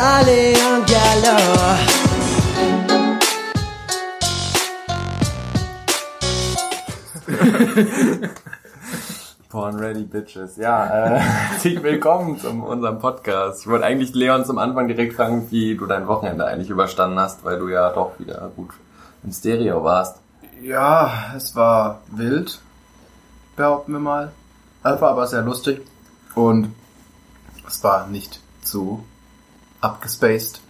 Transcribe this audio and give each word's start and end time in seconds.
Charlie 0.00 0.54
und 0.54 0.86
Gallo. 0.88 1.36
Porn 9.50 9.76
Ready 9.76 10.04
Bitches. 10.04 10.56
Ja, 10.56 10.86
äh, 10.86 11.18
herzlich 11.18 11.82
willkommen 11.82 12.38
zu 12.38 12.48
unserem 12.48 12.98
Podcast. 12.98 13.60
Ich 13.60 13.66
wollte 13.66 13.84
eigentlich 13.84 14.14
Leon 14.14 14.46
zum 14.46 14.56
Anfang 14.56 14.88
direkt 14.88 15.16
fragen, 15.16 15.50
wie 15.50 15.76
du 15.76 15.84
dein 15.84 16.06
Wochenende 16.06 16.46
eigentlich 16.46 16.70
überstanden 16.70 17.18
hast, 17.18 17.44
weil 17.44 17.58
du 17.58 17.68
ja 17.68 17.90
doch 17.90 18.18
wieder 18.18 18.50
gut 18.56 18.70
im 19.22 19.32
Stereo 19.32 19.84
warst. 19.84 20.16
Ja, 20.62 21.34
es 21.36 21.54
war 21.54 22.00
wild, 22.10 22.58
behaupten 23.54 23.92
wir 23.92 24.00
mal. 24.00 24.32
Es 24.82 24.98
war 24.98 25.10
aber 25.10 25.26
sehr 25.26 25.42
lustig 25.42 25.82
und 26.34 26.74
es 27.68 27.84
war 27.84 28.06
nicht 28.06 28.40
zu 28.62 29.04
abgespaced. 29.80 30.60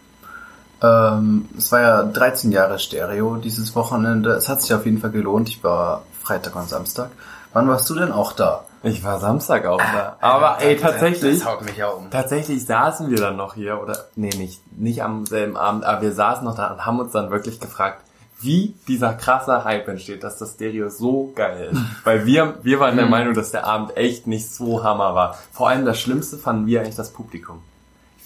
Ähm, 0.83 1.49
es 1.59 1.71
war 1.73 1.81
ja 1.81 2.03
13 2.05 2.53
Jahre 2.53 2.79
Stereo 2.79 3.37
dieses 3.37 3.75
Wochenende. 3.75 4.31
Es 4.31 4.49
hat 4.49 4.63
sich 4.63 4.73
auf 4.73 4.87
jeden 4.87 4.99
Fall 4.99 5.11
gelohnt. 5.11 5.49
Ich 5.49 5.63
war 5.63 6.05
Freitag 6.23 6.57
und 6.57 6.69
Samstag. 6.69 7.11
Wann 7.53 7.69
warst 7.69 7.91
du 7.91 7.95
denn 7.95 8.13
auch 8.13 8.33
da? 8.33 8.65
Ich 8.83 9.05
war 9.05 9.19
Samstag 9.19 9.67
auch 9.67 9.79
da. 9.79 10.17
Aber 10.21 10.63
ey, 10.63 10.77
tatsächlich, 10.77 11.41
Das 11.41 11.49
haut 11.49 11.63
mich 11.63 11.77
ja 11.77 11.89
um. 11.89 12.11
tatsächlich 12.11 12.65
saßen 12.65 13.11
wir 13.11 13.19
dann 13.19 13.37
noch 13.37 13.55
hier, 13.55 13.83
oder, 13.83 14.07
nee, 14.17 14.31
nicht, 14.31 14.61
nicht 14.79 15.03
am 15.03 15.27
selben 15.27 15.57
Abend, 15.57 15.85
aber 15.85 16.01
wir 16.01 16.13
saßen 16.13 16.45
noch 16.45 16.55
da 16.55 16.69
und 16.73 16.87
haben 16.87 16.99
uns 17.01 17.13
dann 17.13 17.31
wirklich 17.31 17.61
gefragt, 17.61 18.03
wie 18.41 18.75
dieser 18.89 19.13
krasse 19.13 19.65
Hype 19.65 19.87
entsteht, 19.89 20.25
dass 20.25 20.39
das 20.39 20.53
Stereo 20.55 20.89
so 20.89 21.31
geil 21.35 21.71
ist. 21.73 21.81
Weil 22.05 22.25
wir, 22.25 22.55
wir 22.63 22.81
waren 22.81 22.97
der 22.97 23.05
Meinung, 23.07 23.35
dass 23.35 23.51
der 23.51 23.67
Abend 23.67 23.99
echt 23.99 24.27
nicht 24.27 24.51
so 24.51 24.83
hammer 24.83 25.15
war. 25.15 25.37
Vor 25.53 25.69
allem 25.69 25.85
das 25.85 26.01
Schlimmste 26.01 26.39
fanden 26.39 26.67
wir 26.67 26.81
eigentlich 26.81 26.97
das 26.97 27.13
Publikum. 27.13 27.63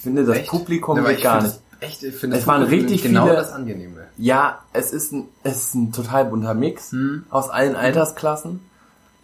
Ich 0.04 0.06
finde, 0.06 0.24
das 0.26 0.36
Echt? 0.36 0.50
Publikum 0.50 0.96
Ja, 0.98 1.02
aber 1.02 1.14
geht 1.14 1.22
gar 1.22 1.42
nicht. 1.42 1.54
es 1.54 1.60
Echt, 1.80 2.02
ich 2.02 2.14
finde 2.14 2.36
Es 2.36 2.46
waren 2.46 2.62
richtig 2.62 3.02
genau 3.02 3.24
viele- 3.24 3.36
das 3.36 3.52
Angenehme. 3.52 4.04
Ja, 4.18 4.58
es 4.74 4.92
ist 4.92 5.12
ein, 5.12 5.28
es 5.42 5.56
ist 5.56 5.74
ein 5.74 5.92
total 5.92 6.26
bunter 6.26 6.52
Mix 6.54 6.92
Hm. 6.92 7.24
aus 7.30 7.48
allen 7.50 7.74
Altersklassen. 7.74 8.60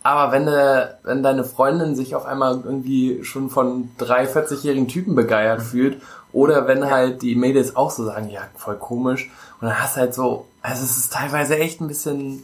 Aber 0.02 0.32
wenn, 0.32 0.46
de, 0.46 0.86
wenn 1.02 1.22
deine 1.22 1.44
Freundin 1.44 1.94
sich 1.94 2.14
auf 2.14 2.24
einmal 2.24 2.60
irgendwie 2.64 3.22
schon 3.24 3.50
von 3.50 3.90
drei 3.98 4.24
40-jährigen 4.26 4.88
Typen 4.88 5.10
Hm. 5.10 5.16
begeiert 5.16 5.60
fühlt, 5.62 6.00
oder 6.32 6.66
wenn 6.66 6.90
halt 6.90 7.20
die 7.22 7.34
Mädels 7.34 7.76
auch 7.76 7.90
so 7.90 8.04
sagen, 8.04 8.30
ja, 8.30 8.40
voll 8.56 8.76
komisch, 8.76 9.30
und 9.60 9.68
dann 9.68 9.78
hast 9.82 9.96
du 9.96 10.00
halt 10.00 10.14
so, 10.14 10.46
also 10.62 10.82
es 10.84 10.96
ist 10.96 11.12
teilweise 11.12 11.58
echt 11.58 11.80
ein 11.82 11.88
bisschen, 11.88 12.42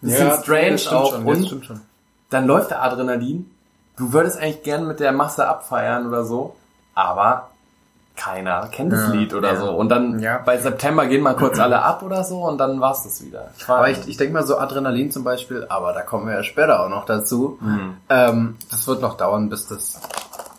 bisschen 0.00 0.30
strange 0.42 0.70
das 0.72 0.82
stimmt 0.84 0.96
auch. 0.96 1.12
schon, 1.12 1.26
und 1.26 1.80
dann 2.30 2.46
läuft 2.46 2.70
der 2.70 2.82
Adrenalin. 2.82 3.50
Du 3.96 4.12
würdest 4.12 4.38
eigentlich 4.38 4.62
gern 4.62 4.86
mit 4.86 5.00
der 5.00 5.12
Masse 5.12 5.46
abfeiern 5.48 6.06
oder 6.06 6.24
so, 6.24 6.54
aber 6.94 7.50
keiner 8.18 8.66
kennt 8.68 8.92
das 8.92 9.06
Ja, 9.08 9.12
Lied 9.14 9.32
oder 9.32 9.54
ja. 9.54 9.60
so. 9.60 9.70
Und 9.70 9.88
dann 9.88 10.18
Ja. 10.18 10.38
bei 10.44 10.58
September 10.58 11.06
gehen 11.06 11.22
mal 11.22 11.34
kurz 11.36 11.58
alle 11.58 11.80
ab 11.82 12.02
oder 12.02 12.24
so 12.24 12.42
und 12.42 12.58
dann 12.58 12.80
war's 12.80 13.04
das 13.04 13.24
wieder. 13.24 13.48
Ich 13.56 13.66
war, 13.68 13.78
Aber 13.78 13.90
ich, 13.90 14.06
ich 14.08 14.16
denke 14.18 14.34
mal 14.34 14.46
so 14.46 14.58
Adrenalin 14.58 15.10
zum 15.10 15.24
Beispiel, 15.24 15.64
aber 15.68 15.92
da 15.92 16.02
kommen 16.02 16.26
wir 16.26 16.34
ja 16.34 16.42
später 16.42 16.80
auch 16.84 16.88
noch 16.90 17.06
dazu. 17.06 17.56
Mhm. 17.60 17.96
Ähm, 18.10 18.56
das 18.70 18.86
wird 18.86 19.00
noch 19.00 19.16
dauern, 19.16 19.48
bis 19.48 19.66
das 19.68 20.00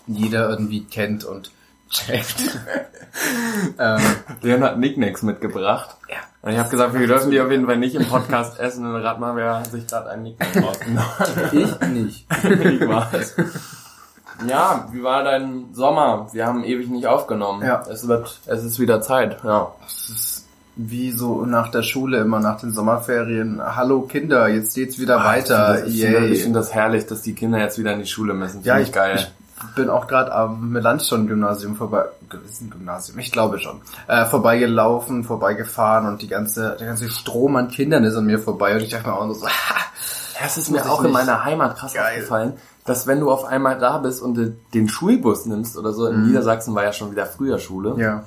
jeder 0.07 0.49
irgendwie 0.49 0.85
kennt 0.85 1.23
und 1.25 1.51
checkt. 1.89 2.59
ähm, 3.79 3.99
Leon 4.41 4.63
hat 4.63 4.77
Nicknacks 4.79 5.21
mitgebracht. 5.21 5.95
ja. 6.09 6.15
Und 6.41 6.53
ich 6.53 6.57
habe 6.57 6.69
gesagt, 6.69 6.93
wir 6.93 7.05
dürfen 7.05 7.31
die 7.31 7.41
auf 7.41 7.51
jeden 7.51 7.65
Fall 7.65 7.75
nicht 7.75 7.95
im 7.95 8.05
Podcast 8.05 8.57
essen. 8.61 8.85
Und 8.85 9.01
rat 9.01 9.19
mal, 9.19 9.35
wer 9.35 9.61
sich 9.65 9.85
gerade 9.87 10.09
einen 10.11 10.23
Nicknack 10.23 10.55
rausgenommen 10.63 11.05
Ich 11.51 11.87
nicht. 11.89 12.25
Ich 12.81 12.87
war's. 12.87 13.35
Ja, 14.47 14.87
wie 14.91 15.03
war 15.03 15.23
dein 15.23 15.73
Sommer? 15.73 16.27
Wir 16.31 16.45
haben 16.45 16.63
ewig 16.63 16.89
nicht 16.89 17.07
aufgenommen. 17.07 17.65
Ja. 17.65 17.83
Es 17.89 18.07
wird, 18.07 18.39
es 18.45 18.63
ist 18.63 18.79
wieder 18.79 19.01
Zeit. 19.01 19.37
Ja. 19.43 19.71
Das 19.81 20.09
ist 20.09 20.45
wie 20.75 21.11
so 21.11 21.45
nach 21.45 21.69
der 21.71 21.83
Schule, 21.83 22.19
immer 22.19 22.39
nach 22.39 22.59
den 22.59 22.71
Sommerferien. 22.71 23.61
Hallo 23.75 24.01
Kinder, 24.03 24.47
jetzt 24.47 24.75
geht's 24.75 24.97
wieder 24.97 25.23
weiter. 25.25 25.85
Ich 25.85 26.01
finde, 26.01 26.27
ich 26.29 26.43
finde 26.43 26.59
das 26.59 26.73
herrlich, 26.73 27.05
dass 27.05 27.21
die 27.21 27.33
Kinder 27.33 27.59
jetzt 27.59 27.77
wieder 27.77 27.91
in 27.91 27.99
die 27.99 28.05
Schule 28.05 28.33
müssen. 28.33 28.63
Ja, 28.63 28.75
Finde 28.75 28.87
ich, 28.87 28.93
geil. 28.93 29.15
ich 29.17 29.75
bin 29.75 29.89
auch 29.89 30.07
gerade 30.07 30.31
am 30.31 30.69
Melanchthon-Gymnasium 30.69 31.75
vorbei, 31.75 32.05
ein 32.31 32.69
Gymnasium, 32.69 33.19
ich 33.19 33.33
glaube 33.33 33.59
schon, 33.59 33.81
äh, 34.07 34.23
vorbeigelaufen, 34.25 35.25
vorbeigefahren 35.25 36.07
und 36.07 36.21
die 36.21 36.29
ganze, 36.29 36.77
der 36.79 36.87
ganze 36.87 37.09
Strom 37.09 37.57
an 37.57 37.67
Kindern 37.67 38.05
ist 38.05 38.15
an 38.15 38.25
mir 38.25 38.39
vorbei 38.39 38.75
und 38.75 38.81
ich 38.81 38.89
dachte 38.89 39.09
mir 39.09 39.15
auch 39.15 39.33
so, 39.33 39.47
Ja, 40.39 40.45
es 40.45 40.57
ist 40.57 40.69
mir 40.69 40.89
auch 40.89 41.03
in 41.03 41.11
meiner 41.11 41.43
Heimat 41.43 41.75
krass 41.77 41.93
Geil. 41.93 42.13
aufgefallen, 42.13 42.53
dass 42.89 43.07
wenn 43.07 43.19
du 43.21 43.31
auf 43.31 43.45
einmal 43.45 43.77
da 43.79 43.97
bist 43.99 44.21
und 44.21 44.35
de- 44.35 44.51
den 44.73 44.89
Schulbus 44.89 45.45
nimmst 45.45 45.77
oder 45.77 45.93
so, 45.93 46.07
in 46.07 46.27
Niedersachsen 46.27 46.75
war 46.75 46.83
ja 46.83 46.91
schon 46.93 47.11
wieder 47.11 47.25
früher 47.25 47.57
Schule, 47.59 47.93
Mhm. 47.93 47.99
ja, 47.99 48.23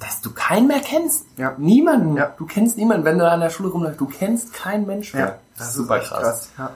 dass 0.00 0.20
du 0.20 0.32
keinen 0.32 0.66
mehr 0.68 0.80
kennst. 0.80 1.24
Ja. 1.36 1.54
Niemanden. 1.58 2.16
Ja. 2.16 2.32
Du 2.36 2.46
kennst 2.46 2.76
niemanden, 2.78 3.04
wenn 3.04 3.18
du 3.18 3.28
an 3.30 3.40
der 3.40 3.50
Schule 3.50 3.68
rumläufst. 3.70 4.00
Du 4.00 4.06
kennst 4.06 4.52
keinen 4.54 4.86
Mensch 4.86 5.14
mehr. 5.14 5.26
ja, 5.26 5.34
das 5.56 5.68
ist 5.68 5.74
super 5.74 5.96
echt 5.98 6.08
krass. 6.08 6.50
Ja. 6.58 6.70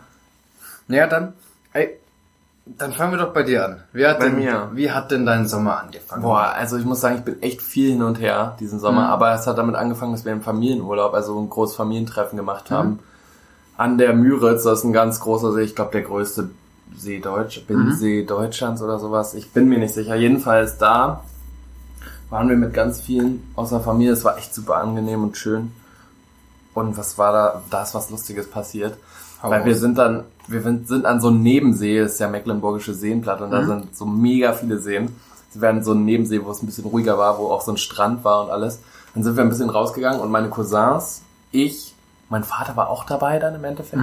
Naja, 0.88 1.06
dann, 1.06 1.32
ey, 1.72 1.98
dann 2.66 2.92
fangen 2.92 3.12
wir 3.12 3.18
doch 3.18 3.32
bei 3.32 3.42
dir 3.44 3.64
an. 3.64 3.82
Wie 3.92 4.06
hat, 4.06 4.18
Bei 4.18 4.26
denn, 4.26 4.36
mir. 4.38 4.70
wie 4.74 4.90
hat 4.90 5.10
denn 5.10 5.24
dein 5.26 5.48
Sommer 5.48 5.78
angefangen? 5.80 6.22
Boah, 6.22 6.52
also 6.54 6.76
ich 6.76 6.84
muss 6.84 7.00
sagen, 7.00 7.16
ich 7.18 7.22
bin 7.24 7.42
echt 7.42 7.60
viel 7.62 7.90
hin 7.92 8.02
und 8.02 8.20
her 8.20 8.56
diesen 8.60 8.78
Sommer, 8.80 9.02
Mhm. 9.06 9.10
aber 9.10 9.32
es 9.34 9.46
hat 9.46 9.58
damit 9.58 9.74
angefangen, 9.76 10.12
dass 10.12 10.24
wir 10.24 10.32
im 10.32 10.42
Familienurlaub, 10.42 11.14
also 11.14 11.38
ein 11.40 11.48
großes 11.50 11.76
Familientreffen 11.76 12.36
gemacht 12.36 12.70
Mhm. 12.70 12.74
haben. 12.74 12.98
An 13.76 13.98
der 13.98 14.12
Müritz, 14.14 14.64
das 14.64 14.80
ist 14.80 14.84
ein 14.84 14.92
ganz 14.92 15.18
großer 15.20 15.52
See, 15.52 15.62
ich 15.62 15.74
glaube 15.74 15.92
der 15.92 16.02
größte 16.02 16.50
See 16.96 17.20
Deutsch, 17.20 17.64
Binnensee 17.66 18.24
Deutschlands 18.24 18.82
oder 18.82 18.98
sowas. 18.98 19.34
Ich 19.34 19.50
bin 19.50 19.68
mir 19.68 19.78
nicht 19.78 19.94
sicher. 19.94 20.14
Jedenfalls 20.14 20.78
da 20.78 21.24
waren 22.30 22.48
wir 22.48 22.56
mit 22.56 22.74
ganz 22.74 23.00
vielen 23.00 23.42
aus 23.56 23.70
der 23.70 23.80
Familie. 23.80 24.12
Es 24.12 24.24
war 24.24 24.38
echt 24.38 24.54
super 24.54 24.76
angenehm 24.76 25.22
und 25.22 25.36
schön. 25.36 25.72
Und 26.74 26.96
was 26.96 27.18
war 27.18 27.32
da? 27.32 27.62
Da 27.70 27.82
ist 27.82 27.94
was 27.94 28.10
Lustiges 28.10 28.48
passiert. 28.48 28.96
Hau 29.42 29.50
Weil 29.50 29.64
wir 29.64 29.76
sind 29.76 29.98
dann, 29.98 30.24
wir 30.46 30.62
sind 30.62 31.04
an 31.04 31.20
so 31.20 31.28
einem 31.28 31.42
Nebensee, 31.42 32.00
das 32.00 32.12
ist 32.12 32.20
ja 32.20 32.28
Mecklenburgische 32.28 32.94
Seenplatte 32.94 33.44
und 33.44 33.50
da 33.50 33.66
sind 33.66 33.94
so 33.96 34.06
mega 34.06 34.52
viele 34.52 34.78
Seen. 34.78 35.14
Wir 35.52 35.60
werden 35.62 35.82
so 35.82 35.92
ein 35.92 36.04
Nebensee, 36.04 36.42
wo 36.44 36.50
es 36.50 36.62
ein 36.62 36.66
bisschen 36.66 36.84
ruhiger 36.84 37.18
war, 37.18 37.38
wo 37.38 37.48
auch 37.48 37.60
so 37.60 37.72
ein 37.72 37.76
Strand 37.76 38.24
war 38.24 38.44
und 38.44 38.50
alles. 38.50 38.78
Dann 39.14 39.24
sind 39.24 39.36
wir 39.36 39.42
ein 39.42 39.50
bisschen 39.50 39.68
rausgegangen 39.68 40.20
und 40.20 40.30
meine 40.30 40.48
Cousins, 40.48 41.22
ich, 41.50 41.94
mein 42.30 42.44
Vater 42.44 42.76
war 42.76 42.88
auch 42.88 43.04
dabei 43.04 43.38
dann 43.38 43.56
im 43.56 43.64
Endeffekt. 43.64 44.00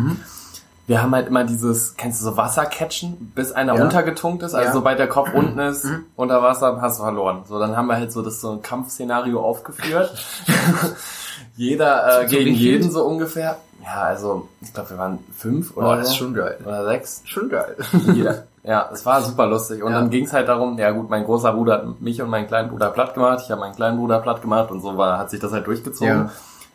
Wir 0.89 1.03
haben 1.03 1.13
halt 1.13 1.27
immer 1.27 1.43
dieses, 1.43 1.95
kennst 1.97 2.19
du 2.19 2.25
so 2.25 2.35
Wassercatchen, 2.35 3.31
bis 3.35 3.51
einer 3.51 3.75
Ja. 3.75 3.81
runtergetunkt 3.83 4.41
ist, 4.41 4.55
also 4.55 4.67
Ja. 4.69 4.73
sobald 4.73 4.97
der 4.97 5.07
Kopf 5.07 5.31
unten 5.35 5.59
ist, 5.59 5.85
unter 6.15 6.41
Wasser, 6.41 6.79
hast 6.81 6.97
du 6.97 7.03
verloren. 7.03 7.43
So, 7.47 7.59
dann 7.59 7.77
haben 7.77 7.85
wir 7.85 7.95
halt 7.97 8.11
so 8.11 8.23
das 8.23 8.41
so 8.41 8.53
ein 8.53 8.63
Kampfszenario 8.63 9.39
aufgeführt. 9.39 10.11
Jeder 11.55 12.21
äh, 12.23 12.27
zu 12.27 12.35
gegen 12.35 12.51
wie 12.51 12.57
viel? 12.57 12.71
jeden 12.73 12.91
so 12.91 13.03
ungefähr. 13.05 13.57
Ja, 13.83 14.01
also 14.01 14.47
ich 14.61 14.73
glaube, 14.73 14.89
wir 14.91 14.97
waren 14.97 15.19
fünf 15.37 15.77
oder 15.77 15.87
Boah, 15.87 15.95
das 15.97 16.07
so. 16.07 16.11
ist 16.13 16.17
schon 16.17 16.33
geil. 16.33 16.57
oder 16.65 16.85
sechs. 16.85 17.21
Schon 17.25 17.49
geil. 17.49 17.75
Jeder. 18.13 18.43
Ja, 18.61 18.89
es 18.91 19.05
war 19.05 19.21
super 19.21 19.47
lustig. 19.47 19.81
Und 19.81 19.93
Ja. 19.93 19.99
dann 19.99 20.09
ging 20.09 20.25
es 20.25 20.33
halt 20.33 20.49
darum, 20.49 20.77
ja 20.77 20.91
gut, 20.91 21.09
mein 21.09 21.23
großer 21.23 21.53
Bruder 21.53 21.75
hat 21.75 22.01
mich 22.01 22.21
und 22.21 22.29
meinen 22.29 22.45
kleinen 22.45 22.69
Bruder 22.69 22.89
platt 22.89 23.13
gemacht, 23.13 23.39
ich 23.45 23.49
habe 23.51 23.61
meinen 23.61 23.73
kleinen 23.73 23.97
Bruder 23.97 24.19
platt 24.19 24.41
gemacht 24.41 24.69
und 24.69 24.81
so 24.81 24.97
war, 24.97 25.17
hat 25.17 25.29
sich 25.29 25.39
das 25.39 25.53
halt 25.53 25.65
durchgezogen. 25.65 26.29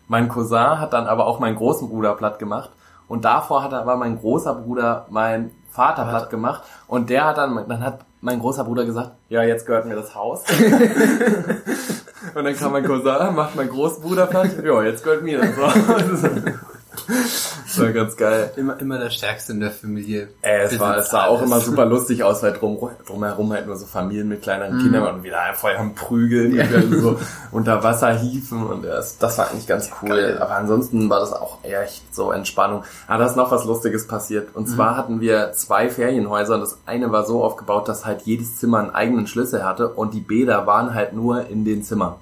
Mein 0.08 0.28
Cousin 0.31 0.81
hat 0.81 0.94
dann 0.94 1.06
aber 1.06 1.26
auch 1.26 1.41
meinen 1.41 1.56
großen 1.56 1.88
Bruder 1.91 2.14
platt 2.14 2.38
gemacht. 2.38 2.70
Und 3.09 3.25
davor 3.25 3.62
hat 3.62 3.72
aber 3.72 3.97
mein 3.97 4.19
großer 4.19 4.54
Bruder 4.54 5.06
meinen 5.10 5.50
Vater 5.70 6.04
platt 6.04 6.31
gemacht. 6.31 6.62
Und 6.87 7.10
der 7.10 7.26
hat 7.26 7.38
dann, 7.38 7.69
dann 7.69 7.84
hat 7.84 8.00
mein 8.20 8.41
großer 8.41 8.65
Bruder 8.65 8.84
gesagt, 8.84 9.12
ja, 9.28 9.42
jetzt 9.42 9.66
gehört 9.66 9.87
mir 9.87 9.97
das 9.97 10.15
Haus. 10.15 10.44
und 12.34 12.44
dann 12.44 12.56
kam 12.56 12.72
mein 12.72 12.84
Cousin, 12.84 13.34
macht 13.34 13.56
mein 13.56 13.69
Großbruder 13.69 14.26
platt, 14.26 14.50
ja, 14.64 14.82
jetzt 14.82 15.04
gehört 15.04 15.22
mir 15.22 15.38
das 15.38 15.56
Haus. 15.56 16.22
das 17.06 17.81
war 17.81 17.93
ganz 17.93 18.16
geil. 18.16 18.53
Immer, 18.56 18.81
immer 18.81 18.99
der 18.99 19.10
Stärkste 19.10 19.53
in 19.53 19.60
der 19.60 19.71
Familie. 19.71 20.28
Ey, 20.43 20.62
es, 20.62 20.78
war, 20.78 20.97
es 20.97 21.10
sah 21.10 21.27
auch 21.27 21.38
alles. 21.38 21.47
immer 21.47 21.60
super 21.60 21.84
lustig 21.87 22.22
aus, 22.22 22.43
weil 22.43 22.53
drum, 22.53 22.78
drumherum 23.06 23.53
halt 23.53 23.66
nur 23.66 23.77
so 23.77 23.87
Familien 23.87 24.28
mit 24.28 24.43
kleineren 24.43 24.78
Kindern 24.78 25.03
waren 25.03 25.15
und 25.16 25.25
wieder 25.25 25.38
voll 25.55 25.75
am 25.77 25.94
Prügeln 25.94 26.59
und 26.59 26.72
dann 26.72 27.00
so 27.00 27.19
unter 27.53 27.82
Wasser 27.82 28.12
hieven 28.14 28.64
und 28.64 28.85
das, 28.85 29.19
das 29.19 29.38
war 29.38 29.50
eigentlich 29.50 29.67
ganz 29.67 29.91
cool. 30.02 30.08
Geil. 30.08 30.38
Aber 30.38 30.56
ansonsten 30.56 31.08
war 31.11 31.20
das 31.20 31.32
auch 31.32 31.58
echt 31.62 32.14
so 32.14 32.32
Entspannung. 32.32 32.85
Aber 33.06 33.19
da 33.19 33.31
ist 33.31 33.37
noch 33.37 33.50
was 33.50 33.64
Lustiges 33.64 34.06
passiert. 34.06 34.55
Und 34.55 34.67
zwar 34.67 34.97
hatten 34.97 35.20
wir 35.20 35.52
zwei 35.52 35.88
Ferienhäuser 35.88 36.55
und 36.55 36.61
das 36.61 36.79
eine 36.87 37.12
war 37.12 37.25
so 37.25 37.44
aufgebaut, 37.44 37.88
dass 37.88 38.05
halt 38.05 38.23
jedes 38.23 38.56
Zimmer 38.56 38.79
einen 38.79 38.90
eigenen 38.90 39.26
Schlüssel 39.26 39.64
hatte 39.64 39.88
und 39.88 40.14
die 40.14 40.20
Bäder 40.20 40.67
waren 40.67 40.94
halt 40.94 41.12
nur 41.12 41.47
in 41.49 41.64
den 41.64 41.82
Zimmern. 41.82 42.14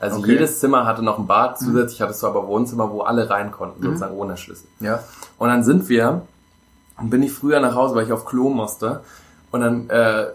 Also 0.00 0.18
Okay. 0.18 0.32
jedes 0.32 0.60
Zimmer 0.60 0.86
hatte 0.86 1.02
noch 1.02 1.18
ein 1.18 1.26
Bad, 1.26 1.58
zusätzlich 1.58 2.00
hattest 2.00 2.22
du 2.22 2.28
aber 2.28 2.46
Wohnzimmer, 2.46 2.90
wo 2.90 3.02
alle 3.02 3.28
rein 3.28 3.50
konnten, 3.50 3.82
sozusagen 3.82 4.16
ohne 4.16 4.36
Schlüssel. 4.36 4.68
Ja. 4.80 5.00
Und 5.38 5.48
dann 5.48 5.64
sind 5.64 5.88
wir, 5.88 6.22
und 6.98 7.10
bin 7.10 7.22
ich 7.22 7.32
früher 7.32 7.60
nach 7.60 7.74
Hause, 7.74 7.94
weil 7.94 8.04
ich 8.06 8.12
auf 8.12 8.24
Klo 8.24 8.48
musste. 8.48 9.00
Und 9.50 9.60
dann 9.60 9.90
äh, 9.90 10.26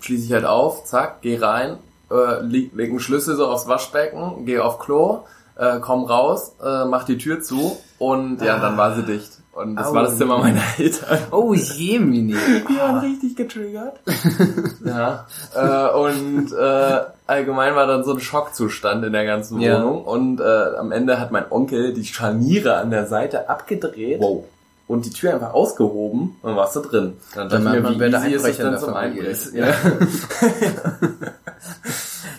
schließe 0.00 0.24
ich 0.24 0.32
halt 0.32 0.44
auf, 0.44 0.84
zack, 0.84 1.20
geh 1.22 1.36
rein, 1.38 1.78
äh, 2.10 2.40
leg, 2.40 2.72
leg 2.74 2.90
einen 2.90 3.00
Schlüssel 3.00 3.36
so 3.36 3.46
aufs 3.46 3.66
Waschbecken, 3.68 4.46
geh 4.46 4.58
auf 4.58 4.78
Klo, 4.78 5.24
äh, 5.56 5.80
komm 5.80 6.04
raus, 6.04 6.52
äh, 6.64 6.84
mach 6.84 7.04
die 7.04 7.18
Tür 7.18 7.42
zu 7.42 7.76
und 7.98 8.40
ja, 8.40 8.58
dann 8.58 8.76
war 8.76 8.94
sie 8.94 9.02
dicht. 9.02 9.38
Und 9.54 9.76
das 9.76 9.88
Oh. 9.88 9.94
war 9.94 10.02
das 10.02 10.18
Zimmer 10.18 10.38
meiner 10.38 10.60
Eltern. 10.78 11.18
Oh, 11.30 11.54
Jemini. 11.54 12.34
Die 12.68 12.76
waren 12.78 12.98
richtig 12.98 13.36
getriggert. 13.36 14.00
ja. 14.84 15.26
Äh, 15.54 15.90
und 15.96 16.52
äh, 16.52 17.00
allgemein 17.26 17.74
war 17.76 17.86
dann 17.86 18.04
so 18.04 18.12
ein 18.14 18.20
Schockzustand 18.20 19.04
in 19.04 19.12
der 19.12 19.24
ganzen 19.24 19.60
Ja. 19.60 19.78
Wohnung. 19.82 20.04
Und 20.04 20.40
äh, 20.40 20.44
am 20.78 20.90
Ende 20.92 21.20
hat 21.20 21.30
mein 21.30 21.44
Onkel 21.50 21.94
die 21.94 22.04
Scharniere 22.04 22.76
an 22.76 22.90
der 22.90 23.06
Seite 23.06 23.48
abgedreht 23.48 24.20
Wow. 24.20 24.44
und 24.88 25.06
die 25.06 25.10
Tür 25.10 25.34
einfach 25.34 25.54
ausgehoben 25.54 26.36
und 26.42 26.56
warst 26.56 26.74
du 26.76 26.80
drin. 26.80 27.12
Dann 27.34 27.48
dachte 27.48 27.76
ich 27.78 27.96
mir, 27.98 28.12
wie 28.12 28.34
easy 28.34 28.48
ist 28.50 28.58
denn 28.58 28.70
der 28.72 28.80
zum 28.80 28.94
Einbrechen? 28.94 29.54
Ja. 29.56 29.66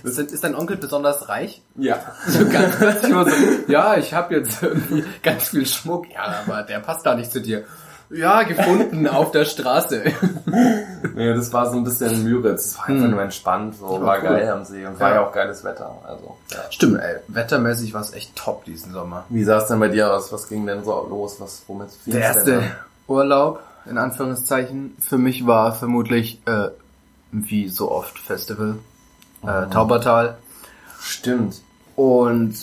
Ist, 0.05 0.19
ist 0.19 0.43
dein 0.43 0.55
Onkel 0.55 0.77
besonders 0.77 1.27
reich? 1.29 1.61
ja. 1.77 1.99
So 2.27 2.47
ganz 2.49 2.75
plötzlich 2.77 3.11
immer 3.11 3.25
so, 3.29 3.35
ja, 3.67 3.97
ich 3.97 4.13
habe 4.13 4.35
jetzt 4.35 4.61
irgendwie 4.63 5.03
ganz 5.23 5.49
viel 5.49 5.65
Schmuck. 5.65 6.05
Ja, 6.13 6.43
aber 6.47 6.63
der 6.63 6.79
passt 6.79 7.03
gar 7.03 7.15
nicht 7.15 7.31
zu 7.31 7.41
dir. 7.41 7.63
Ja, 8.11 8.43
gefunden 8.43 9.07
auf 9.19 9.31
der 9.31 9.45
Straße. 9.45 10.03
Nee, 11.15 11.33
das 11.33 11.51
war 11.51 11.71
so 11.71 11.77
ein 11.77 11.83
bisschen 11.83 12.23
Müritz. 12.23 12.65
Es 12.67 12.77
war 12.77 12.85
einfach 12.89 13.03
Hm. 13.05 13.11
nur 13.11 13.21
entspannt, 13.21 13.75
so 13.79 13.95
Ja, 13.95 14.01
war 14.01 14.17
cool. 14.17 14.23
geil 14.29 14.49
am 14.49 14.63
See 14.63 14.85
und 14.85 14.99
war 14.99 15.13
Ja. 15.15 15.25
auch 15.25 15.31
geiles 15.31 15.63
Wetter. 15.63 15.91
Also, 16.07 16.37
ja. 16.51 16.59
Stimmt, 16.69 16.99
ey. 17.01 17.15
Wettermäßig 17.27 17.93
war 17.95 18.01
es 18.01 18.13
echt 18.13 18.35
top 18.35 18.63
diesen 18.65 18.93
Sommer. 18.93 19.25
Wie 19.29 19.43
sah 19.43 19.57
es 19.57 19.67
denn 19.67 19.79
bei 19.79 19.87
dir 19.87 20.13
aus? 20.13 20.31
Was 20.31 20.47
ging 20.47 20.65
denn 20.67 20.83
so 20.83 20.91
los? 21.09 21.37
Was, 21.39 21.63
womit 21.67 21.89
Der 22.05 22.21
erste? 22.21 22.63
Urlaub, 23.07 23.61
in 23.89 23.97
Anführungszeichen, 23.97 24.95
für 24.99 25.17
mich 25.17 25.45
war 25.47 25.73
vermutlich, 25.73 26.41
äh, 26.45 26.69
wie 27.31 27.69
so 27.69 27.91
oft 27.91 28.17
Festival, 28.19 28.75
äh, 29.47 29.69
Taubertal. 29.69 30.37
Stimmt. 31.01 31.61
Und 31.95 32.55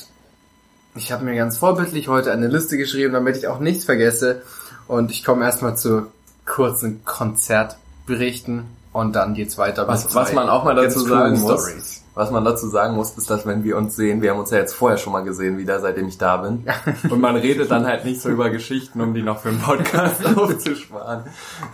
ich 0.95 1.13
habe 1.13 1.25
mir 1.25 1.35
ganz 1.35 1.59
vorbildlich 1.59 2.09
heute 2.09 2.33
eine 2.33 2.49
Liste 2.49 2.77
geschrieben, 2.77 3.13
damit 3.13 3.37
ich 3.37 3.49
auch 3.49 3.61
nichts 3.61 3.85
vergesse. 3.85 4.43
Und 4.89 5.11
ich 5.11 5.25
komme 5.25 5.45
erstmal 5.45 5.77
zu 5.77 6.09
kurzen 6.45 7.05
Konzertberichten 7.05 8.65
und 8.93 9.17
dann 9.17 9.35
geht's 9.35 9.57
weiter. 9.57 9.89
Was, 9.89 10.15
was 10.15 10.33
man 10.33 10.49
auch 10.49 10.65
mal 10.65 10.75
dazu 10.75 11.01
sagen 11.01 11.41
muss, 11.41 11.63
Stories. 11.63 12.05
was 12.15 12.31
man 12.31 12.45
dazu 12.45 12.69
sagen 12.69 12.95
muss, 12.95 13.17
ist, 13.17 13.31
dass 13.31 13.47
wenn 13.47 13.65
wir 13.65 13.77
uns 13.77 13.97
sehen, 13.97 14.21
wir 14.21 14.33
haben 14.33 14.41
uns 14.41 14.51
ja 14.51 14.59
jetzt 14.59 14.75
vorher 14.75 14.99
schon 14.99 15.13
mal 15.15 15.23
gesehen, 15.23 15.57
wieder 15.57 15.81
seitdem 15.81 16.09
ich 16.09 16.19
da 16.19 16.37
bin, 16.37 16.67
und 17.09 17.21
man 17.21 17.37
redet 17.37 17.71
dann 17.71 17.87
halt 17.87 18.05
nicht 18.05 18.21
so 18.21 18.29
über 18.29 18.51
Geschichten, 18.51 19.01
um 19.01 19.15
die 19.15 19.23
noch 19.23 19.41
für 19.41 19.49
einen 19.49 19.61
Podcast 19.61 20.27
aufzusparen. 20.37 21.25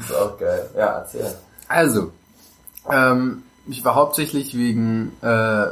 Ist 0.00 0.14
auch 0.14 0.38
geil. 0.38 0.70
Ja, 0.76 0.98
erzähl. 0.98 1.34
Also, 1.66 2.12
ähm, 2.88 3.42
ich 3.68 3.84
war 3.84 3.94
hauptsächlich 3.94 4.56
wegen, 4.56 5.12
äh, 5.22 5.66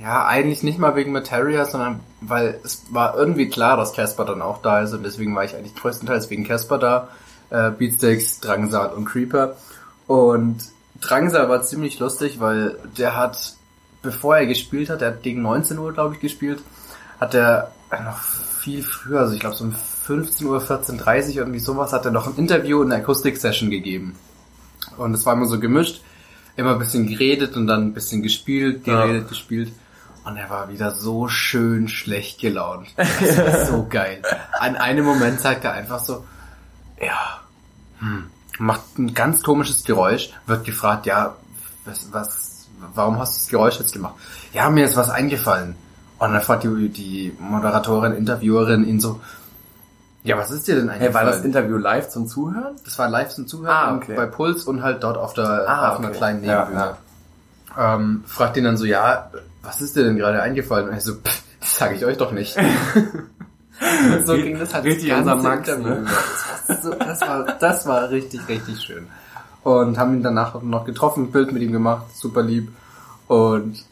ja, 0.00 0.26
eigentlich 0.26 0.62
nicht 0.62 0.78
mal 0.78 0.96
wegen 0.96 1.12
Materia, 1.12 1.64
sondern 1.64 2.00
weil 2.20 2.60
es 2.64 2.84
war 2.90 3.16
irgendwie 3.16 3.48
klar, 3.48 3.76
dass 3.76 3.94
Casper 3.94 4.24
dann 4.24 4.42
auch 4.42 4.62
da 4.62 4.80
ist 4.80 4.92
und 4.92 5.02
deswegen 5.02 5.34
war 5.34 5.44
ich 5.44 5.54
eigentlich 5.54 5.74
größtenteils 5.74 6.30
wegen 6.30 6.44
Casper 6.44 6.78
da. 6.78 7.08
Äh, 7.50 7.70
Beatsteaks, 7.70 8.40
Drangsal 8.40 8.92
und 8.92 9.04
Creeper. 9.04 9.56
Und 10.06 10.58
Drangsal 11.00 11.48
war 11.48 11.62
ziemlich 11.62 11.98
lustig, 11.98 12.40
weil 12.40 12.78
der 12.96 13.16
hat, 13.16 13.54
bevor 14.02 14.36
er 14.36 14.46
gespielt 14.46 14.88
hat, 14.88 15.00
der 15.00 15.08
hat 15.08 15.22
gegen 15.22 15.42
19 15.42 15.78
Uhr, 15.78 15.92
glaube 15.92 16.14
ich, 16.14 16.20
gespielt, 16.20 16.62
hat 17.20 17.34
er 17.34 17.72
noch 17.90 18.18
viel 18.18 18.82
früher, 18.82 19.20
also 19.20 19.34
ich 19.34 19.40
glaube 19.40 19.56
so 19.56 19.64
um 19.64 19.72
15 19.72 20.46
Uhr, 20.46 20.60
14.30 20.60 21.30
Uhr, 21.30 21.36
irgendwie 21.36 21.58
sowas, 21.58 21.92
hat 21.92 22.04
er 22.04 22.10
noch 22.10 22.26
ein 22.26 22.36
Interview 22.36 22.80
und 22.80 22.92
eine 22.92 23.02
Akustik-Session 23.02 23.70
gegeben. 23.70 24.16
Und 24.96 25.14
es 25.14 25.26
war 25.26 25.34
immer 25.34 25.46
so 25.46 25.60
gemischt, 25.60 26.02
immer 26.56 26.72
ein 26.72 26.78
bisschen 26.78 27.06
geredet 27.06 27.56
und 27.56 27.66
dann 27.66 27.82
ein 27.88 27.94
bisschen 27.94 28.22
gespielt, 28.22 28.86
Ja. 28.86 29.04
geredet, 29.06 29.28
gespielt. 29.28 29.72
Und 30.24 30.36
er 30.36 30.48
war 30.50 30.70
wieder 30.70 30.92
so 30.92 31.26
schön 31.28 31.88
schlecht 31.88 32.40
gelaunt. 32.40 32.88
Das 32.96 33.36
war 33.38 33.66
so 33.66 33.86
geil. 33.88 34.22
An 34.60 34.76
einem 34.76 35.04
Moment 35.04 35.40
sagt 35.40 35.64
er 35.64 35.72
einfach 35.72 35.98
so, 35.98 36.24
ja, 37.00 37.40
hm, 37.98 38.26
macht 38.58 38.98
ein 38.98 39.14
ganz 39.14 39.42
komisches 39.42 39.82
Geräusch, 39.84 40.30
wird 40.46 40.64
gefragt, 40.64 41.06
ja, 41.06 41.34
was, 41.84 42.12
was, 42.12 42.66
warum 42.94 43.18
hast 43.18 43.34
du 43.34 43.40
das 43.40 43.48
Geräusch 43.48 43.78
jetzt 43.80 43.92
gemacht? 43.92 44.14
Ja, 44.52 44.70
mir 44.70 44.84
ist 44.84 44.96
was 44.96 45.10
eingefallen. 45.10 45.74
Und 46.18 46.32
dann 46.32 46.40
fragt 46.42 46.62
die, 46.62 46.88
die 46.88 47.32
Moderatorin, 47.40 48.12
Interviewerin 48.12 48.86
ihn 48.86 49.00
so, 49.00 49.20
ja, 50.24 50.38
was 50.38 50.50
ist 50.50 50.68
dir 50.68 50.76
denn 50.76 50.88
eingefallen? 50.88 51.12
Hey, 51.12 51.14
war 51.14 51.24
das 51.24 51.44
Interview 51.44 51.76
live 51.78 52.08
zum 52.08 52.26
Zuhören? 52.26 52.76
Das 52.84 52.98
war 52.98 53.08
live 53.08 53.30
zum 53.30 53.46
Zuhören 53.46 53.74
Ah, 53.74 53.96
okay. 53.96 54.14
bei 54.14 54.26
Puls 54.26 54.64
und 54.64 54.82
halt 54.82 55.02
dort 55.02 55.16
auf 55.16 55.34
der 55.34 55.68
Ah, 55.68 55.90
auf 55.92 55.98
einer 55.98 56.08
okay. 56.08 56.16
kleinen 56.18 56.44
Ja, 56.44 56.64
Nebenbühne. 56.64 56.96
Ähm, 57.78 58.24
fragt 58.26 58.56
ihn 58.56 58.64
dann 58.64 58.76
so, 58.76 58.84
ja, 58.84 59.30
was 59.62 59.80
ist 59.80 59.96
dir 59.96 60.04
denn 60.04 60.16
gerade 60.16 60.42
eingefallen? 60.42 60.88
Und 60.88 60.94
er 60.94 61.00
so, 61.00 61.14
pff, 61.14 61.42
das 61.60 61.76
sage 61.76 61.94
ich 61.94 62.04
euch 62.04 62.16
doch 62.18 62.32
nicht. 62.32 62.56
Und 62.56 62.66
so 64.26 64.34
ging 64.34 64.58
das 64.58 64.74
halt 64.74 64.84
Richtig 64.84 65.08
das 65.08 65.24
ganze 65.24 65.42
Max, 65.48 65.68
Interview 65.68 65.88
ne? 65.94 66.06
Das 66.06 66.68
war, 66.68 66.82
so, 66.82 66.94
das, 66.94 67.20
war, 67.22 67.44
das 67.58 67.86
war 67.86 68.10
richtig, 68.10 68.46
richtig 68.48 68.80
schön. 68.80 69.06
Und 69.64 69.98
haben 69.98 70.14
ihn 70.14 70.22
danach 70.22 70.60
noch 70.62 70.84
getroffen, 70.84 71.24
ein 71.24 71.32
Bild 71.32 71.52
mit 71.52 71.62
ihm 71.62 71.72
gemacht, 71.72 72.04
super 72.14 72.42
lieb. 72.42 72.72
Und 73.28 73.84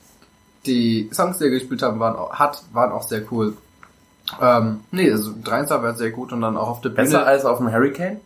die 0.67 1.09
Songs, 1.13 1.39
die 1.39 1.45
er 1.45 1.51
gespielt 1.51 1.83
haben, 1.83 1.99
waren 2.01 2.17
auch, 2.17 2.35
hat, 2.35 2.63
waren 2.73 2.93
auch 2.93 3.03
sehr 3.09 3.23
cool. 3.33 3.57
Ähm, 4.41 4.81
nee, 4.91 5.11
also 5.11 5.33
Dreinstar 5.43 5.83
war 5.83 5.95
sehr 5.95 6.11
gut 6.11 6.33
und 6.33 6.41
dann 6.41 6.57
auch 6.57 6.69
auf 6.69 6.81
der 6.81 6.91
Bühne. 6.91 7.05
Besser 7.05 7.27
als 7.27 7.45
auf 7.45 7.59
dem 7.59 7.73
Hurricane? 7.73 8.21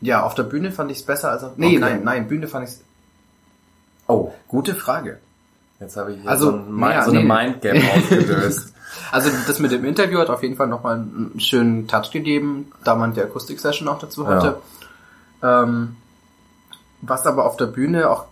Ja, 0.00 0.22
auf 0.22 0.34
der 0.34 0.42
Bühne 0.44 0.70
fand 0.72 0.90
ich 0.90 0.98
es 0.98 1.04
besser 1.04 1.30
als 1.30 1.42
auf. 1.44 1.52
Nee, 1.56 1.68
Okay. 1.68 1.78
nein, 1.78 2.00
nein, 2.04 2.28
Bühne 2.28 2.46
fand 2.48 2.64
ich 2.68 2.74
es. 2.74 2.80
Oh, 4.06 4.32
Gute 4.48 4.74
Frage. 4.74 5.18
jetzt 5.80 5.96
habe 5.96 6.12
ich 6.12 6.20
hier 6.20 6.30
Also, 6.30 6.50
so, 6.50 6.56
ein, 6.56 6.76
naja, 6.78 7.02
so 7.04 7.10
eine 7.10 7.20
nee. 7.20 7.26
Mindgame 7.26 7.80
ausgelöst. 7.96 8.72
Also 9.10 9.30
das 9.46 9.58
mit 9.58 9.72
dem 9.72 9.84
Interview 9.84 10.18
hat 10.18 10.30
auf 10.30 10.42
jeden 10.42 10.56
Fall 10.56 10.68
nochmal 10.68 10.94
einen 10.96 11.38
schönen 11.38 11.86
Touch 11.88 12.10
gegeben, 12.12 12.70
da 12.84 12.94
man 12.94 13.12
die 13.14 13.20
Akustik-Session 13.22 13.88
auch 13.88 13.98
dazu 13.98 14.26
hatte. 14.28 14.58
Ähm, 15.42 15.96
was 17.02 17.26
aber 17.26 17.44
auf 17.44 17.56
der 17.56 17.66
Bühne 17.66 18.08
auch 18.08 18.24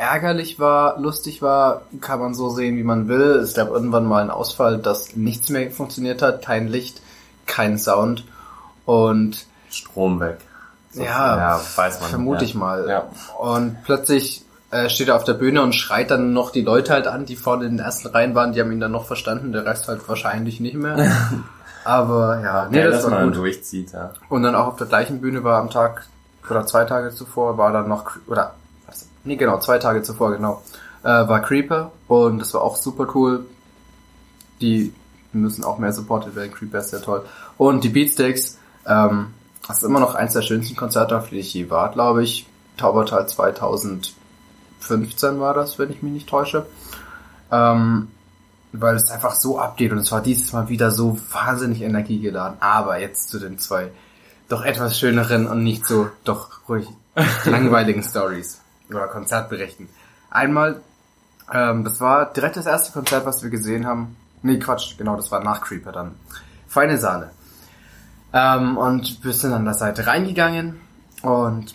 ärgerlich 0.00 0.58
war, 0.58 0.98
lustig 0.98 1.42
war, 1.42 1.82
kann 2.00 2.18
man 2.20 2.34
so 2.34 2.48
sehen, 2.50 2.76
wie 2.78 2.82
man 2.82 3.06
will. 3.08 3.36
Es 3.42 3.54
gab 3.54 3.68
irgendwann 3.68 4.06
mal 4.06 4.22
einen 4.22 4.30
Ausfall, 4.30 4.78
dass 4.78 5.14
nichts 5.14 5.50
mehr 5.50 5.70
funktioniert 5.70 6.22
hat, 6.22 6.42
kein 6.42 6.68
Licht, 6.68 7.02
kein 7.46 7.78
Sound 7.78 8.24
und 8.86 9.44
Strom 9.70 10.18
weg. 10.20 10.38
So, 10.92 11.02
Ja, 11.02 11.36
ja, 11.36 11.60
weiß 11.76 12.00
man. 12.00 12.10
vermute 12.10 12.40
ja. 12.44 12.44
ich 12.48 12.54
mal. 12.54 12.88
Ja. 12.88 13.04
Und 13.38 13.76
plötzlich 13.84 14.42
äh, 14.70 14.88
steht 14.88 15.08
er 15.08 15.16
auf 15.16 15.24
der 15.24 15.34
Bühne 15.34 15.62
und 15.62 15.74
schreit 15.74 16.10
dann 16.10 16.32
noch 16.32 16.50
die 16.50 16.62
Leute 16.62 16.92
halt 16.92 17.06
an, 17.06 17.26
die 17.26 17.36
vorne 17.36 17.66
in 17.66 17.76
den 17.76 17.84
ersten 17.84 18.08
Reihen 18.08 18.34
waren, 18.34 18.52
die 18.52 18.60
haben 18.60 18.72
ihn 18.72 18.80
dann 18.80 18.92
noch 18.92 19.04
verstanden, 19.06 19.52
der 19.52 19.66
Rest 19.66 19.86
halt 19.86 20.08
wahrscheinlich 20.08 20.60
nicht 20.60 20.74
mehr. 20.76 20.96
Aber 21.84 22.40
ja, 22.42 22.68
nee, 22.70 22.78
Nee, 22.84 22.90
das 22.90 23.08
war 23.10 23.24
gut. 23.24 23.36
durchzieht, 23.36 23.92
ja. 23.92 24.10
Und 24.28 24.42
dann 24.42 24.54
auch 24.54 24.66
auf 24.68 24.76
der 24.76 24.86
gleichen 24.86 25.20
Bühne 25.20 25.44
war 25.44 25.58
am 25.60 25.70
Tag 25.70 26.06
oder 26.48 26.66
zwei 26.66 26.84
Tage 26.84 27.10
zuvor 27.10 27.58
war 27.58 27.72
dann 27.72 27.88
noch 27.88 28.12
oder 28.26 28.54
nee 29.24 29.36
genau 29.36 29.58
zwei 29.58 29.78
Tage 29.78 30.02
zuvor 30.02 30.32
genau 30.32 30.62
äh, 31.02 31.08
war 31.08 31.40
Creeper 31.40 31.92
und 32.08 32.38
das 32.38 32.54
war 32.54 32.62
auch 32.62 32.76
super 32.76 33.08
cool. 33.14 33.46
Die 34.60 34.92
müssen 35.32 35.64
auch 35.64 35.78
mehr 35.78 35.92
supported 35.92 36.34
werden. 36.36 36.52
Creeper 36.52 36.78
ist 36.78 36.90
sehr 36.90 37.02
toll 37.02 37.24
und 37.56 37.84
die 37.84 37.88
Beatsteaks. 37.88 38.58
Ähm, 38.86 39.28
das 39.66 39.78
ist 39.78 39.84
immer 39.84 40.00
noch 40.00 40.14
eins 40.14 40.32
der 40.32 40.42
schönsten 40.42 40.76
Konzerte, 40.76 41.16
auf 41.16 41.30
die 41.30 41.38
ich 41.38 41.54
je 41.54 41.70
war, 41.70 41.92
glaube 41.92 42.22
ich. 42.24 42.46
Taubertal 42.76 43.28
2015 43.28 44.12
war 45.38 45.54
das, 45.54 45.78
wenn 45.78 45.90
ich 45.90 46.02
mich 46.02 46.12
nicht 46.12 46.28
täusche. 46.28 46.66
Ähm, 47.52 48.08
weil 48.72 48.94
es 48.94 49.10
einfach 49.10 49.34
so 49.34 49.58
abgeht 49.58 49.90
und 49.92 49.98
es 49.98 50.12
war 50.12 50.20
dieses 50.22 50.52
Mal 50.52 50.68
wieder 50.68 50.90
so 50.90 51.18
wahnsinnig 51.32 51.82
energiegeladen. 51.82 52.56
Aber 52.60 52.98
jetzt 52.98 53.28
zu 53.28 53.38
den 53.38 53.58
zwei 53.58 53.90
doch 54.48 54.64
etwas 54.64 54.98
schöneren 54.98 55.46
und 55.46 55.62
nicht 55.62 55.86
so 55.86 56.08
doch 56.24 56.68
ruhig 56.68 56.86
langweiligen 57.44 58.02
Stories 58.02 58.59
oder 58.94 59.08
Konzertberichten. 59.08 59.88
Einmal, 60.30 60.80
ähm, 61.52 61.84
das 61.84 62.00
war 62.00 62.32
direkt 62.32 62.56
das 62.56 62.66
erste 62.66 62.92
Konzert, 62.92 63.26
was 63.26 63.42
wir 63.42 63.50
gesehen 63.50 63.86
haben. 63.86 64.16
Nee, 64.42 64.58
Quatsch, 64.58 64.96
genau, 64.96 65.16
das 65.16 65.30
war 65.30 65.42
nach 65.42 65.60
Creeper 65.60 65.92
dann. 65.92 66.14
Feine 66.68 66.98
Sahne. 66.98 67.30
Ähm, 68.32 68.76
und 68.76 69.24
wir 69.24 69.32
sind 69.32 69.52
an 69.52 69.64
der 69.64 69.74
Seite 69.74 70.06
reingegangen 70.06 70.80
und 71.22 71.74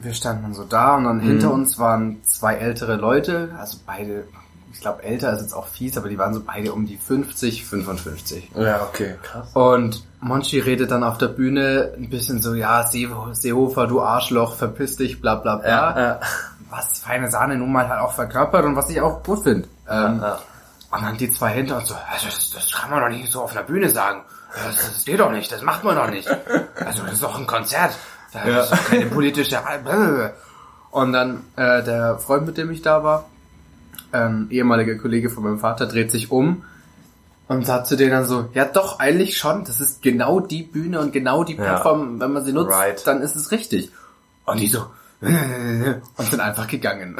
wir 0.00 0.14
standen 0.14 0.42
dann 0.42 0.54
so 0.54 0.64
da 0.64 0.96
und 0.96 1.04
dann 1.04 1.20
hinter 1.20 1.52
uns 1.52 1.78
waren 1.78 2.24
zwei 2.24 2.54
ältere 2.54 2.96
Leute, 2.96 3.54
also 3.58 3.78
beide, 3.86 4.24
ich 4.72 4.80
glaube 4.80 5.02
älter 5.02 5.32
ist 5.32 5.40
jetzt 5.42 5.54
auch 5.54 5.66
fies, 5.66 5.96
aber 5.98 6.08
die 6.08 6.18
waren 6.18 6.32
so 6.34 6.40
beide 6.44 6.72
um 6.72 6.86
die 6.86 6.96
50, 6.96 7.64
55. 7.66 8.50
Ja, 8.54 8.82
okay, 8.82 9.16
krass. 9.22 9.48
Und 9.54 10.04
Monchi 10.20 10.58
redet 10.60 10.90
dann 10.90 11.02
auf 11.04 11.18
der 11.18 11.28
Bühne 11.28 11.92
ein 11.96 12.10
bisschen 12.10 12.40
so, 12.42 12.54
ja, 12.54 12.82
Seeho- 12.82 13.34
Seehofer, 13.34 13.86
du 13.86 14.00
Arschloch, 14.02 14.54
verpiss 14.56 14.96
dich, 14.96 15.20
bla 15.20 15.34
bla 15.36 15.56
bla. 15.56 15.68
ja. 15.98 16.20
Was 16.70 16.98
feine 17.00 17.28
Sahne 17.30 17.56
nun 17.56 17.72
mal 17.72 17.88
halt 17.88 18.00
auch 18.00 18.12
verkörpert 18.12 18.64
und 18.64 18.76
was 18.76 18.88
ich 18.90 19.00
auch 19.00 19.22
gut 19.24 19.42
finde. 19.42 19.66
Ähm, 19.88 20.20
ja. 20.22 20.38
Und 20.92 21.02
dann 21.02 21.16
die 21.16 21.30
zwei 21.30 21.50
hinter 21.50 21.78
uns 21.78 21.88
so, 21.88 21.94
das, 22.24 22.50
das 22.50 22.72
kann 22.72 22.90
man 22.90 23.00
doch 23.00 23.08
nicht 23.08 23.30
so 23.32 23.42
auf 23.42 23.52
einer 23.52 23.64
Bühne 23.64 23.88
sagen. 23.90 24.22
Das, 24.54 24.76
das 24.76 25.04
geht 25.04 25.18
doch 25.20 25.30
nicht, 25.32 25.50
das 25.50 25.62
macht 25.62 25.82
man 25.84 25.96
doch 25.96 26.08
nicht. 26.10 26.28
Also 26.84 27.02
das 27.02 27.12
ist 27.14 27.22
doch 27.22 27.38
ein 27.38 27.46
Konzert. 27.46 27.92
Das 28.32 28.46
Ja. 28.46 28.60
ist 28.62 28.72
doch 28.72 28.84
keine 28.86 29.06
politische... 29.06 29.58
Und 30.90 31.12
dann 31.12 31.44
äh, 31.56 31.82
der 31.84 32.18
Freund, 32.18 32.46
mit 32.46 32.56
dem 32.56 32.70
ich 32.72 32.82
da 32.82 33.04
war, 33.04 33.26
ähm, 34.12 34.46
ehemaliger 34.50 34.96
Kollege 34.96 35.30
von 35.30 35.44
meinem 35.44 35.58
Vater, 35.58 35.86
dreht 35.86 36.10
sich 36.10 36.30
um 36.30 36.64
Und 37.48 37.66
sagt 37.66 37.86
zu 37.88 37.96
denen 37.96 38.10
dann 38.12 38.26
so, 38.26 38.48
ja 38.54 38.64
doch, 38.64 38.98
eigentlich 39.00 39.36
schon, 39.36 39.64
das 39.64 39.80
ist 39.80 40.02
genau 40.02 40.40
die 40.40 40.62
Bühne 40.62 41.00
und 41.00 41.12
genau 41.12 41.42
die 41.44 41.54
Ja. 41.56 41.64
Plattform, 41.64 42.20
wenn 42.20 42.32
man 42.32 42.44
sie 42.44 42.52
nutzt, 42.52 42.70
Right. 42.72 43.06
dann 43.06 43.22
ist 43.22 43.34
es 43.36 43.50
richtig. 43.50 43.90
Und 44.46 44.60
die 44.60 44.68
so, 44.68 44.86
und 45.20 46.26
sind 46.28 46.40
einfach 46.40 46.66
gegangen. 46.66 47.16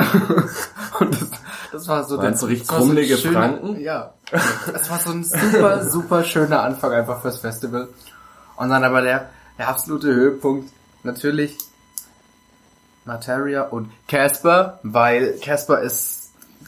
und 1.01 1.21
das, 1.21 1.31
das 1.73 1.89
war 1.89 2.05
so, 2.05 2.17
Meinst 2.17 2.43
du 2.43 2.47
richtig 2.47 2.69
so 2.69 2.89
schöner- 3.19 3.33
Franken? 3.33 3.81
Ja. 3.81 4.15
Das 4.73 4.89
war 4.91 5.01
so 5.01 5.11
ein 5.11 5.25
super, 5.25 5.85
super 5.91 6.25
schöner 6.25 6.63
Anfang 6.63 6.93
einfach 6.93 7.21
fürs 7.21 7.39
Festival. 7.39 7.89
Und 8.57 8.71
dann 8.71 8.85
aber 8.85 9.03
der, 9.03 9.29
der 9.59 9.69
absolute 9.69 10.09
Höhepunkt, 10.15 10.71
natürlich 11.03 11.57
Materia 13.05 13.63
und 13.63 13.91
Casper, 14.09 14.79
weil 14.83 15.39
Casper 15.43 15.81
ist 15.81 16.20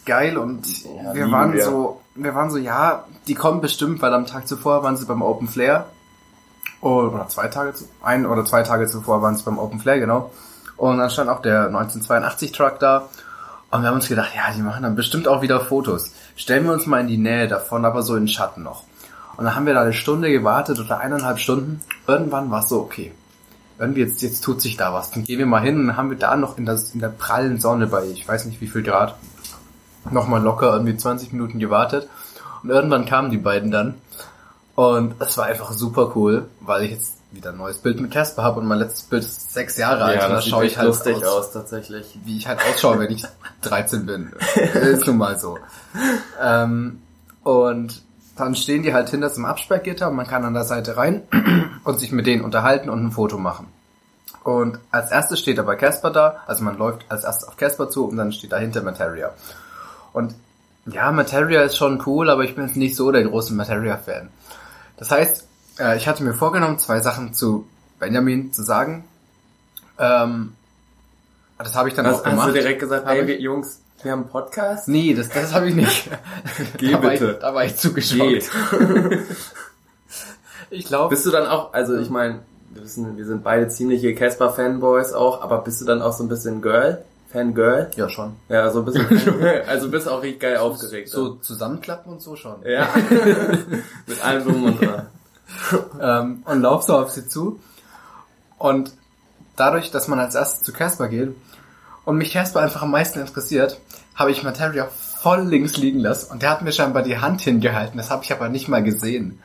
geil 0.05 0.37
und 0.37 0.67
Ja, 0.85 1.15
wir 1.15 1.31
waren 1.31 1.53
wir. 1.53 1.65
so, 1.65 2.01
wir 2.15 2.35
waren 2.35 2.51
so, 2.51 2.59
ja, 2.59 3.05
die 3.27 3.35
kommen 3.35 3.61
bestimmt, 3.61 4.03
weil 4.03 4.13
am 4.15 4.27
Tag 4.27 4.49
zuvor 4.49 4.83
waren 4.83 4.97
sie 4.97 5.07
beim 5.07 5.23
Open 5.23 5.49
Flair. 5.49 5.87
Oder 6.81 7.29
zwei 7.29 7.47
Tage, 7.49 7.75
zu, 7.75 7.85
ein 8.03 8.27
oder 8.27 8.45
zwei 8.45 8.63
Tage 8.63 8.89
zuvor 8.89 9.23
waren 9.23 9.37
sie 9.37 9.45
beim 9.45 9.59
Open 9.59 9.79
Flair, 9.79 10.01
genau. 10.01 10.33
Und 10.77 10.99
dann 10.99 11.11
stand 11.11 11.31
auch 11.31 11.41
der 11.41 11.67
1982 11.67 12.51
Truck 12.53 12.81
da. 12.81 13.09
Und 13.71 13.83
wir 13.83 13.89
haben 13.89 13.95
uns 13.95 14.09
gedacht, 14.09 14.31
ja, 14.35 14.53
die 14.55 14.63
machen 14.63 14.83
dann 14.83 14.97
bestimmt 14.97 15.29
auch 15.29 15.43
wieder 15.43 15.61
Fotos. 15.61 16.13
Stellen 16.37 16.65
wir 16.65 16.73
uns 16.73 16.87
mal 16.87 17.01
in 17.01 17.07
die 17.07 17.19
Nähe 17.19 17.49
davon, 17.49 17.85
aber 17.85 18.03
so 18.03 18.17
in 18.17 18.23
den 18.23 18.29
Schatten 18.29 18.63
noch. 18.63 18.85
Und 19.37 19.45
dann 19.45 19.55
haben 19.55 19.65
wir 19.65 19.75
da 19.75 19.83
eine 19.83 19.93
Stunde 19.93 20.31
gewartet 20.31 20.79
oder 20.79 20.99
eineinhalb 20.99 21.39
Stunden. 21.39 21.81
Irgendwann 22.07 22.51
war 22.51 22.63
es 22.63 22.69
so, 22.69 22.81
okay. 22.81 23.13
Irgendwie 23.79 24.01
jetzt, 24.01 24.21
jetzt 24.21 24.43
tut 24.43 24.61
sich 24.61 24.77
da 24.77 24.93
was. 24.93 25.11
Dann 25.11 25.25
gehen 25.25 25.39
wir 25.39 25.47
mal 25.47 25.63
hin 25.63 25.79
und 25.79 25.97
haben 25.97 26.11
wir 26.11 26.19
da 26.19 26.37
noch 26.37 26.59
in, 26.59 26.67
das, 26.67 26.93
in 26.93 27.01
der 27.01 27.09
prallen 27.09 27.59
Sonne 27.59 27.87
bei, 27.87 28.05
ich 28.05 28.27
weiß 28.29 28.45
nicht 28.45 28.61
wie 28.61 28.67
viel 28.67 28.83
Grad, 28.83 29.17
nochmal 30.11 30.43
locker 30.43 30.73
irgendwie 30.73 30.97
20 30.97 31.33
Minuten 31.33 31.59
gewartet. 31.59 32.09
Und 32.63 32.71
irgendwann 32.71 33.07
kamen 33.07 33.31
die 33.31 33.39
beiden 33.39 33.71
dann. 33.71 33.95
Und 34.75 35.15
es 35.21 35.37
war 35.37 35.47
einfach 35.47 35.73
super 35.73 36.13
cool, 36.17 36.47
weil 36.61 36.85
ich 36.85 36.91
jetzt 36.93 37.13
wieder 37.31 37.51
ein 37.51 37.57
neues 37.57 37.79
Bild 37.79 38.01
mit 38.01 38.11
Casper 38.11 38.43
habe 38.43 38.61
und 38.61 38.67
mein 38.67 38.79
letztes 38.79 39.05
Bild 39.05 39.23
ist 39.23 39.53
sechs 39.53 39.77
Jahre 39.77 40.05
alt. 40.05 40.21
Ja, 40.21 40.27
und 40.27 40.33
da 40.33 40.43
schaue 40.43 40.67
ich 40.67 40.77
halt 40.77 40.89
lustig 40.89 41.17
aus, 41.17 41.25
aus, 41.25 41.53
tatsächlich. 41.53 42.19
wie 42.25 42.37
ich 42.37 42.47
halt 42.47 42.61
ausschaue, 42.61 42.99
wenn 42.99 43.11
ich 43.11 43.25
13 43.63 44.07
bin. 44.07 44.33
ist 44.55 45.07
nun 45.07 45.19
mal 45.19 45.39
so. 45.39 45.59
Ähm, 46.41 47.01
und 47.43 48.03
dann 48.37 48.55
stehen 48.55 48.83
die 48.83 48.95
halt 48.95 49.11
hinter 49.11 49.33
zum 49.33 49.45
Absperrgitter 49.45 50.09
und 50.09 50.17
man 50.17 50.27
kann 50.27 50.45
an 50.45 50.55
der 50.55 50.65
Seite 50.65 50.97
rein 50.97 51.23
und 51.85 51.99
sich 51.99 52.13
mit 52.13 52.27
denen 52.27 52.45
unterhalten 52.45 52.89
und 52.89 53.05
ein 53.05 53.13
Foto 53.13 53.39
machen. 53.39 53.69
Und 54.45 54.79
als 54.91 55.11
erstes 55.13 55.39
steht 55.39 55.59
aber 55.59 55.77
Casper 55.77 56.11
da, 56.11 56.37
also 56.47 56.65
man 56.65 56.77
läuft 56.77 57.05
als 57.09 57.25
erstes 57.25 57.49
auf 57.49 57.57
Casper 57.57 57.89
zu 57.89 58.07
und 58.07 58.17
dann 58.17 58.33
steht 58.33 58.53
dahinter 58.53 58.83
Materia. 58.83 59.33
Und 60.12 60.35
ja, 60.87 61.12
Materia 61.12 61.62
ist 61.62 61.76
schon 61.76 62.02
cool, 62.07 62.28
aber 62.28 62.45
ich 62.45 62.54
bin 62.54 62.66
jetzt 62.66 62.76
nicht 62.76 62.97
so 62.97 63.12
der 63.12 63.23
große 63.25 63.54
Materia-Fan. 63.54 64.28
Das 64.97 65.11
heißt, 65.11 65.47
äh, 65.78 65.97
ich 65.97 66.09
hatte 66.09 66.23
mir 66.23 66.35
vorgenommen, 66.35 66.78
zwei 66.78 67.00
Sachen 67.00 67.35
zu 67.35 67.66
Benjamin 67.99 68.52
zu 68.52 68.62
sagen. 68.62 69.04
Ähm, 69.99 70.54
das 71.59 71.75
habe 71.75 71.88
ich 71.88 71.95
dann 71.95 72.07
Hast, 72.07 72.21
auch 72.21 72.25
hast 72.25 72.31
gemacht. 72.31 72.49
du 72.49 72.52
direkt 72.52 72.81
gesagt, 72.81 73.07
hey 73.07 73.26
wir, 73.26 73.40
Jungs, 73.40 73.81
wir 74.02 74.11
haben 74.12 74.23
einen 74.23 74.31
Podcast? 74.31 74.88
Nee, 74.88 75.14
das, 75.14 75.28
das 75.28 75.54
habe 75.54 75.69
ich 75.69 75.76
nicht. 75.76 76.11
Geh 76.78 76.90
da 76.90 77.02
war 77.02 77.11
bitte. 77.11 77.33
Ich, 77.33 77.38
da 77.38 77.54
war 77.54 77.64
ich 77.64 77.76
zugeschaut. 77.76 78.28
Geht. 78.28 78.50
Ich 80.71 80.87
glaube, 80.87 81.11
Bist 81.11 81.26
du 81.26 81.31
dann 81.31 81.47
auch, 81.47 81.75
also 81.75 81.99
ich 81.99 82.09
meine, 82.09 82.38
wir 82.71 82.83
wissen, 82.83 83.19
wir 83.19 83.26
sind 83.26 83.45
beide 83.45 83.69
ziemliche 83.69 84.14
Casper-Fanboys 84.14 85.12
auch, 85.12 85.42
aber 85.42 85.59
bist 85.59 85.83
du 85.83 85.85
dann 85.85 86.00
auch 86.00 86.14
so 86.14 86.25
ein 86.25 86.31
bisschen 86.31 86.62
Girl? 86.62 87.04
Fangirl? 87.33 87.91
ja 87.97 88.09
schon. 88.09 88.37
Ja, 88.49 88.71
so 88.71 88.81
ein 88.81 88.85
bisschen. 88.85 89.43
also 89.67 89.91
bist 89.91 90.09
auch 90.09 90.23
richtig 90.23 90.41
geil 90.41 90.57
aufgeregt. 90.59 91.09
So 91.09 91.37
zusammenklappen 91.37 92.12
und 92.12 92.23
so 92.23 92.37
schon. 92.37 92.62
Ja. 92.65 92.89
Mit 94.07 94.25
allem 94.25 94.45
drum 94.45 94.65
und 94.65 94.81
dran. 94.81 95.07
ähm, 96.01 96.43
und 96.45 96.62
lauf 96.62 96.83
so 96.83 96.97
auf 96.97 97.11
sie 97.11 97.27
zu. 97.27 97.61
Und 98.59 98.93
dadurch, 99.57 99.91
dass 99.91 100.09
man 100.09 100.19
als 100.19 100.35
erstes 100.35 100.62
zu 100.62 100.73
Casper 100.73 101.09
geht 101.09 101.35
und 102.05 102.17
mich 102.17 102.33
Casper 102.33 102.61
einfach 102.61 102.83
am 102.83 102.91
meisten 102.91 103.21
interessiert, 103.21 103.81
habe 104.15 104.31
ich 104.31 104.43
Materia 104.43 104.89
voll 105.23 105.43
links 105.43 105.77
liegen 105.77 106.01
lassen 106.01 106.33
und 106.33 106.43
der 106.43 106.51
hat 106.51 106.62
mir 106.62 106.73
scheinbar 106.73 107.03
die 107.03 107.19
Hand 107.19 107.41
hingehalten. 107.41 107.97
Das 107.97 108.11
habe 108.11 108.25
ich 108.25 108.33
aber 108.33 108.49
nicht 108.49 108.69
mal 108.69 108.83
gesehen. 108.83 109.41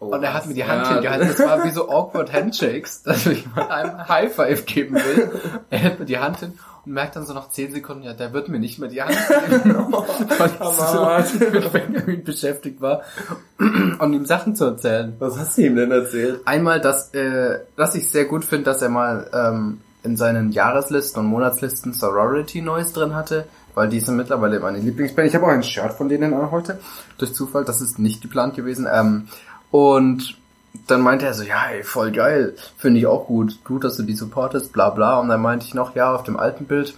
Und 0.00 0.22
er 0.22 0.32
hat 0.32 0.46
mir 0.46 0.54
die 0.54 0.64
Hand 0.64 0.86
Ja, 0.86 0.94
hingehalten. 0.94 1.28
Das 1.28 1.46
war 1.46 1.62
wie 1.64 1.70
so 1.70 1.90
awkward 1.90 2.32
Handshakes, 2.32 3.02
dass 3.04 3.26
ich 3.26 3.46
mal 3.54 3.68
einem 3.68 4.08
High 4.08 4.34
Five 4.34 4.64
geben 4.64 4.96
will. 4.96 5.30
Er 5.68 5.78
hält 5.78 6.00
mir 6.00 6.06
die 6.06 6.18
Hand 6.18 6.38
hin 6.38 6.58
und 6.86 6.92
merkt 6.92 7.16
dann 7.16 7.26
so 7.26 7.34
nach 7.34 7.50
10 7.50 7.72
Sekunden, 7.72 8.04
ja, 8.04 8.14
der 8.14 8.32
wird 8.32 8.48
mir 8.48 8.58
nicht 8.58 8.78
mehr 8.78 8.88
die 8.88 9.02
Hand 9.02 9.14
geben. 9.62 9.74
Weil 9.92 10.50
ich 10.50 11.28
so 11.28 11.50
mit 11.50 11.72
Benjamin 11.72 12.24
beschäftigt 12.24 12.80
war 12.80 13.02
und 13.98 14.12
ihm 14.14 14.24
Sachen 14.24 14.56
zu 14.56 14.64
erzählen. 14.64 15.14
Was 15.18 15.38
hast 15.38 15.58
du 15.58 15.62
ihm 15.62 15.76
denn 15.76 15.90
erzählt? 15.90 16.40
Einmal, 16.46 16.80
dass, 16.80 17.12
äh, 17.12 17.58
dass 17.76 17.94
ich 17.94 18.10
sehr 18.10 18.24
gut 18.24 18.46
finde, 18.46 18.64
dass 18.64 18.80
er 18.80 18.88
mal 18.88 19.28
ähm, 19.34 19.82
in 20.02 20.16
seinen 20.16 20.50
Jahreslisten 20.50 21.20
und 21.20 21.28
Monatslisten 21.28 21.92
Sorority 21.92 22.62
Noise 22.62 22.94
drin 22.94 23.14
hatte, 23.14 23.44
weil 23.74 23.90
die 23.90 24.00
sind 24.00 24.16
mittlerweile 24.16 24.60
meine 24.60 24.78
Lieblingsband. 24.78 25.28
Ich 25.28 25.34
habe 25.34 25.44
auch 25.44 25.50
ein 25.50 25.62
Shirt 25.62 25.92
von 25.92 26.08
denen 26.08 26.32
an 26.32 26.50
heute, 26.50 26.80
durch 27.18 27.34
Zufall, 27.34 27.66
das 27.66 27.82
ist 27.82 27.98
nicht 27.98 28.22
geplant 28.22 28.54
gewesen. 28.54 28.88
Ähm, 28.90 29.28
und 29.70 30.36
dann 30.86 31.00
meinte 31.00 31.26
er 31.26 31.34
so, 31.34 31.42
ja, 31.42 31.66
ey, 31.72 31.82
voll 31.82 32.12
geil, 32.12 32.54
finde 32.76 33.00
ich 33.00 33.06
auch 33.06 33.26
gut, 33.26 33.64
gut, 33.64 33.84
dass 33.84 33.96
du 33.96 34.02
die 34.02 34.14
supportest, 34.14 34.72
bla 34.72 34.90
bla. 34.90 35.18
Und 35.18 35.28
dann 35.28 35.40
meinte 35.40 35.66
ich 35.66 35.74
noch, 35.74 35.94
ja, 35.94 36.14
auf 36.14 36.22
dem 36.22 36.36
alten 36.38 36.66
Bild, 36.66 36.94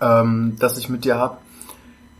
ähm, 0.00 0.56
das 0.58 0.78
ich 0.78 0.88
mit 0.88 1.04
dir 1.04 1.18
hab, 1.18 1.40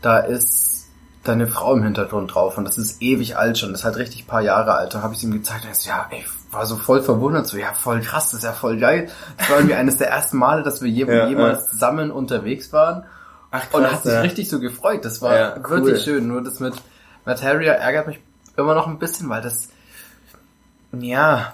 da 0.01 0.19
ist 0.19 0.87
deine 1.23 1.47
Frau 1.47 1.75
im 1.75 1.83
Hintergrund 1.83 2.33
drauf 2.33 2.57
und 2.57 2.65
das 2.65 2.79
ist 2.79 2.99
ewig 3.01 3.37
alt 3.37 3.59
schon, 3.59 3.71
das 3.71 3.81
ist 3.81 3.85
halt 3.85 3.97
richtig 3.97 4.25
paar 4.25 4.41
Jahre 4.41 4.73
alt. 4.73 4.93
Da 4.95 5.03
habe 5.03 5.13
ich 5.13 5.23
ihm 5.23 5.31
gezeigt 5.31 5.63
und 5.63 5.69
er 5.69 5.75
so, 5.75 5.87
ja, 5.89 6.07
ey, 6.09 6.23
war 6.51 6.65
so 6.65 6.75
voll 6.77 7.01
verwundert, 7.03 7.45
so, 7.47 7.57
ja, 7.57 7.73
voll 7.73 8.01
krass, 8.01 8.31
das 8.31 8.39
ist 8.39 8.43
ja 8.43 8.53
voll 8.53 8.77
geil. 8.77 9.09
Das 9.37 9.49
war 9.49 9.57
irgendwie 9.57 9.75
eines 9.75 9.97
der 9.97 10.09
ersten 10.09 10.37
Male, 10.37 10.63
dass 10.63 10.81
wir 10.81 10.89
je 10.89 11.05
Ja, 11.05 11.27
jemals 11.27 11.59
ja. 11.65 11.69
zusammen 11.69 12.11
unterwegs 12.11 12.73
waren. 12.73 13.03
Ach, 13.51 13.61
Und 13.71 13.83
er 13.83 13.91
hat 13.91 14.03
sich 14.03 14.13
ja. 14.13 14.21
richtig 14.21 14.49
so 14.49 14.59
gefreut. 14.59 15.05
Das 15.05 15.21
war 15.21 15.35
Ja, 15.35 15.55
cool. 15.57 15.69
wirklich 15.85 16.03
schön. 16.03 16.27
Nur 16.27 16.41
das 16.43 16.59
mit 16.59 16.73
Materia 17.25 17.73
ärgert 17.73 18.07
mich 18.07 18.19
immer 18.57 18.75
noch 18.75 18.87
ein 18.87 18.99
bisschen, 18.99 19.29
weil 19.29 19.41
das, 19.41 19.69
ja, 20.91 21.53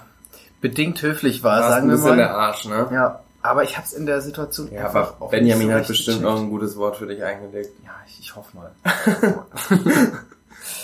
bedingt 0.60 1.00
höflich 1.02 1.42
war, 1.42 1.60
Warst 1.60 1.68
sagen 1.70 1.86
ein 1.86 1.88
wir 1.90 1.94
bisschen 1.96 2.10
mal. 2.10 2.16
der 2.16 2.34
Arsch, 2.34 2.64
ne? 2.66 2.88
Ja, 2.92 3.20
aber 3.42 3.62
ich 3.64 3.76
hab's 3.78 3.92
in 3.92 4.06
der 4.06 4.20
Situation 4.20 4.70
Ja, 4.72 4.86
einfach 4.86 5.14
aber 5.14 5.26
auch 5.26 5.30
Benjamin 5.30 5.68
so 5.68 5.74
hat 5.74 5.86
bestimmt 5.86 6.18
gecheckt. 6.18 6.22
noch 6.34 6.40
ein 6.42 6.50
gutes 6.50 6.76
Wort 6.76 6.96
für 6.96 7.06
dich 7.06 7.22
eingelegt. 7.22 7.70
Ja, 7.84 7.92
ich, 8.06 8.18
ich 8.20 8.34
hoffe 8.36 8.56
mal. 8.56 8.72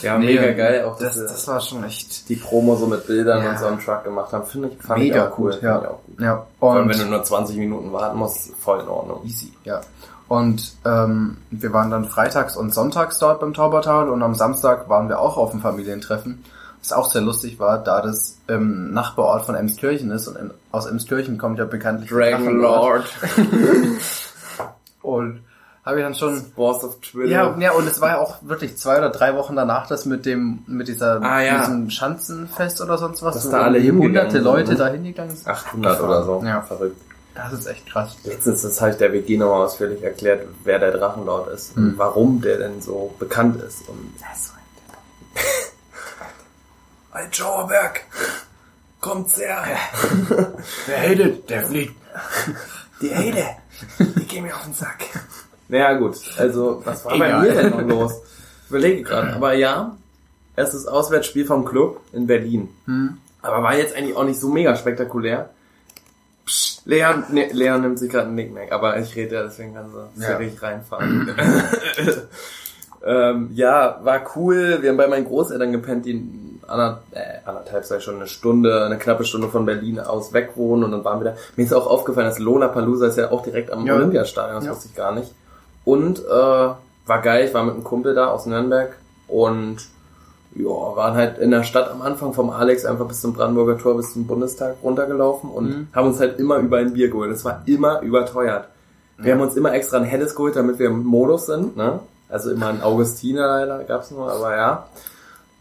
Ja, 0.04 0.18
Nee, 0.18 0.26
mega 0.38 0.52
geil, 0.52 0.84
auch 0.84 0.98
das, 0.98 1.16
das 1.18 1.46
wir 1.46 1.54
war 1.54 1.60
schon 1.60 1.84
echt 1.84 2.28
die 2.28 2.36
Promo 2.36 2.76
so 2.76 2.86
mit 2.86 3.06
Bildern 3.06 3.42
Ja. 3.42 3.50
und 3.50 3.58
so 3.58 3.66
am 3.66 3.80
Truck 3.80 4.04
gemacht 4.04 4.32
haben. 4.32 4.46
Finde 4.46 4.68
ich, 4.68 4.82
fand 4.86 5.00
mega 5.00 5.16
ich 5.26 5.32
auch 5.32 5.38
cool. 5.38 5.52
gut. 5.52 5.62
Ja, 5.62 5.80
ich 5.80 5.86
auch 5.88 5.98
gut. 6.06 6.20
ja. 6.20 6.46
Vor 6.60 6.72
allem, 6.74 6.82
Und 6.84 6.90
wenn 6.90 6.98
du 6.98 7.06
nur 7.06 7.22
20 7.22 7.56
Minuten 7.56 7.92
warten 7.92 8.18
musst, 8.18 8.54
voll 8.60 8.80
in 8.80 8.88
Ordnung. 8.88 9.20
easy, 9.24 9.52
ja. 9.64 9.80
Und 10.28 10.72
ähm, 10.86 11.36
wir 11.50 11.72
waren 11.72 11.90
dann 11.90 12.06
freitags 12.06 12.56
und 12.56 12.72
sonntags 12.72 13.18
dort 13.18 13.40
beim 13.40 13.52
Taubertal 13.52 14.08
und 14.08 14.22
am 14.22 14.34
Samstag 14.34 14.88
waren 14.88 15.08
wir 15.08 15.20
auch 15.20 15.36
auf 15.36 15.50
dem 15.50 15.60
Familientreffen. 15.60 16.42
Was 16.80 16.92
auch 16.92 17.10
sehr 17.10 17.22
lustig 17.22 17.58
war, 17.58 17.78
da 17.78 18.00
das 18.02 18.36
ähm, 18.48 18.92
Nachbarort 18.92 19.44
von 19.46 19.54
Emskirchen 19.54 20.10
ist 20.10 20.28
und 20.28 20.36
in, 20.36 20.50
aus 20.72 20.86
Emskirchen 20.86 21.38
kommt 21.38 21.58
ja 21.58 21.64
bekanntlich 21.66 22.10
der 22.10 22.18
Dragonlord, 22.38 23.04
Und 25.02 25.40
habe 25.84 25.98
ich 25.98 26.04
dann 26.04 26.14
schon 26.14 26.50
Boss 26.52 26.82
of 26.82 27.00
Twitter. 27.00 27.28
Ja, 27.30 27.56
ja, 27.58 27.72
und 27.72 27.86
es 27.86 28.00
war 28.00 28.08
ja 28.10 28.18
auch 28.18 28.36
wirklich 28.42 28.76
zwei 28.78 28.96
oder 28.98 29.10
drei 29.10 29.34
Wochen 29.36 29.54
danach 29.56 29.86
das 29.86 30.04
mit 30.06 30.24
dem, 30.26 30.60
mit 30.66 30.88
dieser, 30.88 31.20
Ah, 31.22 31.40
ja. 31.42 31.58
diesem 31.60 31.90
Schanzenfest 31.90 32.80
oder 32.80 32.96
sonst 32.98 33.22
was. 33.22 33.34
Dass 33.34 33.50
da 33.50 33.62
alle 33.62 33.82
hunderte 33.82 34.32
sind, 34.32 34.44
Leute 34.44 34.72
ne? 34.72 34.76
da 34.78 34.88
hingegangen 34.88 35.36
sind. 35.36 35.46
800 35.46 36.00
oder 36.00 36.24
so. 36.24 36.42
Ja. 36.44 36.62
Verrückt. 36.62 37.00
Das 37.34 37.52
ist 37.52 37.66
echt 37.66 37.86
krass. 37.86 38.16
Letztens, 38.24 38.62
das 38.62 38.80
habe 38.80 38.92
ich 38.92 38.96
der 38.96 39.12
WG 39.12 39.36
nochmal 39.36 39.64
ausführlich 39.64 40.02
erklärt, 40.02 40.46
wer 40.62 40.78
der 40.78 40.92
Drachenlord 40.92 41.48
ist 41.48 41.76
und 41.76 41.98
warum 41.98 42.40
der 42.40 42.58
denn 42.58 42.80
so 42.80 43.12
bekannt 43.18 43.60
ist. 43.60 43.88
Und 43.88 44.14
Ein 47.12 47.32
Schauerberg, 47.32 48.02
kommt's 49.00 49.36
her. 49.40 49.64
Wer 50.86 51.00
hatet, 51.10 51.50
der 51.50 51.62
fliegt. 51.64 51.94
Die 53.00 53.08
Hede, 53.08 53.44
die 53.98 54.24
gehen 54.26 54.44
mir 54.44 54.54
auf 54.54 54.64
den 54.64 54.74
Sack. 54.74 55.04
Naja 55.68 55.94
gut, 55.94 56.16
also 56.38 56.82
was 56.84 57.04
war 57.04 57.18
bei 57.18 57.26
Egal. 57.28 57.40
mir 57.42 57.52
denn 57.52 57.70
noch 57.70 57.82
los? 57.82 58.12
Ich 58.64 58.70
überlege 58.70 59.02
gerade, 59.02 59.34
aber 59.34 59.54
ja, 59.54 59.96
erstes 60.56 60.86
Auswärtsspiel 60.86 61.46
vom 61.46 61.64
Club 61.64 62.00
in 62.12 62.26
Berlin. 62.26 62.68
Aber 63.42 63.62
war 63.62 63.76
jetzt 63.76 63.96
eigentlich 63.96 64.16
auch 64.16 64.24
nicht 64.24 64.40
so 64.40 64.48
mega 64.48 64.74
spektakulär. 64.76 65.50
Psst, 66.46 66.82
Leon, 66.84 67.24
ne, 67.30 67.48
Leon 67.52 67.80
nimmt 67.80 67.98
sich 67.98 68.10
gerade 68.10 68.26
einen 68.26 68.34
Nicknack, 68.34 68.70
aber 68.72 68.98
ich 68.98 69.16
rede 69.16 69.34
ja, 69.36 69.42
deswegen 69.44 69.74
kann 69.74 69.86
sie 70.14 70.22
Ja. 70.22 70.36
richtig 70.36 70.62
reinfahren. 70.62 71.34
ähm, 73.06 73.50
ja, 73.54 73.98
war 74.02 74.20
cool. 74.36 74.78
Wir 74.80 74.90
haben 74.90 74.96
bei 74.96 75.06
meinen 75.08 75.24
Großeltern 75.26 75.72
gepennt, 75.72 76.06
die 76.06 76.14
äh, 76.66 76.66
anderthalb, 77.46 77.84
sei 77.84 78.00
schon 78.00 78.16
eine 78.16 78.26
Stunde, 78.26 78.84
eine 78.84 78.98
knappe 78.98 79.24
Stunde 79.24 79.48
von 79.48 79.66
Berlin 79.66 80.00
aus 80.00 80.32
weg 80.32 80.52
wohnen 80.56 80.84
und 80.84 80.92
dann 80.92 81.04
waren 81.04 81.20
wir 81.20 81.32
da. 81.32 81.36
Mir 81.56 81.64
ist 81.64 81.74
auch 81.74 81.86
aufgefallen, 81.86 82.26
dass 82.26 82.38
Lollapalooza 82.38 83.06
ist 83.06 83.18
ja 83.18 83.30
auch 83.30 83.42
direkt 83.42 83.70
am 83.70 83.86
Ja. 83.86 83.94
Olympiastadion, 83.96 84.56
das 84.56 84.64
Ja. 84.64 84.70
wusste 84.72 84.88
ich 84.88 84.94
gar 84.94 85.14
nicht. 85.14 85.30
Und 85.84 86.20
äh, 86.20 86.30
war 87.06 87.22
geil, 87.22 87.46
ich 87.46 87.54
war 87.54 87.64
mit 87.64 87.74
einem 87.74 87.84
Kumpel 87.84 88.14
da 88.14 88.28
aus 88.28 88.46
Nürnberg 88.46 88.96
und 89.28 89.76
ja, 90.54 90.64
waren 90.66 91.14
halt 91.14 91.38
in 91.38 91.50
der 91.50 91.64
Stadt 91.64 91.90
am 91.90 92.00
Anfang 92.00 92.32
vom 92.32 92.50
Alex 92.50 92.84
einfach 92.84 93.06
bis 93.06 93.20
zum 93.20 93.32
Brandenburger 93.34 93.76
Tor, 93.76 93.96
bis 93.96 94.12
zum 94.12 94.26
Bundestag 94.26 94.76
runtergelaufen 94.82 95.50
und 95.50 95.68
Mhm. 95.68 95.88
haben 95.92 96.08
uns 96.08 96.20
halt 96.20 96.38
immer 96.38 96.56
über 96.58 96.78
ein 96.78 96.92
Bier 96.94 97.10
geholt. 97.10 97.30
Das 97.32 97.44
war 97.44 97.62
immer 97.66 98.00
überteuert. 98.02 98.68
Wir 99.18 99.32
haben 99.34 99.40
uns 99.42 99.56
immer 99.56 99.72
extra 99.72 99.98
ein 99.98 100.04
helles 100.04 100.34
geholt, 100.34 100.56
damit 100.56 100.78
wir 100.78 100.86
im 100.88 101.04
Modus 101.04 101.46
sind, 101.46 101.76
ne? 101.76 102.00
Also 102.28 102.50
immer 102.50 102.66
ein 102.68 102.82
Augustiner 102.82 103.46
leider 103.46 103.84
gab's 103.84 104.10
nur, 104.10 104.30
aber 104.32 104.56
ja. 104.56 104.86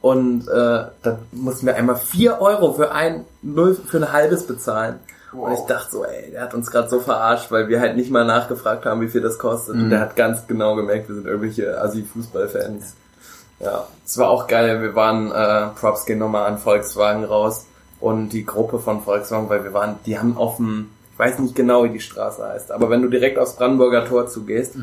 Und 0.02 0.48
äh, 0.48 0.84
dann 1.04 1.18
mussten 1.32 1.66
wir 1.68 1.76
einmal 1.76 1.96
vier 1.98 2.42
Euro 2.42 2.74
für 2.74 2.92
ein 2.92 3.26
null 3.42 3.76
für 3.76 3.98
ein 3.98 4.12
halbes 4.12 4.48
bezahlen. 4.48 5.00
Und 5.34 5.54
ich 5.54 5.60
dachte 5.62 5.92
so, 5.92 6.06
ey, 6.06 6.32
der 6.32 6.42
hat 6.44 6.54
uns 6.54 6.70
gerade 6.72 6.90
so 6.90 7.00
verarscht, 7.00 7.52
weil 7.52 7.68
wir 7.68 7.80
halt 7.82 7.96
nicht 7.96 8.12
mal 8.12 8.26
nachgefragt 8.26 8.86
haben, 8.86 9.02
wie 9.02 9.08
viel 9.08 9.22
das 9.22 9.38
kostet. 9.40 9.76
Und 9.76 9.90
der 9.90 10.00
hat 10.00 10.16
ganz 10.16 10.48
genau 10.48 10.76
gemerkt, 10.76 11.08
wir 11.10 11.16
sind 11.16 11.26
irgendwelche 11.28 11.80
Assi-Fußballfans. 11.82 12.94
Ja, 13.60 13.88
es 14.06 14.18
war 14.18 14.30
auch 14.30 14.48
geil. 14.48 14.82
Wir 14.82 14.96
waren, 14.96 15.32
äh, 15.32 15.68
Props 15.80 16.06
gehen 16.06 16.20
nochmal 16.20 16.46
an 16.48 16.58
Volkswagen 16.58 17.24
raus 17.24 17.66
und 18.00 18.30
die 18.30 18.46
Gruppe 18.46 18.80
von 18.80 19.02
Volkswagen, 19.02 19.50
weil 19.50 19.64
wir 19.64 19.74
waren, 19.74 19.96
die 20.06 20.20
haben 20.20 20.38
auf 20.38 20.58
dem, 20.58 20.90
ich 21.14 21.20
weiß 21.20 21.40
nicht 21.40 21.56
genau, 21.56 21.84
wie 21.86 21.90
die 21.90 22.00
Straße 22.02 22.44
heißt, 22.46 22.72
aber 22.72 22.90
wenn 22.90 23.02
du 23.02 23.08
direkt 23.08 23.38
aufs 23.40 23.56
Brandenburger 23.56 24.06
Tor 24.06 24.28
zugehst, 24.28 24.76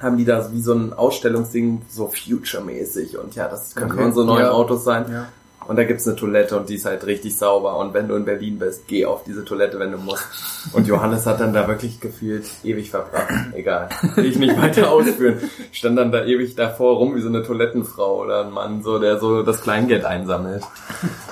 haben 0.00 0.16
die 0.18 0.24
da 0.24 0.50
wie 0.52 0.60
so 0.60 0.74
ein 0.74 0.92
Ausstellungsding, 0.92 1.82
so 1.88 2.08
Future-mäßig 2.08 3.16
und 3.18 3.34
ja, 3.36 3.48
das 3.48 3.74
können 3.74 3.92
Okay. 3.92 4.04
unsere 4.04 4.26
neuen 4.26 4.44
Ja. 4.46 4.50
Autos 4.50 4.84
sein. 4.84 5.06
Ja. 5.10 5.26
Und 5.70 5.76
da 5.76 5.84
gibt's 5.84 6.04
eine 6.08 6.16
Toilette 6.16 6.56
und 6.56 6.68
die 6.68 6.74
ist 6.74 6.84
halt 6.84 7.06
richtig 7.06 7.38
sauber. 7.38 7.76
Und 7.76 7.94
wenn 7.94 8.08
du 8.08 8.16
in 8.16 8.24
Berlin 8.24 8.58
bist, 8.58 8.88
geh 8.88 9.06
auf 9.06 9.22
diese 9.22 9.44
Toilette, 9.44 9.78
wenn 9.78 9.92
du 9.92 9.98
musst. 9.98 10.24
Und 10.72 10.88
Johannes 10.88 11.26
hat 11.26 11.38
dann 11.40 11.52
da 11.52 11.68
wirklich 11.68 12.00
gefühlt 12.00 12.44
ewig 12.64 12.90
verbracht. 12.90 13.32
Egal. 13.54 13.88
Will 14.16 14.24
ich 14.26 14.36
nicht 14.36 14.60
weiter 14.60 14.90
ausführen. 14.90 15.38
Stand 15.70 15.96
dann 15.96 16.10
da 16.10 16.24
ewig 16.24 16.56
davor 16.56 16.96
rum 16.96 17.14
wie 17.14 17.20
so 17.20 17.28
eine 17.28 17.44
Toilettenfrau 17.44 18.16
oder 18.20 18.44
ein 18.46 18.50
Mann, 18.50 18.82
so, 18.82 18.98
der 18.98 19.20
so 19.20 19.44
das 19.44 19.60
Kleingeld 19.60 20.04
einsammelt. 20.04 20.64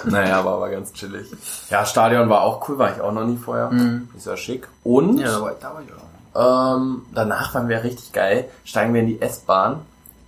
Naja, 0.04 0.44
war 0.44 0.54
aber 0.54 0.70
ganz 0.70 0.92
chillig. 0.92 1.26
Ja, 1.68 1.84
Stadion 1.84 2.28
war 2.30 2.42
auch 2.42 2.68
cool, 2.68 2.78
war 2.78 2.94
ich 2.94 3.00
auch 3.02 3.12
noch 3.12 3.26
nie 3.26 3.38
vorher. 3.38 3.72
Ist 4.16 4.26
ja 4.26 4.36
schick. 4.36 4.68
Und 4.84 5.18
Ja, 5.18 5.32
da 5.32 5.42
war, 5.42 5.54
da 5.60 5.74
war 5.74 5.82
ich 5.82 5.92
auch. 5.92 6.76
ähm, 6.76 7.02
danach 7.12 7.54
waren 7.56 7.68
wir 7.68 7.82
richtig 7.82 8.12
geil. 8.12 8.48
Steigen 8.64 8.94
wir 8.94 9.00
in 9.00 9.08
die 9.08 9.20
S-Bahn 9.20 9.80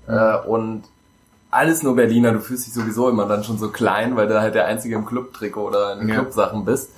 äh, 0.09 0.37
und 0.38 0.83
alles 1.50 1.83
nur 1.83 1.97
Berliner. 1.97 2.33
Du 2.33 2.40
fühlst 2.40 2.66
dich 2.66 2.75
sowieso 2.75 3.09
immer 3.09 3.26
dann 3.26 3.45
schon 3.45 3.59
so 3.59 3.71
klein, 3.71 4.16
weil 4.16 4.28
du 4.28 4.40
halt 4.40 4.54
der 4.54 4.66
Einzige 4.66 4.95
im 4.97 5.07
Club-Trikot 5.07 5.62
oder 5.69 5.99
in 6.00 6.09
Ja. 6.09 6.16
Clubsachen 6.16 6.64
bist. 6.64 6.90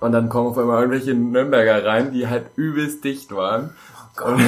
Und 0.00 0.12
dann 0.12 0.28
kommen 0.28 0.48
auf 0.48 0.58
einmal 0.58 0.80
irgendwelche 0.82 1.14
Nürnberger 1.14 1.84
rein, 1.84 2.12
die 2.12 2.26
halt 2.28 2.46
übelst 2.56 3.04
dicht 3.04 3.34
waren. 3.34 3.74
Und 4.24 4.40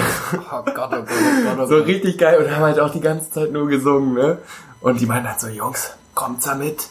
Oh 0.51 0.63
Gott, 0.65 0.67
oh 0.69 0.73
Gott, 0.75 0.91
oh 0.93 1.03
Gott, 1.03 1.59
oh 1.61 1.67
so 1.67 1.77
Gott. 1.79 1.87
richtig 1.87 2.19
geil 2.19 2.39
und 2.43 2.51
haben 2.55 2.63
halt 2.63 2.81
auch 2.81 2.91
die 2.91 3.01
ganze 3.01 3.31
Zeit 3.31 3.53
nur 3.53 3.69
gesungen, 3.69 4.15
ne? 4.15 4.39
Und 4.81 5.01
die 5.01 5.07
meinen 5.07 5.29
halt 5.29 5.41
so, 5.41 5.49
Jungs, 5.49 5.93
kommt's 6.15 6.45
da 6.45 6.55
mit? 6.55 6.89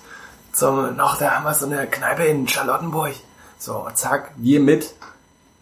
Zum, 0.54 0.96
noch, 0.96 1.18
da 1.18 1.32
haben 1.32 1.44
wir 1.44 1.54
so 1.54 1.66
eine 1.66 1.86
Kneipe 1.88 2.24
in 2.24 2.48
Charlottenburg. 2.48 3.14
So, 3.58 3.88
zack, 3.94 4.32
wir 4.38 4.60
mit. 4.60 4.94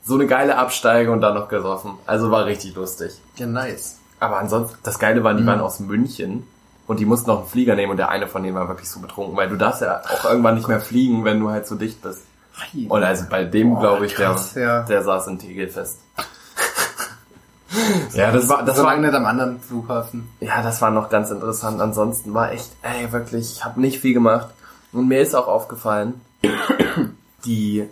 So 0.03 0.15
eine 0.15 0.27
geile 0.27 0.57
Absteige 0.57 1.11
und 1.11 1.21
dann 1.21 1.35
noch 1.35 1.49
gesoffen. 1.49 1.93
Also 2.05 2.31
war 2.31 2.45
richtig 2.45 2.75
lustig. 2.75 3.19
Ja, 3.35 3.45
nice. 3.47 3.97
Aber 4.19 4.37
ansonsten, 4.37 4.77
das 4.83 4.97
Geile 4.99 5.23
war, 5.23 5.33
die 5.33 5.45
waren 5.45 5.59
aus 5.61 5.79
München 5.79 6.47
und 6.89 6.99
die 6.99 7.05
mussten 7.05 7.29
noch 7.29 7.41
einen 7.41 7.47
Flieger 7.47 7.75
nehmen 7.75 7.91
und 7.91 7.97
der 7.97 8.09
eine 8.09 8.25
von 8.25 8.41
denen 8.41 8.55
war 8.55 8.67
wirklich 8.67 8.89
so 8.89 8.99
betrunken, 8.99 9.37
weil 9.37 9.47
du 9.47 9.57
darfst 9.57 9.83
ja 9.83 10.01
auch 10.01 10.25
irgendwann 10.25 10.55
nicht 10.55 10.67
mehr 10.67 10.79
fliegen, 10.79 11.23
wenn 11.23 11.39
du 11.39 11.51
halt 11.51 11.67
so 11.67 11.75
dicht 11.75 12.01
bist. 12.01 12.23
Und 12.87 13.03
also 13.03 13.25
bei 13.29 13.43
dem, 13.43 13.77
glaube 13.77 14.07
ich, 14.07 14.15
der, 14.15 14.29
krass, 14.29 14.55
ja. 14.55 14.81
der 14.81 15.03
saß 15.03 15.27
in 15.27 15.37
Tegel 15.37 15.67
fest. 15.67 15.99
ja, 18.13 18.31
das 18.31 18.49
war, 18.49 18.65
das 18.65 18.77
so 18.77 18.83
war, 18.83 18.97
nicht 18.97 19.13
am 19.13 19.27
anderen 19.27 19.59
Flughafen. 19.59 20.31
ja, 20.39 20.63
das 20.63 20.81
war 20.81 20.89
noch 20.89 21.09
ganz 21.09 21.29
interessant. 21.29 21.79
Ansonsten 21.79 22.33
war 22.33 22.51
echt, 22.51 22.71
ey, 22.81 23.11
wirklich, 23.11 23.51
ich 23.57 23.63
habe 23.63 23.79
nicht 23.79 23.99
viel 23.99 24.15
gemacht. 24.15 24.47
Und 24.91 25.07
mir 25.07 25.21
ist 25.21 25.35
auch 25.35 25.47
aufgefallen, 25.47 26.19
die, 27.45 27.87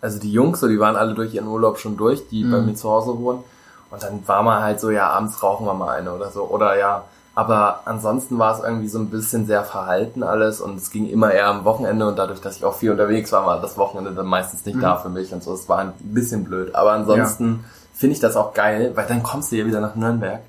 also 0.00 0.20
die 0.20 0.30
Jungs, 0.30 0.60
so, 0.60 0.68
die 0.68 0.78
waren 0.78 0.94
alle 0.94 1.14
durch 1.14 1.34
ihren 1.34 1.48
Urlaub 1.48 1.80
schon 1.80 1.96
durch, 1.96 2.28
die 2.28 2.44
bei 2.44 2.60
mir 2.60 2.76
zu 2.76 2.88
Hause 2.88 3.18
wohnen. 3.18 3.42
Und 3.90 4.00
dann 4.00 4.22
war 4.28 4.44
man 4.44 4.62
halt 4.62 4.78
so, 4.78 4.90
ja, 4.90 5.10
abends 5.10 5.42
rauchen 5.42 5.66
wir 5.66 5.74
mal 5.74 5.96
eine 5.96 6.12
oder 6.12 6.30
so. 6.30 6.44
Oder 6.44 6.78
ja, 6.78 7.04
aber 7.38 7.82
ansonsten 7.84 8.36
war 8.40 8.58
es 8.58 8.64
irgendwie 8.64 8.88
so 8.88 8.98
ein 8.98 9.10
bisschen 9.10 9.46
sehr 9.46 9.62
verhalten 9.62 10.24
alles 10.24 10.60
und 10.60 10.76
es 10.76 10.90
ging 10.90 11.08
immer 11.08 11.30
eher 11.30 11.46
am 11.46 11.64
Wochenende 11.64 12.08
und 12.08 12.18
dadurch, 12.18 12.40
dass 12.40 12.56
ich 12.56 12.64
auch 12.64 12.74
viel 12.74 12.90
unterwegs 12.90 13.30
war, 13.30 13.46
war 13.46 13.60
das 13.60 13.78
Wochenende 13.78 14.10
dann 14.10 14.26
meistens 14.26 14.66
nicht 14.66 14.82
da 14.82 14.96
für 14.96 15.08
mich 15.08 15.32
und 15.32 15.44
so. 15.44 15.54
Es 15.54 15.68
war 15.68 15.78
ein 15.78 15.92
bisschen 16.00 16.42
blöd. 16.42 16.74
Aber 16.74 16.90
ansonsten 16.94 17.64
finde 17.94 18.14
ich 18.14 18.18
das 18.18 18.34
auch 18.34 18.54
geil, 18.54 18.90
weil 18.96 19.06
dann 19.06 19.22
kommst 19.22 19.52
du 19.52 19.56
ja 19.56 19.64
wieder 19.66 19.80
nach 19.80 19.94
Nürnberg 19.94 20.40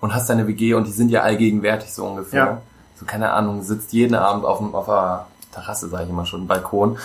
und 0.00 0.12
hast 0.12 0.28
deine 0.28 0.48
WG 0.48 0.74
und 0.74 0.88
die 0.88 0.90
sind 0.90 1.10
ja 1.10 1.22
allgegenwärtig 1.22 1.94
so 1.94 2.04
ungefähr. 2.04 2.44
Ja. 2.44 2.62
So 2.98 3.06
keine 3.06 3.30
Ahnung, 3.30 3.62
sitzt 3.62 3.92
jeden 3.92 4.16
Abend 4.16 4.44
auf, 4.44 4.58
dem, 4.58 4.74
auf 4.74 4.86
der 4.86 5.26
Terrasse, 5.52 5.88
sage 5.88 6.02
ich 6.02 6.10
immer 6.10 6.26
schon, 6.26 6.48
Balkon 6.48 6.98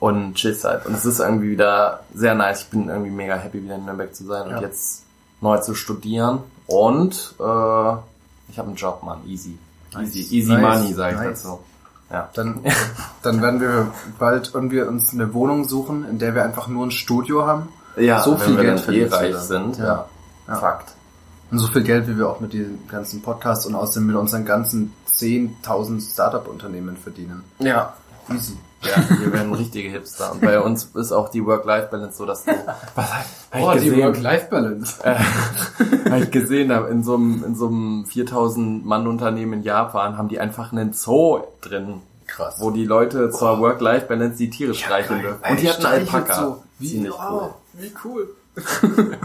und 0.00 0.34
chillst 0.34 0.64
halt. 0.64 0.86
Und 0.86 0.94
es 0.94 1.04
ist 1.06 1.20
irgendwie 1.20 1.50
wieder 1.50 2.00
sehr 2.12 2.34
nice. 2.34 2.62
Ich 2.62 2.70
bin 2.70 2.88
irgendwie 2.88 3.12
mega 3.12 3.36
happy, 3.36 3.62
wieder 3.62 3.76
in 3.76 3.84
Nürnberg 3.84 4.12
zu 4.12 4.24
sein 4.24 4.50
Ja. 4.50 4.56
und 4.56 4.62
jetzt 4.62 5.04
neu 5.40 5.58
zu 5.58 5.76
studieren. 5.76 6.40
Und 6.66 7.36
äh, 7.38 7.92
ich 8.48 8.58
habe 8.58 8.68
einen 8.68 8.76
Job, 8.76 9.02
Mann. 9.02 9.18
Easy. 9.26 9.58
Easy, 9.92 9.98
Nice. 9.98 10.32
easy 10.32 10.52
Nice. 10.52 10.78
money, 10.80 10.92
sage 10.94 11.14
ich 11.16 11.20
Nice. 11.22 11.42
dazu. 11.42 11.58
Ja. 12.10 12.28
Dann, 12.34 12.60
dann 13.22 13.42
werden 13.42 13.60
wir 13.60 13.88
bald 14.18 14.52
irgendwie 14.54 14.80
uns 14.82 15.12
eine 15.12 15.32
Wohnung 15.34 15.66
suchen, 15.68 16.08
in 16.08 16.18
der 16.18 16.34
wir 16.34 16.44
einfach 16.44 16.68
nur 16.68 16.86
ein 16.86 16.90
Studio 16.92 17.46
haben. 17.46 17.68
ja, 17.96 18.22
so 18.22 18.36
viel 18.36 18.56
Geld 18.56 18.86
dann 18.86 18.94
eh 18.94 19.06
reich 19.06 19.36
sind. 19.36 19.78
Ja. 19.78 20.06
Ja. 20.46 20.56
Fakt. 20.56 20.92
Und 21.50 21.58
so 21.58 21.66
viel 21.68 21.82
Geld, 21.82 22.06
wie 22.08 22.16
wir 22.18 22.28
auch 22.28 22.40
mit 22.40 22.52
diesen 22.52 22.86
ganzen 22.88 23.22
Podcasts 23.22 23.66
und 23.66 23.74
außerdem 23.74 24.06
mit 24.06 24.16
unseren 24.16 24.44
ganzen 24.44 24.92
10.000 25.12 26.12
Startup-Unternehmen 26.12 26.96
verdienen. 26.96 27.42
Ja. 27.58 27.94
Easy. 28.32 28.56
Ja, 28.82 29.02
wir 29.18 29.32
werden 29.32 29.52
richtige 29.54 29.88
Hipster. 29.88 30.32
Und 30.32 30.42
bei 30.42 30.60
uns 30.60 30.84
ist 30.94 31.10
auch 31.12 31.30
die 31.30 31.44
Work-Life-Balance 31.44 32.16
so, 32.18 32.26
dass 32.26 32.44
du... 32.44 32.52
Was 32.94 33.10
hab 33.12 33.24
Oh, 33.60 33.72
ich 33.72 33.84
gesehen? 33.84 34.02
Work-Life-Balance. 34.04 34.94
äh, 35.02 35.14
hab 36.10 36.20
ich 36.20 36.30
gesehen 36.30 36.72
habe, 36.72 36.88
in 36.90 37.02
so 37.02 37.14
einem, 37.14 37.42
in 37.44 37.54
so 37.56 37.66
einem 37.68 38.04
4000 38.06 38.84
Mann 38.84 39.06
Unternehmen 39.06 39.54
in 39.54 39.62
Japan 39.62 40.18
haben 40.18 40.28
die 40.28 40.38
einfach 40.38 40.72
einen 40.72 40.92
Zoo 40.92 41.40
drin, 41.62 42.02
Krass. 42.26 42.56
wo 42.60 42.70
die 42.70 42.84
Leute 42.84 43.30
zur 43.30 43.58
Work-Life-Balance 43.60 44.36
die 44.36 44.50
Tiere 44.50 44.74
streicheln 44.74 45.22
geil. 45.22 45.32
dürfen. 45.32 45.50
Und 45.52 45.60
die 45.62 45.70
hatten 45.70 45.86
Alpaka. 45.86 46.34
so. 46.34 46.62
Wie, 46.78 46.88
Ziemlich 46.90 47.14
cool. 47.30 47.50
wie 47.72 47.92
cool. 48.04 48.28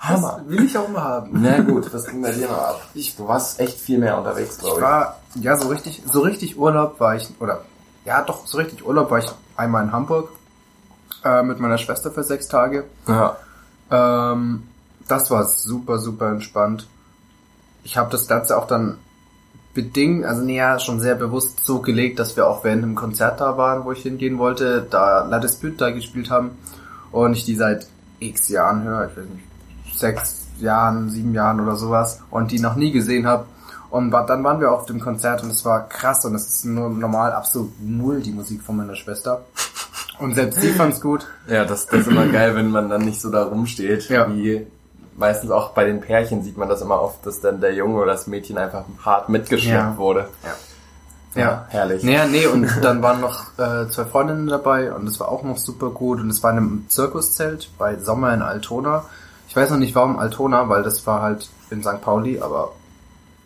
Hammer. 0.00 0.42
Will 0.46 0.64
ich 0.64 0.76
auch 0.78 0.88
mal 0.88 1.02
haben. 1.02 1.30
Na 1.42 1.58
gut, 1.60 1.92
das 1.92 2.06
ging 2.06 2.22
bei 2.22 2.30
dir 2.32 2.46
noch 2.48 2.58
ab. 2.58 2.82
du 2.94 3.28
warst 3.28 3.58
echt 3.58 3.78
viel 3.80 3.98
mehr 3.98 4.16
unterwegs, 4.18 4.54
Ich 4.56 4.60
glaube 4.60 4.76
ich. 4.76 4.82
war, 4.82 5.18
ja, 5.34 5.56
so 5.58 5.68
richtig, 5.68 6.02
so 6.12 6.20
richtig 6.20 6.56
Urlaub 6.58 7.00
war 7.00 7.16
ich, 7.16 7.28
oder, 7.40 7.62
ja, 8.08 8.22
doch, 8.22 8.46
so 8.46 8.56
richtig 8.56 8.86
Urlaub 8.86 9.10
war 9.10 9.18
ich 9.18 9.30
einmal 9.56 9.84
in 9.84 9.92
Hamburg, 9.92 10.30
äh, 11.24 11.42
mit 11.42 11.60
meiner 11.60 11.76
Schwester 11.76 12.10
für 12.10 12.24
sechs 12.24 12.48
Tage. 12.48 12.84
Ja. 13.06 13.36
Ähm, 13.90 14.62
das 15.06 15.30
war 15.30 15.44
super, 15.44 15.98
super 15.98 16.30
entspannt. 16.30 16.88
Ich 17.84 17.98
habe 17.98 18.10
das 18.10 18.26
Ganze 18.26 18.56
auch 18.56 18.66
dann 18.66 18.96
bedingt, 19.74 20.24
also 20.24 20.42
näher 20.42 20.78
schon 20.78 21.00
sehr 21.00 21.16
bewusst 21.16 21.64
so 21.66 21.80
gelegt, 21.80 22.18
dass 22.18 22.34
wir 22.34 22.46
auch 22.46 22.64
während 22.64 22.82
dem 22.82 22.94
Konzert 22.94 23.40
da 23.40 23.58
waren, 23.58 23.84
wo 23.84 23.92
ich 23.92 24.02
hingehen 24.02 24.38
wollte, 24.38 24.86
da 24.88 25.24
La 25.24 25.38
Dispute 25.38 25.76
da 25.76 25.90
gespielt 25.90 26.30
haben 26.30 26.52
und 27.12 27.34
ich 27.34 27.44
die 27.44 27.56
seit 27.56 27.88
x 28.20 28.48
Jahren 28.48 28.84
höre, 28.84 29.10
ich 29.10 29.16
weiß 29.18 29.24
nicht, 29.26 29.98
sechs 29.98 30.46
Jahren, 30.58 31.10
sieben 31.10 31.34
Jahren 31.34 31.60
oder 31.60 31.76
sowas 31.76 32.22
und 32.30 32.52
die 32.52 32.58
noch 32.58 32.74
nie 32.74 32.90
gesehen 32.90 33.26
habe. 33.26 33.44
Und 33.90 34.10
dann 34.10 34.44
waren 34.44 34.60
wir 34.60 34.70
auf 34.70 34.84
dem 34.86 35.00
Konzert 35.00 35.42
und 35.42 35.50
es 35.50 35.64
war 35.64 35.88
krass 35.88 36.24
und 36.24 36.34
es 36.34 36.46
ist 36.48 36.64
nur 36.66 36.90
normal 36.90 37.32
absolut 37.32 37.72
null 37.80 38.20
die 38.20 38.32
Musik 38.32 38.62
von 38.62 38.76
meiner 38.76 38.94
Schwester. 38.94 39.42
Und 40.18 40.34
selbst 40.34 40.60
sie 40.60 40.72
fand's 40.72 41.00
gut. 41.00 41.26
Ja, 41.46 41.64
das, 41.64 41.86
das 41.86 42.00
ist 42.00 42.08
immer 42.08 42.26
geil, 42.26 42.54
wenn 42.54 42.70
man 42.70 42.88
dann 42.88 43.02
nicht 43.04 43.20
so 43.20 43.30
da 43.30 43.44
rumsteht. 43.44 44.08
Ja. 44.08 44.28
Wie 44.28 44.66
meistens 45.16 45.50
auch 45.50 45.70
bei 45.70 45.84
den 45.84 46.00
Pärchen 46.00 46.42
sieht 46.42 46.56
man 46.58 46.68
das 46.68 46.82
immer 46.82 47.00
oft, 47.00 47.24
dass 47.24 47.40
dann 47.40 47.60
der 47.60 47.72
Junge 47.74 47.96
oder 47.96 48.12
das 48.12 48.26
Mädchen 48.26 48.58
einfach 48.58 48.84
hart 49.04 49.28
mitgeschleppt 49.28 49.74
Ja. 49.92 49.96
wurde. 49.96 50.28
Ja. 51.34 51.66
herrlich. 51.68 52.02
Naja, 52.02 52.26
nee, 52.26 52.46
und 52.46 52.68
dann 52.82 53.00
waren 53.02 53.20
noch 53.20 53.56
äh, 53.58 53.88
zwei 53.90 54.04
Freundinnen 54.06 54.48
dabei 54.48 54.92
und 54.92 55.06
es 55.06 55.20
war 55.20 55.28
auch 55.28 55.44
noch 55.44 55.56
super 55.56 55.90
gut 55.90 56.18
und 56.20 56.30
es 56.30 56.42
war 56.42 56.50
in 56.50 56.56
einem 56.56 56.84
Zirkuszelt 56.88 57.70
bei 57.78 57.96
Sommer 57.96 58.34
in 58.34 58.42
Altona. 58.42 59.04
Ich 59.48 59.54
weiß 59.54 59.70
noch 59.70 59.76
nicht 59.78 59.94
warum 59.94 60.18
Altona, 60.18 60.68
weil 60.68 60.82
das 60.82 61.06
war 61.06 61.22
halt 61.22 61.48
in 61.70 61.82
St. 61.82 62.00
Pauli, 62.00 62.40
aber 62.40 62.72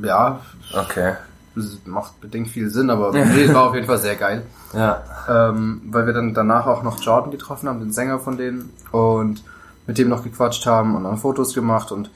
ja, 0.03 0.41
Okay. 0.75 1.15
das 1.55 1.79
macht 1.85 2.21
bedingt 2.21 2.49
viel 2.49 2.71
Sinn, 2.71 2.91
aber 2.91 3.13
nee, 3.13 3.53
war 3.53 3.65
auf 3.69 3.75
jeden 3.75 3.87
Fall 3.87 3.99
sehr 3.99 4.17
geil. 4.17 4.43
Ja. 4.75 5.03
Ähm, 5.29 5.83
weil 5.91 6.07
wir 6.07 6.15
dann 6.15 6.33
danach 6.33 6.67
auch 6.67 6.83
noch 6.83 6.99
Jordan 7.03 7.31
getroffen 7.31 7.69
haben, 7.69 7.81
den 7.81 7.93
Sänger 7.93 8.19
von 8.19 8.39
denen, 8.39 8.73
und 8.91 9.45
mit 9.87 9.99
dem 9.99 10.09
noch 10.09 10.25
gequatscht 10.25 10.65
haben 10.65 10.97
und 10.97 11.05
dann 11.05 11.19
Fotos 11.19 11.53
gemacht 11.53 11.93
und 11.93 12.09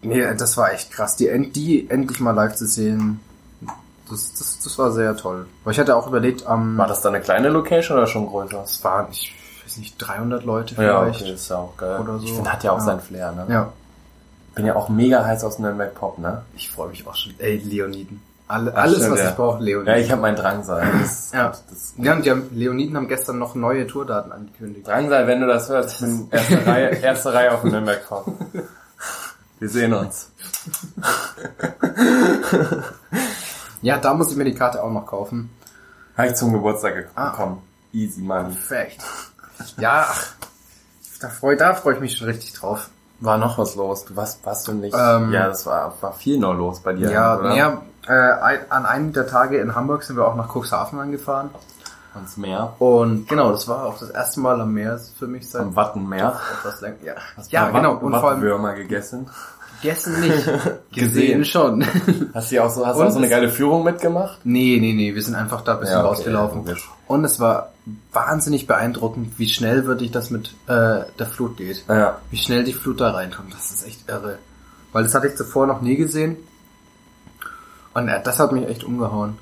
nee, 0.00 0.22
das 0.36 0.56
war 0.56 0.72
echt 0.72 0.92
krass. 0.92 1.16
Die, 1.16 1.26
die 1.50 1.90
endlich 1.90 2.20
mal 2.20 2.30
live 2.30 2.54
zu 2.54 2.66
sehen, 2.68 3.18
das, 4.08 4.32
das, 4.34 4.60
das 4.62 4.78
war 4.78 4.92
sehr 4.92 5.16
toll. 5.16 5.46
Weil 5.64 5.72
ich 5.72 5.80
hatte 5.80 5.96
auch 5.96 6.06
überlegt, 6.06 6.46
am 6.46 6.76
War 6.78 6.86
das 6.86 7.00
dann 7.02 7.14
eine 7.16 7.24
kleine 7.24 7.48
Location 7.48 7.96
oder 7.98 8.06
schon 8.06 8.28
größer? 8.28 8.62
es 8.62 8.84
waren, 8.84 9.06
ich 9.10 9.34
weiß 9.64 9.78
nicht, 9.78 9.96
300 9.98 10.44
Leute 10.44 10.74
Ja, 10.76 11.00
vielleicht. 11.02 11.22
okay, 11.22 11.32
ist 11.32 11.48
ja 11.48 11.56
auch 11.56 11.76
geil. 11.76 11.98
Oder 12.00 12.18
so. 12.20 12.24
Ich 12.26 12.32
finde, 12.32 12.52
hat 12.52 12.62
ja 12.62 12.70
auch 12.70 12.78
Ja. 12.78 12.84
sein 12.84 13.00
Flair, 13.00 13.32
ne? 13.32 13.46
Ja, 13.48 13.72
Bin 14.54 14.66
ja 14.66 14.74
auch 14.76 14.88
mega 14.88 15.24
heiß 15.24 15.44
aus 15.44 15.58
Nürnberg 15.58 15.94
Pop, 15.94 16.18
ne? 16.18 16.42
ich 16.54 16.70
freue 16.70 16.88
mich 16.90 17.06
auch 17.06 17.14
schon. 17.14 17.34
Ey, 17.38 17.56
Leoniden. 17.58 18.20
Alle, 18.48 18.74
alles, 18.74 18.98
stimmt, 18.98 19.12
was 19.12 19.20
ja. 19.20 19.30
ich 19.30 19.36
brauche, 19.36 19.62
Leoniden. 19.62 19.94
Ja, 19.94 19.98
ich 20.00 20.10
habe 20.10 20.20
meinen 20.20 20.36
Drangsal. 20.36 20.86
Das, 21.00 21.32
Ja. 21.32 21.48
das, 21.70 21.94
Ja, 21.96 22.12
und 22.12 22.24
die 22.26 22.30
haben, 22.30 22.48
Leoniden 22.52 22.96
haben 22.96 23.08
gestern 23.08 23.38
noch 23.38 23.54
neue 23.54 23.86
Tourdaten 23.86 24.30
angekündigt. 24.30 24.86
Drangsal, 24.86 25.26
wenn 25.26 25.40
du 25.40 25.46
das 25.46 25.68
hörst, 25.70 25.94
ich 25.94 26.00
bin 26.00 26.28
erste 26.30 26.66
Reihe, 26.66 26.88
erste 26.96 27.32
Reihe 27.32 27.54
auf 27.54 27.62
dem 27.62 27.70
Nürnberg 27.70 28.06
kommen. 28.06 28.36
Wir 29.58 29.68
sehen 29.70 29.94
uns. 29.94 30.28
Ja, 33.80 33.96
da 33.98 34.12
muss 34.14 34.30
ich 34.30 34.36
mir 34.36 34.44
die 34.44 34.54
Karte 34.54 34.82
auch 34.82 34.90
noch 34.90 35.06
kaufen. 35.06 35.50
Habe 36.16 36.28
ich 36.28 36.34
zum 36.34 36.52
Geburtstag 36.52 36.94
ge- 36.94 37.06
Ah. 37.14 37.56
Easy 37.92 38.20
money. 38.20 38.54
Perfekt. 38.54 39.02
Ja, 39.78 40.06
ach, 40.10 40.26
da 41.20 41.28
freue 41.28 41.56
da 41.56 41.74
freu 41.74 41.92
ich 41.92 42.00
mich 42.00 42.16
schon 42.16 42.26
richtig 42.28 42.52
drauf. 42.52 42.90
War 43.22 43.38
noch 43.38 43.56
was 43.56 43.76
los? 43.76 44.04
Du 44.04 44.16
warst, 44.16 44.44
warst 44.44 44.66
du 44.66 44.72
nicht? 44.72 44.96
Ähm, 44.98 45.32
ja, 45.32 45.46
das 45.46 45.64
war, 45.64 45.94
war 46.00 46.12
viel 46.12 46.38
noch 46.38 46.54
los 46.54 46.80
bei 46.80 46.92
dir. 46.92 47.10
Ja, 47.10 47.38
oder? 47.38 47.54
ja 47.54 47.82
äh, 48.08 48.58
an 48.68 48.84
einem 48.84 49.12
der 49.12 49.28
Tage 49.28 49.58
in 49.58 49.76
Hamburg 49.76 50.02
sind 50.02 50.16
wir 50.16 50.26
auch 50.26 50.34
nach 50.34 50.48
Cuxhaven 50.48 50.98
angefahren. 50.98 51.50
Ans 52.14 52.36
Meer. 52.36 52.74
Und 52.78 53.28
genau, 53.28 53.52
das 53.52 53.68
war 53.68 53.86
auch 53.86 53.98
das 53.98 54.10
erste 54.10 54.40
Mal 54.40 54.60
am 54.60 54.74
Meer 54.74 55.00
für 55.18 55.28
mich 55.28 55.48
seit 55.48 55.62
Am 55.62 55.76
Wattenmeer. 55.76 56.38
etwas 56.58 56.80
länger. 56.80 56.96
Ja, 57.04 57.14
ja 57.48 57.70
genau. 57.70 57.94
Und 57.94 58.12
vor 58.14 58.30
allem 58.30 58.74
gegessen. 58.74 59.30
Gegessen 59.82 60.20
nicht. 60.20 60.50
Gesehen. 60.94 61.44
Schon. 61.44 61.84
Hast 62.32 62.52
du 62.52 62.62
auch 62.64 62.70
so, 62.70 62.86
hast 62.86 62.98
du 62.98 63.02
auch 63.02 63.10
so 63.10 63.18
eine 63.18 63.28
geile 63.28 63.48
Führung 63.48 63.84
mitgemacht? 63.84 64.38
nee, 64.44 64.78
nee, 64.80 64.92
nee, 64.92 65.14
wir 65.14 65.22
sind 65.22 65.34
einfach 65.34 65.62
da 65.62 65.74
ein 65.74 65.80
bisschen 65.80 65.94
Ja, 65.96 66.00
okay, 66.00 66.08
rausgelaufen. 66.08 66.58
logisch. 66.64 66.90
Und 67.08 67.24
es 67.24 67.40
war 67.40 67.72
wahnsinnig 68.12 68.66
beeindruckend, 68.66 69.38
wie 69.38 69.48
schnell 69.48 69.86
wirklich 69.86 70.10
das 70.12 70.30
mit 70.30 70.54
äh, 70.68 71.00
der 71.18 71.26
Flut 71.26 71.56
geht. 71.56 71.84
Ja. 71.88 72.20
Wie 72.30 72.36
schnell 72.36 72.64
die 72.64 72.72
Flut 72.72 73.00
da 73.00 73.10
reinkommt. 73.10 73.52
Das 73.52 73.70
ist 73.70 73.86
echt 73.86 74.08
irre. 74.08 74.38
Weil 74.92 75.02
das 75.02 75.14
hatte 75.14 75.26
ich 75.26 75.36
zuvor 75.36 75.66
noch 75.66 75.82
nie 75.82 75.96
gesehen. 75.96 76.36
Und 77.94 78.08
äh, 78.08 78.22
das 78.22 78.38
hat 78.38 78.52
mich 78.52 78.66
echt 78.68 78.84
umgehauen. 78.84 79.36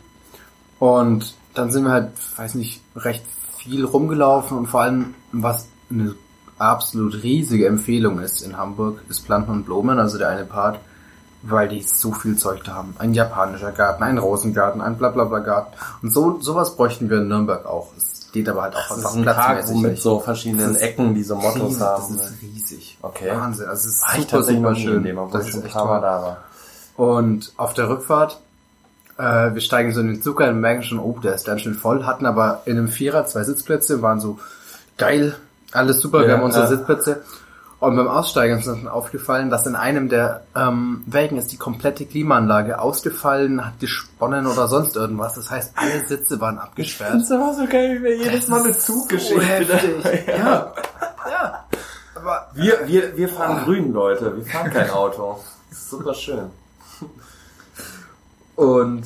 Und 0.78 1.34
dann 1.54 1.70
sind 1.70 1.84
wir 1.84 1.90
halt, 1.92 2.08
weiß 2.36 2.54
nicht, 2.54 2.80
recht 2.96 3.24
viel 3.58 3.84
rumgelaufen 3.84 4.56
und 4.56 4.66
vor 4.66 4.80
allem, 4.82 5.14
was 5.32 5.66
eine 5.90 6.14
absolut 6.60 7.22
riesige 7.22 7.66
Empfehlung 7.66 8.20
ist 8.20 8.42
in 8.42 8.56
Hamburg, 8.56 9.00
ist 9.08 9.24
Planten 9.24 9.50
und 9.50 9.64
Blumen, 9.64 9.98
also 9.98 10.18
der 10.18 10.28
eine 10.28 10.44
Part, 10.44 10.78
weil 11.42 11.68
die 11.68 11.82
so 11.82 12.12
viel 12.12 12.36
Zeug 12.36 12.62
da 12.64 12.74
haben. 12.74 12.94
Ein 12.98 13.14
japanischer 13.14 13.72
Garten, 13.72 14.02
ein 14.02 14.18
Rosengarten, 14.18 14.80
ein 14.80 14.98
blablabla 14.98 15.38
Garten. 15.38 15.72
Und 16.02 16.12
so 16.12 16.38
sowas 16.40 16.76
bräuchten 16.76 17.08
wir 17.08 17.18
in 17.18 17.28
Nürnberg 17.28 17.64
auch. 17.64 17.88
Es 17.96 18.30
geht 18.32 18.48
aber 18.48 18.62
halt 18.62 18.76
auch 18.76 18.88
Das 18.88 18.98
einfach 18.98 19.10
ist 19.10 19.16
ein 19.16 19.24
Park 19.24 19.74
mit 19.76 19.98
so 19.98 20.20
verschiedenen 20.20 20.76
Ecken, 20.76 21.14
die 21.14 21.22
so 21.22 21.36
Mottos 21.36 21.62
riesig, 21.62 21.80
haben. 21.80 22.16
Das 22.18 22.30
ne? 22.30 22.36
ist 22.36 22.42
riesig. 22.42 22.98
Okay. 23.00 23.30
Wahnsinn. 23.30 23.68
Also 23.68 23.88
es 23.88 23.94
ist 23.96 24.02
War 24.02 24.20
super, 24.20 24.42
super 24.42 24.74
schön. 24.76 25.02
dem, 25.02 25.18
Das 25.32 25.46
ist 25.46 25.50
schon 25.50 25.64
echt 25.64 25.72
toll. 25.72 26.00
da 26.00 26.22
war. 26.22 26.36
Und 26.96 27.52
auf 27.56 27.72
der 27.72 27.88
Rückfahrt, 27.88 28.38
äh, 29.16 29.54
wir 29.54 29.60
steigen 29.62 29.92
so 29.92 30.00
in 30.00 30.08
den 30.08 30.22
Zug 30.22 30.42
ein 30.42 30.50
und 30.50 30.60
merken 30.60 30.82
schon, 30.82 30.98
oh, 30.98 31.18
der 31.22 31.34
ist 31.34 31.46
ganz 31.46 31.62
schön 31.62 31.74
voll, 31.74 32.04
hatten 32.04 32.26
aber 32.26 32.62
in 32.66 32.76
einem 32.76 32.88
Vierer 32.88 33.24
zwei 33.24 33.44
Sitzplätze, 33.44 34.02
waren 34.02 34.20
so 34.20 34.38
geil, 34.98 35.36
alles 35.72 36.00
super, 36.00 36.20
wir 36.20 36.28
Ja, 36.28 36.34
haben 36.36 36.42
unsere 36.44 36.64
ja. 36.64 36.70
Sitzplätze. 36.70 37.22
Und 37.78 37.96
beim 37.96 38.08
Aussteigen 38.08 38.58
ist 38.58 38.66
uns 38.68 38.78
dann 38.80 38.88
aufgefallen, 38.88 39.48
dass 39.48 39.66
in 39.66 39.74
einem 39.74 40.10
der 40.10 40.42
ähm, 40.54 41.02
Wägen 41.06 41.38
ist 41.38 41.50
die 41.50 41.56
komplette 41.56 42.04
Klimaanlage 42.04 42.78
ausgefallen, 42.78 43.64
hat 43.64 43.80
gesponnen 43.80 44.46
oder 44.46 44.68
sonst 44.68 44.96
irgendwas. 44.96 45.34
Das 45.34 45.50
heißt, 45.50 45.72
alle 45.76 46.06
Sitze 46.06 46.38
waren 46.42 46.58
abgesperrt. 46.58 47.14
Das 47.14 47.30
war 47.30 47.54
so 47.54 47.64
geil, 47.66 47.98
wie 47.98 48.04
wir 48.04 48.16
jedes 48.18 48.48
Mal 48.48 48.64
eine 48.64 48.74
So 48.74 48.92
Zuggeschichte. 49.00 49.40
heftig. 49.42 50.26
ja. 50.26 50.36
Ja. 50.36 50.72
ja. 51.30 51.64
Aber 52.16 52.48
Wir, 52.52 52.86
wir, 52.86 53.16
wir 53.16 53.28
fahren 53.30 53.64
grün, 53.64 53.94
Leute. 53.94 54.36
Wir 54.36 54.44
fahren 54.44 54.70
kein 54.70 54.90
Auto. 55.02 55.40
Das 55.70 55.78
ist 55.78 55.88
super 55.90 56.12
schön. 56.12 56.50
Und 58.56 59.04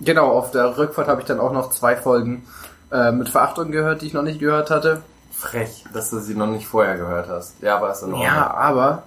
genau, 0.00 0.28
auf 0.30 0.52
der 0.52 0.78
Rückfahrt 0.78 1.08
habe 1.08 1.20
ich 1.20 1.26
dann 1.26 1.40
auch 1.40 1.52
noch 1.52 1.70
zwei 1.70 1.96
Folgen 1.96 2.46
äh, 2.90 3.12
mit 3.12 3.28
Verachtung 3.28 3.70
gehört, 3.72 4.00
die 4.02 4.06
ich 4.06 4.14
noch 4.14 4.22
nicht 4.22 4.40
gehört 4.40 4.70
hatte. 4.70 5.02
Frech, 5.38 5.84
dass 5.92 6.10
du 6.10 6.18
sie 6.20 6.34
noch 6.34 6.46
nicht 6.46 6.66
vorher 6.66 6.96
gehört 6.96 7.28
hast. 7.28 7.54
Ja, 7.62 7.76
aber 7.76 7.90
ist 7.92 8.00
in 8.02 8.08
Ordnung. 8.12 8.22
Ja, 8.22 8.50
aber 8.54 9.02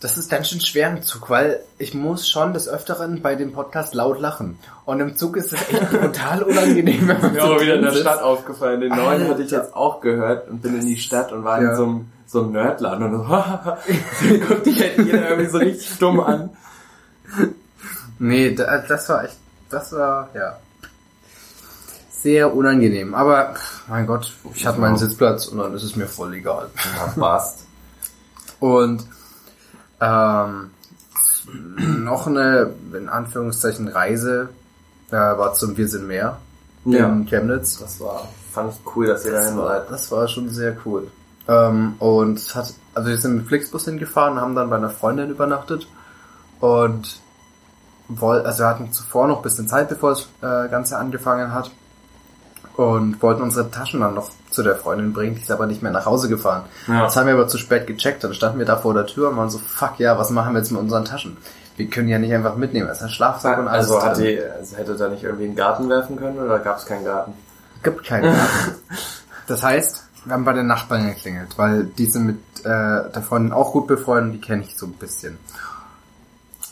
das 0.00 0.16
ist 0.16 0.30
ganz 0.30 0.48
schön 0.48 0.60
schwer 0.62 0.88
im 0.90 1.02
Zug, 1.02 1.28
weil 1.28 1.60
ich 1.76 1.92
muss 1.92 2.26
schon 2.26 2.54
des 2.54 2.68
Öfteren 2.68 3.20
bei 3.20 3.34
dem 3.34 3.52
Podcast 3.52 3.92
laut 3.94 4.18
lachen. 4.18 4.58
Und 4.86 4.98
im 5.00 5.16
Zug 5.16 5.36
ist 5.36 5.52
es 5.52 5.60
echt 5.68 5.90
brutal 5.90 6.42
unangenehm. 6.42 7.06
wenn 7.06 7.20
man 7.20 7.32
Mir 7.34 7.40
so 7.42 7.46
auch 7.54 7.60
wieder 7.60 7.74
in 7.74 7.82
der 7.82 7.92
Stadt 7.92 8.22
aufgefallen. 8.22 8.80
Den 8.80 8.96
neuen 8.96 9.28
hatte 9.28 9.42
ich 9.42 9.50
jetzt 9.50 9.74
auch 9.76 10.00
gehört 10.00 10.48
und 10.48 10.62
bin 10.62 10.80
in 10.80 10.86
die 10.86 10.96
Stadt 10.96 11.32
und 11.32 11.44
war 11.44 11.60
Ja. 11.62 11.70
in 11.72 11.76
so 11.76 11.82
einem, 11.84 12.12
so 12.26 12.40
einem 12.42 12.52
Nerdladen 12.52 13.04
und 13.14 13.18
so, 13.18 13.24
guckt 14.48 14.64
dich 14.66 14.80
halt 14.80 14.96
jeder 14.98 15.28
irgendwie 15.30 15.50
so 15.50 15.58
richtig 15.58 15.98
dumm 15.98 16.20
an. 16.20 16.48
Nee, 18.18 18.54
da, 18.54 18.78
das 18.78 19.08
war 19.08 19.24
echt, 19.24 19.36
das 19.68 19.92
war, 19.92 20.28
ja, 20.34 20.56
sehr 22.22 22.54
unangenehm. 22.54 23.14
Aber, 23.14 23.54
mein 23.88 24.06
Gott, 24.06 24.32
ich 24.54 24.66
hatte 24.66 24.80
meinen 24.80 24.96
Sitzplatz 24.96 25.46
und 25.48 25.58
dann 25.58 25.74
ist 25.74 25.82
es 25.82 25.96
mir 25.96 26.06
voll 26.06 26.34
egal. 26.34 26.68
Ja, 26.96 27.06
passt. 27.20 27.66
Und 28.58 29.04
ähm, 30.00 30.70
noch 32.04 32.26
eine, 32.26 32.70
in 32.92 33.08
Anführungszeichen, 33.08 33.88
Reise 33.88 34.50
äh, 35.10 35.14
war 35.16 35.54
zum 35.54 35.76
Wir 35.76 35.88
sind 35.88 36.06
mehr 36.06 36.38
Ja. 36.84 37.06
in 37.08 37.26
Chemnitz. 37.26 37.78
Das 37.78 38.00
war, 38.00 38.28
fand 38.52 38.72
ich 38.74 38.80
cool, 38.94 39.06
dass 39.06 39.24
ihr 39.24 39.32
Das 39.32 39.46
dahin 39.46 39.58
war, 39.58 39.80
das 39.80 40.10
war 40.12 40.28
schon 40.28 40.50
sehr 40.50 40.76
cool. 40.84 41.08
Ähm, 41.48 41.94
und 41.98 42.38
es 42.38 42.54
hat, 42.54 42.74
also 42.94 43.08
wir 43.08 43.18
sind 43.18 43.36
mit 43.36 43.46
Flixbus 43.48 43.86
hingefahren, 43.86 44.40
haben 44.40 44.54
dann 44.54 44.68
bei 44.70 44.76
einer 44.76 44.90
Freundin 44.90 45.30
übernachtet 45.30 45.88
und 46.60 47.18
woll, 48.08 48.40
also 48.42 48.58
wir 48.62 48.66
hatten 48.68 48.92
zuvor 48.92 49.26
noch 49.26 49.38
ein 49.38 49.42
bisschen 49.42 49.66
Zeit, 49.68 49.88
bevor 49.88 50.10
das 50.10 50.28
äh, 50.42 50.68
Ganze 50.68 50.98
angefangen 50.98 51.52
hat 51.54 51.70
und 52.86 53.22
wollten 53.22 53.42
unsere 53.42 53.70
Taschen 53.70 54.00
dann 54.00 54.14
noch 54.14 54.30
zu 54.50 54.62
der 54.62 54.76
Freundin 54.76 55.12
bringen, 55.12 55.34
die 55.36 55.42
ist 55.42 55.50
aber 55.50 55.66
nicht 55.66 55.82
mehr 55.82 55.92
nach 55.92 56.06
Hause 56.06 56.28
gefahren. 56.28 56.64
Ja. 56.88 57.02
Das 57.02 57.16
haben 57.16 57.26
wir 57.26 57.34
aber 57.34 57.48
zu 57.48 57.58
spät 57.58 57.86
gecheckt, 57.86 58.24
dann 58.24 58.34
standen 58.34 58.58
wir 58.58 58.66
da 58.66 58.76
vor 58.76 58.94
der 58.94 59.06
Tür 59.06 59.30
und 59.30 59.36
waren 59.36 59.50
so, 59.50 59.58
fuck 59.58 59.98
ja, 59.98 60.18
was 60.18 60.30
machen 60.30 60.52
wir 60.54 60.58
jetzt 60.60 60.70
mit 60.72 60.80
unseren 60.80 61.04
Taschen? 61.04 61.36
Wir 61.76 61.88
können 61.88 62.08
ja 62.08 62.18
nicht 62.18 62.32
einfach 62.34 62.56
mitnehmen, 62.56 62.88
es 62.88 62.98
ist 62.98 63.04
ein 63.04 63.10
Schlafsack 63.10 63.58
und 63.58 63.68
alles 63.68 63.90
Also, 63.90 64.02
hat 64.04 64.16
drin. 64.16 64.24
die, 64.24 64.40
also 64.42 64.76
hätte 64.76 64.96
da 64.96 65.08
nicht 65.08 65.22
irgendwie 65.22 65.44
einen 65.44 65.56
Garten 65.56 65.88
werfen 65.88 66.16
können 66.16 66.38
oder 66.38 66.58
gab 66.58 66.78
es 66.78 66.86
keinen 66.86 67.04
Garten? 67.04 67.32
Gibt 67.82 68.04
keinen 68.04 68.24
Garten. 68.34 68.74
Das 69.46 69.64
heißt, 69.64 70.04
wir 70.26 70.32
haben 70.34 70.44
bei 70.44 70.52
den 70.52 70.68
Nachbarn 70.68 71.08
geklingelt, 71.08 71.58
weil 71.58 71.84
die 71.84 72.06
sind 72.06 72.24
mit 72.26 72.36
äh, 72.60 73.10
der 73.10 73.22
Freundin 73.26 73.52
auch 73.52 73.72
gut 73.72 73.88
befreundet, 73.88 74.34
die 74.34 74.40
kenne 74.40 74.62
ich 74.62 74.78
so 74.78 74.86
ein 74.86 74.92
bisschen. 74.92 75.38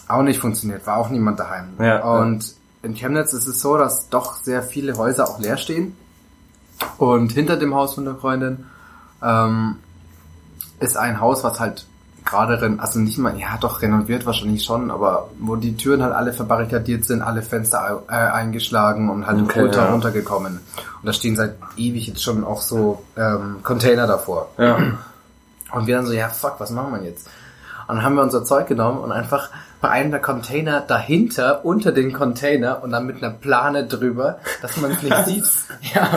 Auch 0.06 0.22
nicht 0.22 0.38
funktioniert, 0.38 0.86
war 0.86 0.96
auch 0.98 1.08
niemand 1.10 1.40
daheim. 1.40 1.70
Ja, 1.80 2.04
und 2.04 2.54
in 2.88 2.94
Chemnitz 2.94 3.34
ist 3.34 3.46
es 3.46 3.60
so, 3.60 3.76
dass 3.76 4.08
doch 4.08 4.36
sehr 4.36 4.62
viele 4.62 4.96
Häuser 4.96 5.28
auch 5.28 5.38
leer 5.38 5.58
stehen. 5.58 5.94
Und 6.96 7.32
hinter 7.32 7.56
dem 7.56 7.74
Haus 7.74 7.94
von 7.94 8.06
der 8.06 8.14
Freundin 8.14 8.64
ähm, 9.22 9.76
ist 10.80 10.96
ein 10.96 11.20
Haus, 11.20 11.44
was 11.44 11.60
halt 11.60 11.86
gerade, 12.24 12.78
also 12.78 12.98
nicht 12.98 13.18
mal, 13.18 13.38
ja 13.38 13.58
doch 13.60 13.82
renoviert 13.82 14.24
wahrscheinlich 14.24 14.64
schon, 14.64 14.90
aber 14.90 15.28
wo 15.38 15.56
die 15.56 15.76
Türen 15.76 16.02
halt 16.02 16.14
alle 16.14 16.32
verbarrikadiert 16.32 17.04
sind, 17.04 17.20
alle 17.20 17.42
Fenster 17.42 18.02
äh, 18.08 18.12
eingeschlagen 18.12 19.10
und 19.10 19.26
halt 19.26 19.42
Okay, 19.42 19.62
ultra 19.62 19.84
ja. 19.84 19.90
runtergekommen. 19.90 20.54
Und 20.56 21.06
da 21.06 21.12
stehen 21.12 21.36
seit 21.36 21.56
ewig 21.76 22.06
jetzt 22.06 22.22
schon 22.22 22.42
auch 22.42 22.62
so 22.62 23.02
ähm, 23.16 23.58
Container 23.62 24.06
davor. 24.06 24.48
Ja. 24.56 24.78
Und 25.72 25.86
wir 25.86 25.96
dann 25.96 26.06
so, 26.06 26.12
ja 26.12 26.30
fuck, 26.30 26.54
was 26.58 26.70
machen 26.70 26.94
wir 26.94 27.02
jetzt? 27.02 27.26
Und 27.86 27.96
dann 27.96 28.04
haben 28.04 28.14
wir 28.14 28.22
unser 28.22 28.44
Zeug 28.44 28.66
genommen 28.66 28.98
und 29.00 29.12
einfach 29.12 29.50
bei 29.80 29.88
einem 29.90 30.10
der 30.10 30.20
Container 30.20 30.80
dahinter, 30.80 31.64
unter 31.64 31.92
den 31.92 32.12
Container 32.12 32.82
und 32.82 32.90
dann 32.90 33.06
mit 33.06 33.22
einer 33.22 33.32
Plane 33.32 33.86
drüber, 33.86 34.38
dass 34.62 34.76
man 34.78 34.90
es 34.92 35.02
nicht 35.02 35.24
sieht. 35.26 35.94
Ja. 35.94 36.10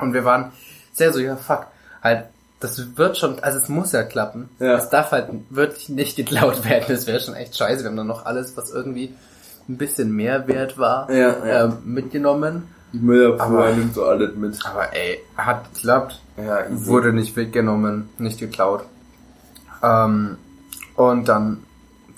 Und 0.00 0.12
wir 0.14 0.24
waren 0.24 0.52
sehr 0.92 1.12
so, 1.12 1.18
ja 1.20 1.36
fuck, 1.36 1.66
halt, 2.02 2.24
das 2.60 2.96
wird 2.96 3.18
schon, 3.18 3.38
also 3.40 3.58
es 3.58 3.68
muss 3.68 3.92
ja 3.92 4.02
klappen. 4.02 4.48
Ja. 4.58 4.74
Es 4.76 4.88
darf 4.88 5.12
halt 5.12 5.28
wirklich 5.50 5.88
nicht 5.90 6.16
geklaut 6.16 6.64
werden, 6.68 6.84
das 6.88 7.06
wäre 7.06 7.20
schon 7.20 7.34
echt 7.34 7.56
scheiße. 7.56 7.82
Wir 7.82 7.90
haben 7.90 7.96
dann 7.96 8.06
noch 8.06 8.24
alles, 8.24 8.56
was 8.56 8.70
irgendwie 8.70 9.14
ein 9.68 9.76
bisschen 9.76 10.12
mehr 10.12 10.46
wert 10.48 10.78
war, 10.78 11.10
Ja, 11.10 11.44
ja. 11.46 11.64
ähm, 11.64 11.78
mitgenommen. 11.84 12.68
Die 12.92 12.98
Müllabfuhr 12.98 13.70
nimmt 13.72 13.94
so 13.94 14.04
alles 14.06 14.34
mit. 14.36 14.58
Aber 14.64 14.94
ey, 14.94 15.18
hat 15.36 15.74
geklappt. 15.74 16.20
Ja, 16.38 16.66
easy. 16.66 16.86
Wurde 16.86 17.12
nicht 17.12 17.36
weggenommen, 17.36 18.08
nicht 18.18 18.38
geklaut. 18.38 18.84
Ähm, 19.82 20.38
und 20.94 21.28
dann 21.28 21.64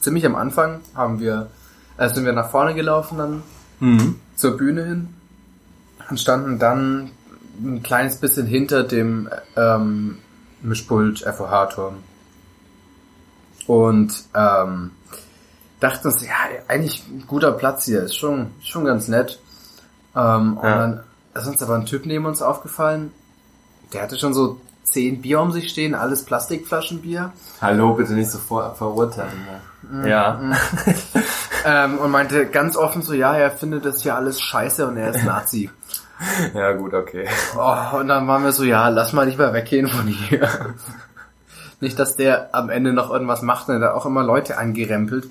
ziemlich 0.01 0.25
am 0.27 0.35
Anfang 0.37 0.81
haben 0.95 1.21
wir, 1.21 1.49
äh, 1.97 2.09
sind 2.13 2.25
wir 2.25 2.33
nach 2.33 2.51
vorne 2.51 2.75
gelaufen 2.75 3.19
dann 3.19 3.43
Mhm. 3.81 4.17
zur 4.35 4.57
Bühne 4.57 4.85
hin 4.85 5.09
und 6.11 6.19
standen 6.19 6.59
dann 6.59 7.11
ein 7.63 7.83
kleines 7.83 8.17
bisschen 8.17 8.47
hinter 8.47 8.83
dem 8.85 9.29
ähm, 9.57 10.19
Mischpult 10.63 11.21
FOH-Turm. 11.23 11.95
Und 13.67 14.25
ähm, 14.35 14.91
dachten 15.81 16.09
uns, 16.09 16.25
ja, 16.25 16.33
eigentlich 16.69 17.05
ein 17.09 17.25
guter 17.27 17.53
Platz 17.53 17.85
hier, 17.85 18.03
ist 18.03 18.17
schon, 18.17 18.51
schon 18.63 18.85
ganz 18.85 19.09
nett. 19.09 19.39
Ähm, 20.17 20.57
Und 20.57 20.65
Ja. 20.65 20.79
dann 20.79 21.01
ist 21.35 21.47
uns 21.47 21.63
aber 21.63 21.75
ein 21.77 21.87
Typ 21.87 22.07
neben 22.07 22.27
uns 22.27 22.43
aufgefallen, 22.43 23.13
der 23.93 24.03
hatte 24.03 24.19
schon 24.19 24.35
so 24.35 24.61
zehn 24.91 25.21
Bier 25.23 25.41
um 25.41 25.53
sich 25.53 25.69
stehen, 25.69 25.95
alles 25.95 26.25
Plastikflaschenbier. 26.25 27.33
Hallo, 27.61 27.95
bitte 27.95 28.13
nicht 28.15 28.31
so 28.31 28.39
vor, 28.39 28.75
verurteilen. 28.75 29.47
Ne? 29.91 30.09
Ja. 30.11 30.41
ähm, 31.65 31.99
und 31.99 32.11
meinte 32.11 32.47
ganz 32.47 32.77
offen 32.77 33.03
so, 33.03 33.13
ja, 33.15 33.35
er 33.37 33.51
findet 33.51 33.85
das 33.85 34.03
hier 34.03 34.17
alles 34.17 34.41
scheiße 34.41 34.87
und 34.87 34.97
er 34.97 35.11
ist 35.15 35.25
Nazi. 35.25 35.71
Ja, 36.53 36.73
gut, 36.73 36.95
okay. 36.95 37.29
Oh, 37.57 37.97
und 37.99 38.09
dann 38.09 38.27
waren 38.27 38.43
wir 38.43 38.51
so, 38.51 38.65
ja, 38.65 38.89
lass 38.89 39.13
mal 39.13 39.29
lieber 39.29 39.53
weggehen 39.53 39.87
von 39.87 40.05
hier. 40.09 40.49
Nicht, 41.81 41.97
dass 41.97 42.17
der 42.17 42.49
am 42.57 42.71
Ende 42.71 42.93
noch 42.93 43.11
irgendwas 43.13 43.41
macht, 43.43 43.69
und 43.69 43.81
er 43.81 43.91
hat 43.91 43.95
auch 43.95 44.05
immer 44.05 44.25
Leute 44.25 44.59
angerempelt, 44.59 45.29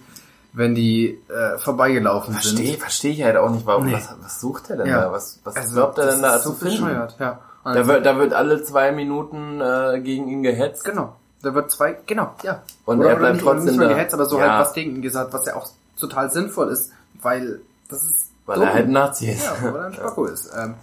wenn 0.53 0.75
die 0.75 1.19
äh, 1.27 1.57
vorbeigelaufen 1.57 2.35
Verstehe, 2.35 2.67
sind. 2.67 2.79
verstehe 2.79 3.11
ich 3.11 3.21
halt 3.23 3.35
auch 3.35 3.49
nicht, 3.49 3.65
warum. 3.65 3.87
Nee. 3.87 3.95
Was, 3.95 4.15
was 4.21 4.39
sucht 4.39 4.69
er 4.69 4.77
denn 4.77 4.87
Ja. 4.87 5.01
da? 5.01 5.11
Was, 5.11 5.41
was 5.43 5.57
Also, 5.57 5.73
glaubt 5.75 5.97
er 5.97 6.05
denn 6.11 6.21
da 6.21 6.35
ist 6.37 6.43
zu 6.43 6.49
so 6.51 6.55
finden? 6.55 6.85
bescheuert, 6.85 7.15
ja. 7.19 7.39
Und 7.67 7.75
Da 7.75 7.85
wird, 7.87 8.05
da 8.05 8.17
wird 8.17 8.33
alle 8.33 8.63
zwei 8.63 8.91
Minuten 8.91 9.59
äh, 9.61 9.99
gegen 10.01 10.27
ihn 10.29 10.41
gehetzt. 10.43 10.83
Genau. 10.85 11.15
Da 11.43 11.53
wird 11.53 11.69
zwei, 11.69 11.97
genau, 12.05 12.31
ja. 12.43 12.61
Und 12.85 12.99
oder, 12.99 13.09
er 13.11 13.15
bleibt 13.17 13.35
nicht, 13.35 13.45
trotzdem 13.45 13.65
nicht 13.77 13.81
da. 13.81 13.87
gehetzt, 13.89 14.13
aber 14.13 14.25
so 14.25 14.39
Ja. 14.39 14.51
halt 14.57 14.67
was 14.67 14.73
gegen 14.73 14.95
ihn 14.95 15.01
gesagt, 15.01 15.33
was 15.33 15.45
ja 15.45 15.55
auch 15.55 15.67
total 15.99 16.31
sinnvoll 16.31 16.69
ist, 16.69 16.91
weil 17.21 17.59
das 17.89 18.03
ist 18.03 18.29
Weil 18.45 18.55
dumm. 18.59 18.67
er 18.67 18.73
halt 18.73 18.85
ein 18.85 18.91
Nazi 18.91 19.27
ist. 19.31 19.43
Ja, 19.45 19.55
weil 19.73 19.75
er 19.81 19.85
ein 19.87 19.93
Spacko 19.95 20.25
ist. 20.25 20.49
Ähm, 20.57 20.75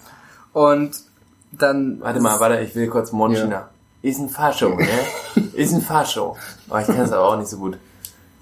und 0.52 0.92
dann... 1.52 2.00
Warte 2.00 2.20
mal, 2.20 2.38
warte, 2.38 2.60
ich 2.60 2.74
will 2.74 2.88
kurz 2.88 3.12
Monchina. 3.12 3.48
Ja. 3.50 3.68
Ist 4.02 4.18
ein 4.20 4.28
Fascho, 4.28 4.68
ne? 4.76 4.86
Ist 5.54 5.72
ein 5.72 5.80
Fascho. 5.80 6.36
Aber 6.68 6.80
ich 6.82 6.86
kann 6.86 6.98
es 7.00 7.12
aber 7.12 7.26
auch 7.28 7.36
nicht 7.38 7.48
so 7.48 7.56
gut. 7.56 7.78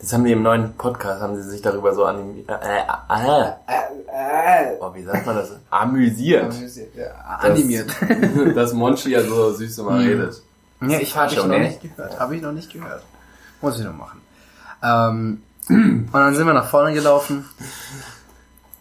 Das 0.03 0.13
haben 0.13 0.25
die 0.25 0.33
im 0.33 0.43
neuen 0.43 0.75
Podcast, 0.75 1.23
haben 1.23 1.37
sie 1.37 1.49
sich 1.49 1.63
darüber 1.63 1.95
so 1.95 2.05
animiert. 2.05 2.49
Äh, 2.49 2.55
äh, 2.55 3.45
äh. 4.09 4.77
Oh, 4.81 4.93
wie 4.93 5.05
sagt 5.05 5.25
man 5.25 5.37
das? 5.37 5.53
Amüsiert. 5.71 6.53
Ja, 6.97 7.39
animiert. 7.39 7.89
Dass, 8.01 8.55
dass 8.55 8.73
Monchi 8.73 9.11
ja 9.11 9.23
so 9.23 9.53
süß 9.53 9.79
immer 9.79 10.01
redet. 10.01 10.43
Ja, 10.81 10.99
ich 10.99 11.17
habe 11.17 11.31
ich 11.31 11.39
noch 11.39 11.47
ne? 11.47 11.61
nicht 11.61 11.81
gehört. 11.81 12.19
Habe 12.19 12.35
ich 12.35 12.43
noch 12.43 12.51
nicht 12.51 12.73
gehört. 12.73 13.05
Muss 13.61 13.79
ich 13.79 13.85
noch 13.85 13.97
machen. 13.97 14.21
Ähm, 14.83 15.43
und 15.69 16.13
dann 16.13 16.35
sind 16.35 16.49
wir 16.49 16.55
nach 16.55 16.69
vorne 16.69 16.93
gelaufen 16.93 17.45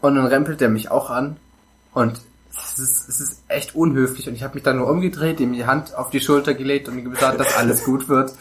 und 0.01 0.15
dann 0.15 0.25
rempelt 0.25 0.59
der 0.59 0.69
mich 0.69 0.89
auch 0.89 1.11
an 1.11 1.37
und 1.93 2.19
es 2.49 2.79
ist, 2.79 3.07
es 3.07 3.19
ist 3.19 3.43
echt 3.47 3.75
unhöflich 3.75 4.27
und 4.27 4.33
ich 4.33 4.41
habe 4.41 4.55
mich 4.55 4.63
dann 4.63 4.77
nur 4.77 4.89
umgedreht, 4.89 5.39
ihm 5.39 5.53
die 5.53 5.67
Hand 5.67 5.93
auf 5.93 6.09
die 6.09 6.19
Schulter 6.19 6.55
gelegt 6.55 6.89
und 6.89 6.97
ihm 6.97 7.11
gesagt, 7.11 7.39
dass 7.39 7.55
alles 7.55 7.83
gut 7.83 8.09
wird 8.09 8.33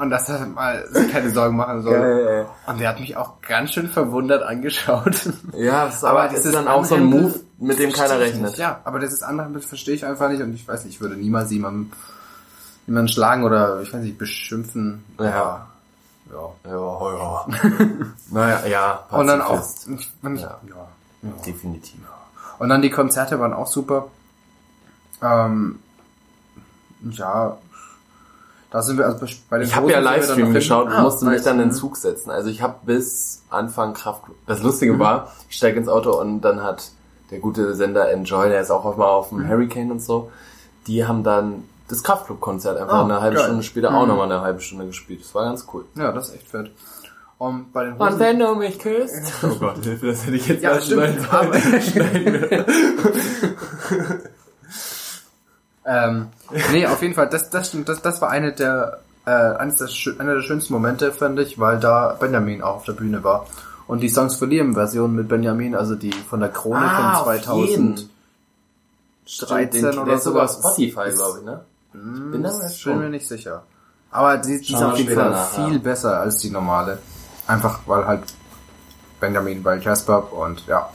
und 0.00 0.10
dass 0.10 0.28
er 0.28 0.46
mal 0.46 0.86
sich 0.90 1.10
keine 1.10 1.30
Sorgen 1.30 1.56
machen 1.56 1.82
soll. 1.82 1.98
Geil, 1.98 2.46
Und 2.66 2.80
der 2.80 2.88
hat 2.90 3.00
mich 3.00 3.16
auch 3.16 3.40
ganz 3.42 3.72
schön 3.72 3.88
verwundert 3.88 4.42
angeschaut. 4.42 5.28
Ja, 5.56 5.86
ist 5.86 6.04
aber, 6.04 6.28
das 6.28 6.44
ist 6.44 6.54
dann 6.54 6.68
auch 6.68 6.84
so 6.84 6.96
ein 6.96 7.04
Move, 7.04 7.40
mit 7.58 7.78
dem 7.78 7.92
keiner 7.92 8.18
rechnet. 8.18 8.42
Nicht. 8.50 8.58
Ja, 8.58 8.80
aber 8.84 8.98
das 8.98 9.12
ist 9.12 9.22
andere 9.22 9.60
verstehe 9.60 9.94
ich 9.94 10.04
einfach 10.04 10.28
nicht 10.28 10.42
und 10.42 10.54
ich 10.54 10.66
weiß 10.66 10.84
nicht, 10.84 10.94
ich 10.94 11.00
würde 11.00 11.16
niemals 11.16 11.50
jemanden, 11.50 11.92
jemanden 12.86 13.08
schlagen 13.08 13.44
oder 13.44 13.80
ich 13.82 13.92
weiß 13.92 14.02
nicht, 14.02 14.18
beschimpfen. 14.18 15.04
Ja. 15.18 15.66
Ja. 16.30 16.50
Ja, 16.64 17.16
ja. 17.18 17.46
naja, 18.30 18.66
ja. 18.66 19.04
Und 19.10 19.26
dann 19.28 19.40
auch. 19.40 19.62
Ich, 19.86 19.92
ich, 20.00 20.40
Ja. 20.40 20.58
ja. 20.68 20.88
Definitiv. 21.46 22.00
Und 22.58 22.68
dann 22.68 22.82
die 22.82 22.90
Konzerte 22.90 23.38
waren 23.38 23.52
auch 23.52 23.66
super. 23.66 24.08
Ähm, 25.22 25.78
ja, 27.10 27.56
da 28.70 28.82
sind 28.82 28.98
wir 28.98 29.06
also 29.06 29.26
bei- 29.48 29.58
den 29.58 29.66
Ich 29.68 29.74
habe 29.76 29.90
ja 29.90 30.00
Livestream 30.00 30.52
geschaut 30.52 30.86
und 30.88 31.02
musste 31.02 31.24
mich 31.24 31.34
nice. 31.36 31.44
dann 31.44 31.54
in 31.56 31.60
den 31.62 31.68
Mhm. 31.68 31.72
Zug 31.74 31.96
setzen. 31.96 32.30
Also 32.30 32.48
ich 32.50 32.62
habe 32.62 32.74
bis 32.84 33.42
Anfang 33.50 33.94
Kraft. 33.94 34.22
Das 34.46 34.62
Lustige 34.62 34.98
war, 34.98 35.32
ich 35.48 35.56
steige 35.56 35.78
ins 35.78 35.88
Auto 35.88 36.18
und 36.20 36.40
dann 36.42 36.62
hat 36.62 36.90
der 37.30 37.38
gute 37.40 37.74
Sender 37.74 38.10
Enjoy, 38.10 38.48
der 38.48 38.60
ist 38.60 38.70
auch 38.70 38.96
mal 38.96 39.06
auf 39.06 39.30
dem 39.30 39.48
Hurricane 39.48 39.90
und 39.90 40.00
so, 40.02 40.30
die 40.86 41.04
haben 41.06 41.22
dann 41.24 41.64
das 41.88 42.02
Kraftclub-Konzert 42.02 42.78
einfach 42.80 42.94
Ah, 42.98 43.04
eine 43.04 43.20
halbe 43.20 43.36
geil. 43.36 43.44
Stunde 43.46 43.62
später 43.62 43.94
auch 43.94 44.02
Mhm. 44.02 44.08
nochmal 44.08 44.30
eine 44.30 44.40
halbe 44.40 44.60
Stunde 44.60 44.86
gespielt. 44.86 45.20
Das 45.22 45.34
war 45.34 45.44
ganz 45.44 45.66
cool. 45.72 45.84
Ja, 45.94 46.10
das 46.12 46.28
ist 46.28 46.34
echt 46.36 46.48
fett. 46.48 46.70
Und 47.38 47.72
bei 47.72 47.84
den 47.84 47.92
Und 47.94 48.00
Hosen, 48.08 48.18
wenn 48.20 48.38
du 48.38 48.54
mich 48.54 48.78
küsst. 48.78 49.14
Oh 49.42 49.54
Gott, 49.60 49.76
Hilfe, 49.84 50.06
das 50.06 50.24
hätte 50.26 50.36
ich 50.36 50.48
jetzt 50.48 50.62
Ja, 50.62 50.70
mal 50.70 50.82
stimmt. 50.82 51.02
schneiden 51.82 52.46
sollen. 52.48 52.64
Ähm, 55.86 56.28
nee, 56.72 56.86
auf 56.86 57.00
jeden 57.02 57.14
Fall, 57.14 57.28
das, 57.28 57.50
das, 57.50 57.68
stimmt, 57.68 57.88
das, 57.88 58.02
das 58.02 58.20
war 58.20 58.30
eine 58.30 58.52
der, 58.52 59.00
äh, 59.24 59.30
eines 59.30 59.76
der, 59.76 59.88
einer 60.20 60.34
der 60.34 60.42
schönsten 60.42 60.72
Momente, 60.72 61.12
finde 61.12 61.42
ich, 61.42 61.58
weil 61.58 61.78
da 61.78 62.16
Benjamin 62.18 62.62
auch 62.62 62.76
auf 62.76 62.84
der 62.84 62.92
Bühne 62.94 63.22
war. 63.22 63.46
Und 63.86 64.00
die 64.00 64.08
Songs 64.08 64.36
for 64.36 64.48
Liam 64.48 64.74
Version 64.74 65.14
mit 65.14 65.28
Benjamin, 65.28 65.76
also 65.76 65.94
die 65.94 66.12
von 66.12 66.40
der 66.40 66.48
Krone 66.48 66.80
Ah, 66.80 67.22
von 67.22 67.38
auf 67.38 67.68
jeden. 67.68 68.10
2013 69.26 69.82
Den- 69.82 69.98
oder 69.98 70.04
der 70.06 70.14
ist 70.16 70.24
sogar. 70.24 70.48
Spotify, 70.48 71.10
glaube 71.14 71.38
ich, 71.38 71.44
ne? 71.44 71.60
Hm, 71.92 72.30
bin 72.32 72.42
da 72.42 72.52
bin 72.84 72.98
mir 72.98 73.08
nicht 73.10 73.26
sicher. 73.26 73.62
Aber 74.10 74.38
die, 74.38 74.60
die 74.60 74.72
ist 74.72 74.82
auf 74.82 74.96
jeden 74.96 75.14
Fall 75.14 75.46
viel 75.54 75.74
ja. 75.74 75.78
besser 75.78 76.20
als 76.20 76.38
die 76.38 76.50
normale. 76.50 76.98
Einfach 77.46 77.80
weil 77.86 78.06
halt 78.06 78.22
Benjamin 79.20 79.62
bei 79.62 79.76
Jasper 79.78 80.32
und 80.32 80.66
ja. 80.66 80.90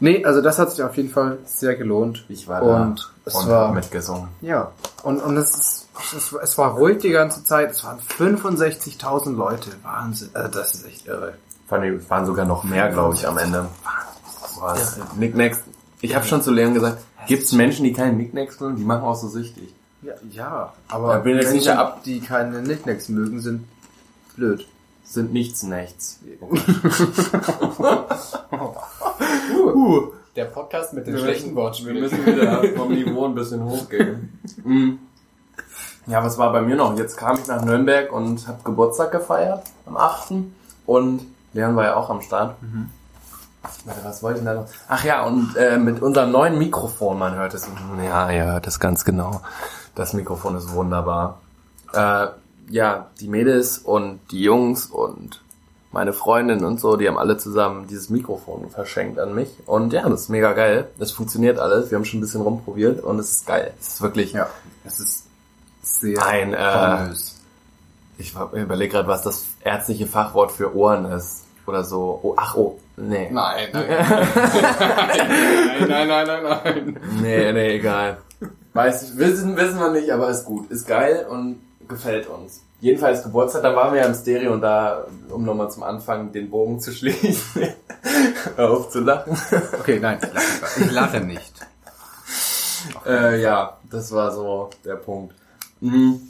Nee, 0.00 0.24
also 0.24 0.40
das 0.40 0.58
hat 0.58 0.70
sich 0.70 0.82
auf 0.82 0.96
jeden 0.96 1.10
Fall 1.10 1.38
sehr 1.44 1.74
gelohnt. 1.74 2.24
Ich 2.28 2.46
war 2.46 2.60
da 2.60 2.82
und 2.84 3.12
es 3.24 3.34
und 3.34 3.48
war 3.48 3.72
mitgesungen. 3.72 4.28
ja 4.40 4.70
und 5.02 5.20
und 5.20 5.36
es 5.36 5.50
ist 5.54 5.88
es, 6.16 6.32
war- 6.32 6.42
es 6.42 6.56
war 6.56 6.70
ruhig 6.74 6.98
die 6.98 7.10
ganze 7.10 7.42
Zeit. 7.42 7.72
Es 7.72 7.82
waren 7.84 7.98
65.000 7.98 9.34
Leute. 9.34 9.70
Wahnsinn. 9.82 10.30
Also 10.34 10.48
das 10.58 10.74
ist 10.74 10.86
echt 10.86 11.06
irre. 11.06 11.34
Es 11.70 12.10
waren 12.10 12.24
sogar 12.26 12.46
noch 12.46 12.62
mehr, 12.64 12.88
glaube 12.90 13.14
ich, 13.16 13.26
am 13.26 13.36
Ende. 13.38 13.66
Was? 14.60 14.98
Knickknacks. 15.16 15.58
Ich 16.00 16.14
habe 16.14 16.24
schon 16.24 16.42
zu 16.42 16.52
Leon 16.52 16.74
gesagt, 16.74 16.98
gibt 17.26 17.42
es 17.42 17.52
Menschen, 17.52 17.84
die 17.84 17.92
keine 17.92 18.14
Knickknacks 18.14 18.60
mögen? 18.60 18.76
Die 18.76 18.84
machen 18.84 19.02
auch 19.02 19.16
so 19.16 19.28
süchtig. 19.28 19.74
Ja, 20.02 20.12
ja 20.30 20.72
aber 20.88 21.14
Da 21.14 21.18
bin 21.18 21.36
ich 21.36 21.42
jetzt 21.42 21.54
nicht 21.54 21.66
Menschen, 21.66 21.80
ab- 21.80 22.04
die 22.04 22.20
keine 22.20 22.62
Knickknacks 22.62 23.08
mögen, 23.08 23.40
sind 23.40 23.66
blöd. 24.36 24.66
Sind 25.04 25.32
nichts 25.32 25.64
nichts. 25.64 26.20
Uh, 29.54 30.12
der 30.36 30.44
Podcast 30.46 30.92
mit 30.94 31.06
den 31.06 31.14
Wir 31.14 31.20
schlechten 31.22 31.50
Wir 31.50 31.56
Wortspielen. 31.56 32.00
müssen 32.00 32.24
wieder 32.26 32.62
vom 32.76 32.92
Niveau 32.92 33.24
ein 33.26 33.34
bisschen 33.34 33.64
hochgehen. 33.64 34.38
Mhm. 34.64 34.98
Ja, 36.06 36.24
was 36.24 36.38
war 36.38 36.52
bei 36.52 36.62
mir 36.62 36.76
noch? 36.76 36.96
Jetzt 36.96 37.16
kam 37.16 37.38
ich 37.38 37.46
nach 37.48 37.62
Nürnberg 37.64 38.12
und 38.12 38.46
habe 38.48 38.58
Geburtstag 38.64 39.12
gefeiert 39.12 39.64
am 39.86 39.96
8. 39.96 40.32
Und 40.86 41.26
Leon 41.52 41.76
war 41.76 41.84
ja 41.84 41.96
auch 41.96 42.08
am 42.08 42.22
Start. 42.22 42.56
Warte, 43.84 44.00
was 44.04 44.22
wollte 44.22 44.38
ich 44.38 44.44
denn 44.44 44.54
da 44.54 44.62
noch? 44.62 44.68
Ach 44.88 45.04
ja, 45.04 45.24
und 45.24 45.54
äh, 45.56 45.76
mit 45.78 46.00
unserem 46.00 46.30
neuen 46.30 46.56
Mikrofon, 46.58 47.18
man 47.18 47.34
hört 47.34 47.52
es. 47.52 47.68
Ja, 48.02 48.30
ihr 48.30 48.44
hört 48.44 48.66
es 48.66 48.80
ganz 48.80 49.04
genau. 49.04 49.42
Das 49.94 50.14
Mikrofon 50.14 50.56
ist 50.56 50.72
wunderbar. 50.72 51.40
Äh, 51.92 52.28
ja, 52.70 53.06
die 53.20 53.28
Mädels 53.28 53.78
und 53.78 54.20
die 54.30 54.42
Jungs 54.42 54.86
und 54.86 55.42
meine 55.90 56.12
Freundin 56.12 56.64
und 56.64 56.80
so, 56.80 56.96
die 56.96 57.08
haben 57.08 57.18
alle 57.18 57.38
zusammen 57.38 57.86
dieses 57.86 58.10
Mikrofon 58.10 58.68
verschenkt 58.70 59.18
an 59.18 59.34
mich. 59.34 59.48
Und 59.66 59.92
ja, 59.92 60.08
das 60.08 60.22
ist 60.22 60.28
mega 60.28 60.52
geil. 60.52 60.88
Es 60.98 61.12
funktioniert 61.12 61.58
alles. 61.58 61.90
Wir 61.90 61.96
haben 61.96 62.04
schon 62.04 62.18
ein 62.18 62.22
bisschen 62.22 62.42
rumprobiert 62.42 63.02
und 63.02 63.18
es 63.18 63.32
ist 63.32 63.46
geil. 63.46 63.72
Es 63.80 63.88
ist 63.88 64.02
wirklich 64.02 64.32
Ja, 64.32 64.48
es 64.84 65.00
ist 65.00 65.24
sehr 65.82 66.24
ein, 66.26 66.52
äh, 66.52 67.08
ich 68.18 68.34
überlege 68.34 68.92
gerade, 68.92 69.08
was 69.08 69.22
das 69.22 69.46
ärztliche 69.62 70.06
Fachwort 70.06 70.52
für 70.52 70.74
Ohren 70.74 71.06
ist. 71.06 71.44
Oder 71.66 71.84
so. 71.84 72.18
Oh, 72.22 72.34
ach, 72.36 72.54
oh. 72.56 72.78
Nee. 72.96 73.28
Nein, 73.30 73.68
nein, 73.72 73.86
nein, 74.14 74.28
nein, 75.88 76.08
nein, 76.08 76.26
nein, 76.26 76.42
nein. 76.42 77.00
Nee, 77.22 77.52
nee, 77.52 77.76
egal. 77.76 78.18
Weiß 78.72 79.02
ich, 79.02 79.18
wissen, 79.18 79.56
wissen 79.56 79.78
wir 79.78 79.90
nicht, 79.90 80.10
aber 80.10 80.30
ist 80.30 80.44
gut. 80.44 80.70
Ist 80.70 80.88
geil 80.88 81.26
und 81.30 81.60
gefällt 81.88 82.28
uns. 82.28 82.60
Jedenfalls 82.80 83.24
Geburtstag, 83.24 83.62
da 83.62 83.74
waren 83.74 83.92
wir 83.92 84.00
ja 84.00 84.06
im 84.06 84.14
Stereo 84.14 84.52
und 84.52 84.60
da, 84.60 85.04
um 85.30 85.44
nochmal 85.44 85.70
zum 85.70 85.82
Anfang 85.82 86.32
den 86.32 86.48
Bogen 86.50 86.78
zu 86.80 86.92
schließen, 86.92 87.68
hör 88.56 88.70
auf 88.70 88.90
zu 88.90 89.00
lachen. 89.00 89.36
Okay, 89.80 89.98
nein, 90.00 90.18
ich 90.22 90.32
lache, 90.32 90.80
ich 90.84 90.92
lache 90.92 91.20
nicht. 91.20 91.52
Äh, 93.04 93.42
ja, 93.42 93.76
das 93.90 94.12
war 94.12 94.30
so 94.30 94.70
der 94.84 94.94
Punkt. 94.94 95.34
Mhm. 95.80 96.20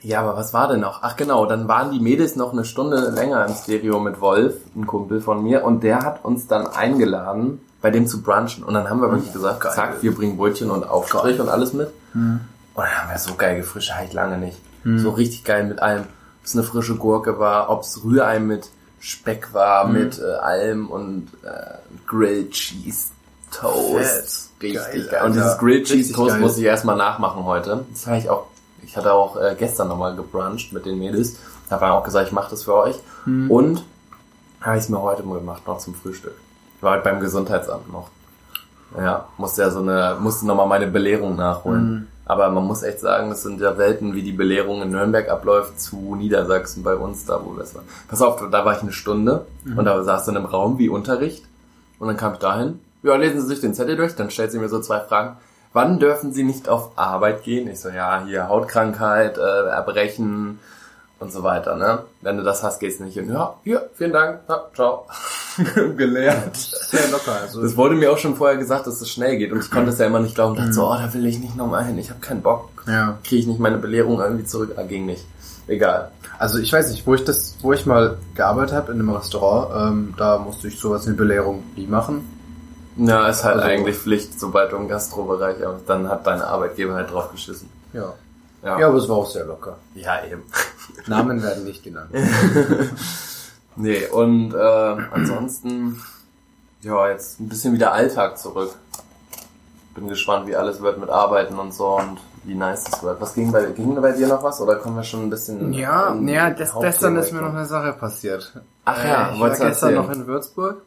Ja, 0.00 0.20
aber 0.20 0.36
was 0.36 0.54
war 0.54 0.68
denn 0.68 0.80
noch? 0.80 1.02
Ach 1.02 1.16
genau, 1.16 1.44
dann 1.44 1.68
waren 1.68 1.90
die 1.90 2.00
Mädels 2.00 2.36
noch 2.36 2.52
eine 2.52 2.64
Stunde 2.64 3.10
länger 3.10 3.44
im 3.46 3.54
Stereo 3.54 3.98
mit 4.00 4.20
Wolf, 4.20 4.54
ein 4.74 4.86
Kumpel 4.86 5.20
von 5.20 5.42
mir, 5.42 5.64
und 5.64 5.82
der 5.82 6.02
hat 6.02 6.24
uns 6.24 6.46
dann 6.46 6.66
eingeladen, 6.68 7.60
bei 7.82 7.90
dem 7.90 8.06
zu 8.06 8.22
brunchen. 8.22 8.64
Und 8.64 8.74
dann 8.74 8.88
haben 8.88 9.02
wir 9.02 9.10
wirklich 9.10 9.32
gesagt, 9.32 9.62
zack, 9.72 10.02
wir 10.02 10.14
bringen 10.14 10.36
Brötchen 10.36 10.70
und 10.70 10.88
Aufstrich 10.88 11.38
und 11.40 11.48
alles 11.48 11.72
mit. 11.72 11.90
Und 12.80 12.86
dann 12.86 13.02
haben 13.02 13.10
wir 13.10 13.18
so 13.18 13.34
geil 13.34 13.56
gefrischt, 13.58 13.92
halt 13.92 14.14
lange 14.14 14.38
nicht. 14.38 14.58
So 14.84 15.10
richtig 15.10 15.44
geil 15.44 15.64
mit 15.64 15.82
allem. 15.82 16.02
Ob 16.02 16.46
es 16.46 16.54
eine 16.54 16.62
frische 16.62 16.96
Gurke 16.96 17.38
war, 17.38 17.68
ob 17.68 17.82
es 17.82 18.02
Rührei 18.02 18.40
mit 18.40 18.70
Speck 18.98 19.52
war, 19.52 19.86
mit 19.86 20.18
äh, 20.18 20.22
allem 20.36 20.88
und 20.88 21.28
äh, 21.42 21.78
Grilled 22.06 22.52
Cheese 22.52 23.08
Toast. 23.50 24.50
Fett. 24.58 24.62
Richtig 24.62 24.82
Geil, 24.82 25.08
geil. 25.10 25.26
Und 25.26 25.34
dieses 25.34 25.58
Grilled 25.58 25.86
Cheese 25.86 26.14
Toast 26.14 26.30
geil. 26.32 26.40
muss 26.40 26.56
ich 26.56 26.64
erstmal 26.64 26.96
nachmachen 26.96 27.44
heute. 27.44 27.84
Das 27.92 28.06
habe 28.06 28.16
ich 28.16 28.30
auch, 28.30 28.46
ich 28.82 28.96
hatte 28.96 29.12
auch 29.12 29.36
äh, 29.36 29.54
gestern 29.58 29.88
nochmal 29.88 30.16
gebruncht 30.16 30.72
mit 30.72 30.86
den 30.86 30.98
Mädels. 30.98 31.36
Da 31.68 31.78
habe 31.78 31.92
auch 31.92 32.04
gesagt, 32.04 32.28
ich 32.28 32.32
mache 32.32 32.50
das 32.50 32.64
für 32.64 32.74
euch. 32.74 32.96
Hm. 33.24 33.50
Und 33.50 33.84
habe 34.62 34.78
ich 34.78 34.84
es 34.84 34.88
mir 34.88 35.02
heute 35.02 35.22
mal 35.22 35.38
gemacht, 35.38 35.66
noch 35.66 35.78
zum 35.78 35.94
Frühstück. 35.94 36.34
Ich 36.78 36.82
war 36.82 36.92
halt 36.92 37.04
beim 37.04 37.20
Gesundheitsamt 37.20 37.92
noch. 37.92 38.08
Ja, 38.96 39.28
musste 39.36 39.60
ja 39.62 39.70
so 39.70 39.80
eine, 39.80 40.16
musste 40.18 40.46
nochmal 40.46 40.66
meine 40.66 40.86
Belehrung 40.86 41.36
nachholen. 41.36 42.08
Aber 42.30 42.48
man 42.48 42.64
muss 42.64 42.84
echt 42.84 43.00
sagen, 43.00 43.28
das 43.30 43.42
sind 43.42 43.60
ja 43.60 43.76
Welten, 43.76 44.14
wie 44.14 44.22
die 44.22 44.30
Belehrung 44.30 44.82
in 44.82 44.90
Nürnberg 44.90 45.28
abläuft 45.28 45.80
zu 45.80 46.14
Niedersachsen 46.14 46.84
bei 46.84 46.94
uns, 46.94 47.24
da 47.24 47.40
wo 47.44 47.54
das 47.54 47.74
war. 47.74 47.82
Pass 48.06 48.22
auf, 48.22 48.40
da 48.52 48.64
war 48.64 48.76
ich 48.76 48.82
eine 48.82 48.92
Stunde 48.92 49.46
und 49.76 49.84
da 49.84 50.00
saß 50.04 50.26
du 50.26 50.30
in 50.30 50.36
einem 50.36 50.46
Raum 50.46 50.78
wie 50.78 50.88
Unterricht 50.88 51.42
und 51.98 52.06
dann 52.06 52.16
kam 52.16 52.34
ich 52.34 52.38
dahin. 52.38 52.78
Ja, 53.02 53.16
lesen 53.16 53.40
Sie 53.40 53.48
sich 53.48 53.60
den 53.60 53.74
Zettel 53.74 53.96
durch, 53.96 54.14
dann 54.14 54.30
stellt 54.30 54.52
sie 54.52 54.60
mir 54.60 54.68
so 54.68 54.80
zwei 54.80 55.00
Fragen. 55.00 55.38
Wann 55.72 55.98
dürfen 55.98 56.32
Sie 56.32 56.44
nicht 56.44 56.68
auf 56.68 56.92
Arbeit 56.94 57.42
gehen? 57.42 57.68
Ich 57.68 57.80
so, 57.80 57.88
ja, 57.88 58.22
hier 58.24 58.46
Hautkrankheit, 58.46 59.36
äh, 59.36 59.40
Erbrechen 59.40 60.60
und 61.20 61.30
so 61.32 61.42
weiter, 61.42 61.76
ne? 61.76 62.00
Wenn 62.22 62.36
du 62.38 62.42
das 62.42 62.62
hast, 62.62 62.80
gehst 62.80 62.98
du 63.00 63.04
nicht 63.04 63.14
hin. 63.14 63.30
Ja, 63.32 63.54
hier, 63.62 63.88
vielen 63.94 64.12
Dank, 64.12 64.40
ja, 64.48 64.64
ciao. 64.74 65.06
Gelehrt. 65.96 66.56
Sehr 66.56 67.08
locker. 67.10 67.32
Also 67.42 67.62
Das 67.62 67.76
wurde 67.76 67.94
mir 67.94 68.10
auch 68.12 68.18
schon 68.18 68.36
vorher 68.36 68.56
gesagt, 68.56 68.86
dass 68.86 69.00
es 69.00 69.08
schnell 69.10 69.36
geht 69.36 69.52
und 69.52 69.60
ich 69.64 69.70
konnte 69.70 69.90
es 69.90 69.98
ja 69.98 70.06
immer 70.06 70.20
nicht 70.20 70.34
glauben. 70.34 70.56
Dachte 70.56 70.72
so, 70.72 70.86
oh, 70.86 70.94
da 70.94 71.12
will 71.12 71.26
ich 71.26 71.38
nicht 71.38 71.56
nochmal 71.56 71.84
hin, 71.84 71.98
ich 71.98 72.10
habe 72.10 72.20
keinen 72.20 72.42
Bock. 72.42 72.70
ja. 72.86 73.18
Kriege 73.24 73.40
ich 73.42 73.46
nicht 73.46 73.60
meine 73.60 73.78
Belehrung 73.78 74.20
irgendwie 74.20 74.44
zurück? 74.44 74.72
Ah, 74.76 74.82
ging 74.82 75.06
nicht. 75.06 75.24
Egal. 75.66 76.10
Also 76.38 76.58
ich 76.58 76.72
weiß 76.72 76.90
nicht, 76.90 77.06
wo 77.06 77.14
ich 77.14 77.24
das, 77.24 77.56
wo 77.60 77.72
ich 77.72 77.84
mal 77.86 78.16
gearbeitet 78.34 78.74
habe 78.74 78.92
in 78.92 78.98
einem 79.00 79.10
Restaurant, 79.10 79.92
ähm, 79.92 80.14
da 80.16 80.38
musste 80.38 80.68
ich 80.68 80.78
sowas 80.80 81.06
wie 81.06 81.12
Belehrung 81.12 81.62
nie 81.76 81.86
machen. 81.86 82.24
Ja, 82.96 83.28
ist 83.28 83.44
halt 83.44 83.56
Also- 83.56 83.68
eigentlich 83.68 83.96
Pflicht, 83.96 84.38
sobald 84.40 84.72
du 84.72 84.76
im 84.76 84.88
Gastrobereich, 84.88 85.64
aber 85.64 85.78
dann 85.86 86.08
hat 86.08 86.26
deine 86.26 86.46
Arbeitgeber 86.46 86.94
halt 86.94 87.10
drauf 87.12 87.30
geschissen. 87.30 87.68
Ja. 87.92 88.14
Ja, 88.62 88.78
Ja, 88.78 88.88
aber 88.88 88.98
es 88.98 89.08
war 89.08 89.16
auch 89.16 89.30
sehr 89.30 89.44
locker. 89.44 89.76
ja 89.94 90.24
eben. 90.24 90.42
Namen 91.06 91.42
werden 91.42 91.64
nicht 91.64 91.82
genannt. 91.82 92.10
Nee, 93.76 94.06
und 94.08 94.52
äh, 94.52 94.96
ansonsten, 95.12 96.02
ja, 96.82 97.08
jetzt 97.08 97.40
ein 97.40 97.48
bisschen 97.48 97.72
wieder 97.72 97.92
Alltag 97.92 98.36
zurück. 98.38 98.74
Bin 99.94 100.08
gespannt, 100.08 100.46
wie 100.46 100.56
alles 100.56 100.82
wird 100.82 100.98
mit 100.98 101.08
Arbeiten 101.08 101.58
und 101.58 101.72
so 101.72 101.96
und 101.96 102.18
wie 102.44 102.54
nice 102.54 102.88
es 102.92 103.02
wird. 103.02 103.20
Was 103.20 103.34
ging 103.34 103.50
bei, 103.52 103.64
ging 103.66 103.94
bei 104.00 104.12
dir 104.12 104.28
noch 104.28 104.42
was 104.42 104.60
oder 104.60 104.76
kommen 104.76 104.96
wir 104.96 105.02
schon 105.04 105.22
ein 105.22 105.30
bisschen... 105.30 105.72
Ja, 105.72 106.14
ja, 106.14 106.50
das, 106.50 106.74
gestern 106.78 107.16
ist 107.16 107.32
mir 107.32 107.42
noch 107.42 107.54
eine 107.54 107.66
Sache 107.66 107.92
passiert. 107.92 108.52
Ach 108.84 109.04
ja, 109.04 109.30
äh, 109.30 109.34
ich 109.34 109.40
war 109.40 109.48
gestern 109.48 109.68
erzählen? 109.68 109.94
noch 109.94 110.10
in 110.10 110.26
Würzburg 110.26 110.82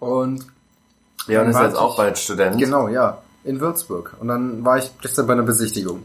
und 0.00 0.46
Leon 1.26 1.48
ist 1.48 1.58
jetzt 1.58 1.76
auch 1.76 1.96
bald 1.96 2.18
Student. 2.18 2.58
Genau, 2.58 2.88
ja, 2.88 3.18
in 3.44 3.60
Würzburg. 3.60 4.14
Und 4.20 4.28
dann 4.28 4.64
war 4.64 4.78
ich 4.78 4.90
gestern 5.00 5.26
bei 5.26 5.32
einer 5.32 5.42
Besichtigung. 5.42 6.02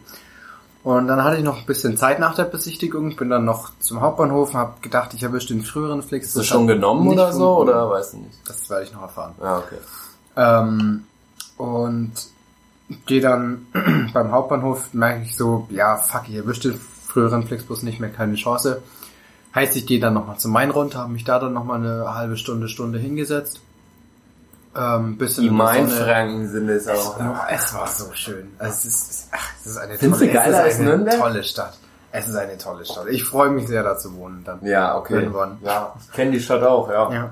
Und 0.83 1.07
dann 1.07 1.23
hatte 1.23 1.37
ich 1.37 1.43
noch 1.43 1.59
ein 1.59 1.65
bisschen 1.65 1.95
Zeit 1.95 2.19
nach 2.19 2.35
der 2.35 2.45
Besichtigung, 2.45 3.15
bin 3.15 3.29
dann 3.29 3.45
noch 3.45 3.69
zum 3.79 4.01
Hauptbahnhof 4.01 4.53
und 4.53 4.59
habe 4.59 4.73
gedacht, 4.81 5.13
ich 5.13 5.21
erwische 5.21 5.49
den 5.49 5.63
früheren 5.63 6.01
Flix. 6.01 6.27
Ist 6.27 6.37
das 6.37 6.47
schon 6.47 6.65
genommen 6.65 7.07
oder 7.07 7.31
so 7.31 7.59
oder 7.59 7.89
weißt 7.89 8.13
du 8.13 8.17
nicht? 8.17 8.39
Das 8.47 8.67
werde 8.69 8.85
ich 8.85 8.93
noch 8.93 9.03
erfahren. 9.03 9.35
Ja, 9.39 9.59
okay. 9.59 9.77
Ähm, 10.35 11.03
und 11.57 12.11
gehe 13.05 13.21
dann 13.21 13.67
beim 14.13 14.31
Hauptbahnhof, 14.31 14.93
merke 14.93 15.23
ich 15.23 15.37
so, 15.37 15.67
ja, 15.69 15.97
fuck, 15.97 16.23
ich 16.27 16.35
erwische 16.35 16.71
den 16.71 16.79
früheren 16.79 17.45
Flixbus 17.45 17.83
nicht 17.83 17.99
mehr, 17.99 18.09
keine 18.09 18.33
Chance. 18.35 18.81
Heißt, 19.53 19.75
ich 19.75 19.85
gehe 19.85 19.99
dann 19.99 20.13
nochmal 20.13 20.39
zum 20.39 20.51
Main 20.51 20.71
runter, 20.71 20.99
habe 20.99 21.11
mich 21.11 21.25
da 21.25 21.37
dann 21.37 21.53
nochmal 21.53 21.79
eine 21.79 22.15
halbe 22.15 22.37
Stunde, 22.37 22.67
Stunde 22.69 22.97
hingesetzt. 22.97 23.61
Ähm, 24.75 25.17
bisschen 25.17 25.43
Die. 25.43 25.49
Mainfranken 25.49 26.47
sind 26.47 26.69
es 26.69 26.87
auch. 26.87 27.19
Oh, 27.19 27.35
es 27.49 27.73
war 27.73 27.87
so 27.87 28.05
schön. 28.13 28.47
Also 28.57 28.87
es 28.87 29.09
ist, 29.09 29.27
ach, 29.33 29.50
es 29.61 29.67
ist 29.67 29.77
eine 29.77 29.97
Findest 29.97 30.21
tolle, 30.21 30.33
geiler 30.33 30.65
es 30.65 30.79
ist 30.79 30.87
eine 30.87 31.17
tolle 31.17 31.43
Stadt. 31.43 31.77
Es 32.11 32.27
ist 32.27 32.35
eine 32.35 32.57
tolle 32.57 32.83
Stadt. 32.83 33.07
Ich 33.09 33.23
freue 33.23 33.49
mich 33.51 33.67
sehr, 33.67 33.83
da 33.83 33.97
zu 33.97 34.13
wohnen 34.15 34.43
dann. 34.43 34.59
Ja, 34.65 34.97
okay. 34.97 35.13
Irgendwann. 35.13 35.59
Ja, 35.63 35.95
ich 36.01 36.11
kenne 36.11 36.31
die 36.31 36.39
Stadt 36.39 36.63
auch, 36.63 36.89
ja. 36.89 37.11
Ja. 37.11 37.31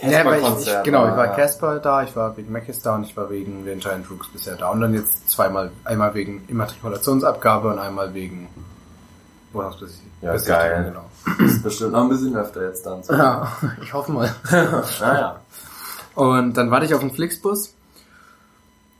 Ja, 0.00 0.24
weil 0.24 0.40
ich, 0.40 0.68
ich, 0.68 0.82
genau, 0.84 1.08
ich 1.08 1.16
war 1.16 1.26
ja. 1.26 1.34
Casper 1.34 1.80
da, 1.80 2.04
ich 2.04 2.14
war 2.14 2.36
wegen 2.36 2.52
Mackis 2.52 2.80
da 2.82 2.94
und 2.94 3.02
ich 3.02 3.16
war 3.16 3.30
wegen 3.30 3.64
den 3.64 3.80
Giant 3.80 4.08
Rooks 4.08 4.28
bisher 4.28 4.54
da. 4.54 4.70
Und 4.70 4.80
dann 4.80 4.94
jetzt 4.94 5.28
zweimal, 5.28 5.72
einmal 5.84 6.14
wegen 6.14 6.44
Immatrikulationsabgabe 6.46 7.68
und 7.68 7.80
einmal 7.80 8.14
wegen 8.14 8.48
Wohnungsbesichtigung. 9.52 10.12
Ja, 10.22 10.36
geil. 10.36 10.84
Genau. 10.88 11.04
Das 11.38 11.52
ist 11.52 11.62
bestimmt 11.62 11.92
noch 11.92 12.02
ein 12.02 12.08
bisschen 12.10 12.36
öfter 12.36 12.62
jetzt 12.62 12.86
dann. 12.86 13.02
So. 13.02 13.12
Ja, 13.12 13.52
ich 13.82 13.92
hoffe 13.92 14.12
mal. 14.12 14.32
Naja. 15.00 15.40
Und 16.14 16.56
dann 16.56 16.70
warte 16.70 16.86
ich 16.86 16.94
auf 16.94 17.00
den 17.00 17.12
Flixbus 17.12 17.74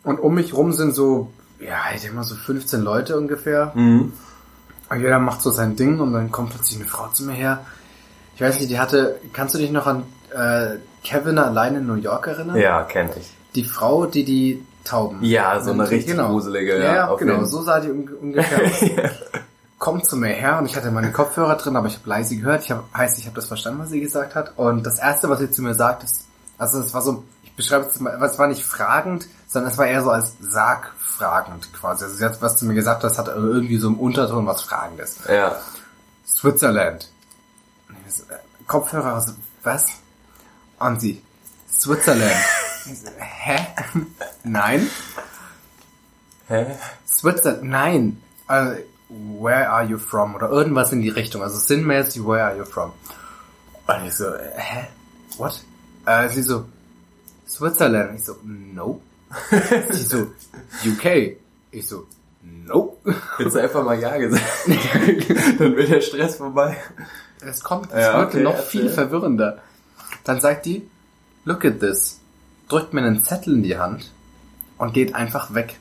und 0.04 0.18
um 0.20 0.34
mich 0.34 0.54
rum 0.54 0.72
sind 0.72 0.94
so, 0.94 1.32
ja, 1.61 1.77
ich 1.94 2.01
denke 2.03 2.16
mal 2.16 2.23
so 2.25 2.35
15 2.35 2.83
Leute 2.83 3.16
ungefähr. 3.18 3.73
Mhm. 3.75 4.12
Und 4.90 5.01
jeder 5.01 5.18
macht 5.18 5.42
so 5.42 5.51
sein 5.51 5.77
Ding 5.77 6.01
und 6.01 6.12
dann 6.12 6.31
kommt 6.33 6.51
plötzlich 6.51 6.79
eine 6.81 6.88
Frau 6.88 7.09
zu 7.09 7.25
mir 7.25 7.33
her. 7.35 7.66
Ich 8.35 8.40
weiß 8.40 8.59
nicht, 8.59 8.71
die 8.71 8.79
hatte, 8.79 9.16
kannst 9.33 9.55
du 9.55 9.59
dich 9.59 9.71
noch 9.71 9.87
an 9.87 10.05
äh, 10.35 10.77
Kevin 11.05 11.38
allein 11.38 11.75
in 11.77 11.87
New 11.87 11.94
York 11.97 12.27
erinnern? 12.27 12.57
Ja, 12.57 12.83
kenne 12.85 13.11
ich. 13.18 13.31
Die 13.55 13.64
Frau, 13.64 14.07
die 14.07 14.25
die 14.25 14.64
Tauben. 14.85 15.18
Ja, 15.23 15.61
so 15.61 15.73
eine 15.73 15.83
Und- 15.83 15.90
richtig 15.90 16.12
genau. 16.16 16.29
gruselige, 16.31 16.79
Ja, 16.79 16.94
ja, 16.94 17.14
genau, 17.16 17.44
so 17.44 17.62
sah 17.62 17.81
die 17.81 17.88
unge- 17.88 18.14
ungefähr 18.14 18.64
aus. 18.64 18.81
Kommt 19.79 20.07
zu 20.07 20.16
mir 20.16 20.29
her 20.29 20.59
und 20.59 20.66
ich 20.66 20.75
hatte 20.77 20.90
meine 20.90 21.12
Kopfhörer 21.12 21.55
drin, 21.57 21.77
aber 21.77 21.87
ich 21.87 21.94
habe 21.97 22.09
leise 22.09 22.37
gehört. 22.37 22.64
Ich 22.64 22.71
hab, 22.73 22.85
heißt, 22.94 23.18
ich 23.18 23.27
habe 23.27 23.37
das 23.37 23.47
verstanden, 23.47 23.81
was 23.81 23.90
sie 23.90 24.01
gesagt 24.01 24.35
hat. 24.35 24.53
Und 24.57 24.85
das 24.87 24.99
erste, 24.99 25.29
was 25.29 25.38
sie 25.38 25.51
zu 25.51 25.62
mir 25.62 25.75
sagt, 25.75 26.03
ist, 26.03 26.25
also 26.57 26.81
es 26.81 26.92
war 26.94 27.03
so, 27.03 27.23
beschreibe 27.59 27.87
es 27.87 28.01
mal, 28.01 28.23
es 28.23 28.38
war 28.38 28.47
nicht 28.47 28.64
fragend, 28.64 29.27
sondern 29.47 29.73
es 29.73 29.77
war 29.77 29.87
eher 29.87 30.03
so 30.03 30.11
als 30.11 30.33
sargfragend 30.40 31.73
quasi. 31.75 32.05
Also 32.05 32.25
hat 32.25 32.40
was 32.40 32.57
zu 32.57 32.64
mir 32.64 32.75
gesagt, 32.75 33.05
das 33.05 33.18
hat 33.18 33.29
irgendwie 33.29 33.77
so 33.77 33.88
im 33.88 33.99
Unterton 33.99 34.47
was 34.47 34.62
Fragendes. 34.62 35.18
Ja. 35.29 35.57
Switzerland. 36.27 37.11
Äh, 37.90 38.35
Kopfhörer, 38.66 39.14
also, 39.14 39.33
was? 39.64 39.87
Und 40.79 41.01
sie, 41.01 41.23
Switzerland. 41.71 42.37
Hä? 43.18 43.66
Nein? 44.44 44.88
Hä? 46.47 46.77
Switzerland, 47.07 47.64
nein. 47.64 48.23
Also, 48.47 48.77
where 49.09 49.68
are 49.68 49.85
you 49.85 49.99
from? 49.99 50.37
Oder 50.37 50.49
irgendwas 50.49 50.92
in 50.92 51.03
die 51.03 51.09
Richtung. 51.09 51.42
Also 51.42 51.59
sinnmäßig, 51.59 52.25
where 52.25 52.44
are 52.44 52.57
you 52.57 52.64
from? 52.64 52.92
Und 53.88 54.07
ich 54.07 54.14
so, 54.14 54.27
äh, 54.27 54.53
hä? 54.55 54.87
What? 55.38 55.61
Äh, 56.07 56.29
sie 56.29 56.42
so, 56.42 56.66
Switzerland. 57.59 58.18
Ich 58.18 58.25
so, 58.25 58.37
no. 58.44 59.01
sie 59.90 60.03
so, 60.05 60.18
UK. 60.87 61.37
Ich 61.73 61.87
so, 61.87 62.07
no. 62.42 62.97
Hättest 63.37 63.57
du 63.57 63.61
einfach 63.61 63.85
mal 63.85 63.99
Ja 64.01 64.16
gesagt. 64.16 64.44
Dann 65.59 65.77
wird 65.77 65.90
der 65.90 66.01
Stress 66.01 66.37
vorbei. 66.37 66.77
Es 67.40 67.62
kommt, 67.62 67.92
es 67.92 68.01
Ja, 68.01 68.18
wird 68.18 68.29
okay, 68.29 68.42
noch 68.42 68.55
erzähl. 68.55 68.83
viel 68.83 68.90
verwirrender. 68.90 69.59
Dann 70.25 70.40
sagt 70.40 70.66
die, 70.66 70.88
look 71.44 71.64
at 71.64 71.81
this. 71.81 72.21
Drückt 72.68 72.92
mir 72.92 73.03
einen 73.03 73.23
Zettel 73.23 73.55
in 73.55 73.62
die 73.62 73.77
Hand 73.77 74.12
und 74.79 74.94
geht 74.94 75.14
einfach 75.14 75.53
weg. 75.55 75.79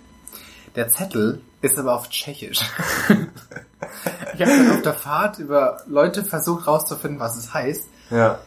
Der 0.76 0.90
Zettel 0.90 1.42
ist 1.62 1.78
aber 1.78 1.94
auf 1.96 2.10
Tschechisch. 2.10 2.60
ich 4.34 4.42
habe 4.42 4.52
dann 4.52 4.72
auf 4.72 4.82
der 4.82 4.94
Fahrt 4.94 5.40
über 5.40 5.82
Leute 5.88 6.24
versucht 6.24 6.66
rauszufinden, 6.68 7.20
was 7.20 7.38
es 7.38 7.54
heißt. 7.54 7.88
Ja. 8.10 8.40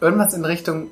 Irgendwas 0.00 0.34
in 0.34 0.44
Richtung, 0.44 0.90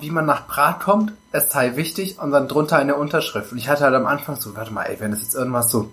wie 0.00 0.10
man 0.10 0.26
nach 0.26 0.46
Prag 0.48 0.78
kommt, 0.80 1.12
es 1.32 1.50
sei 1.50 1.76
wichtig 1.76 2.18
und 2.18 2.30
dann 2.32 2.48
drunter 2.48 2.76
eine 2.76 2.96
Unterschrift. 2.96 3.52
Und 3.52 3.58
ich 3.58 3.68
hatte 3.68 3.84
halt 3.84 3.94
am 3.94 4.06
Anfang 4.06 4.36
so, 4.36 4.56
warte 4.56 4.72
mal, 4.72 4.82
ey, 4.84 4.96
wenn 5.00 5.10
das 5.10 5.22
jetzt 5.22 5.34
irgendwas 5.34 5.70
so, 5.70 5.90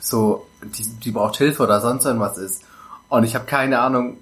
so, 0.00 0.46
die, 0.62 0.84
die 0.86 1.10
braucht 1.10 1.36
Hilfe 1.36 1.62
oder 1.62 1.80
sonst 1.80 2.04
irgendwas 2.04 2.38
ist. 2.38 2.62
Und 3.08 3.24
ich 3.24 3.34
habe 3.34 3.44
keine 3.44 3.80
Ahnung, 3.80 4.16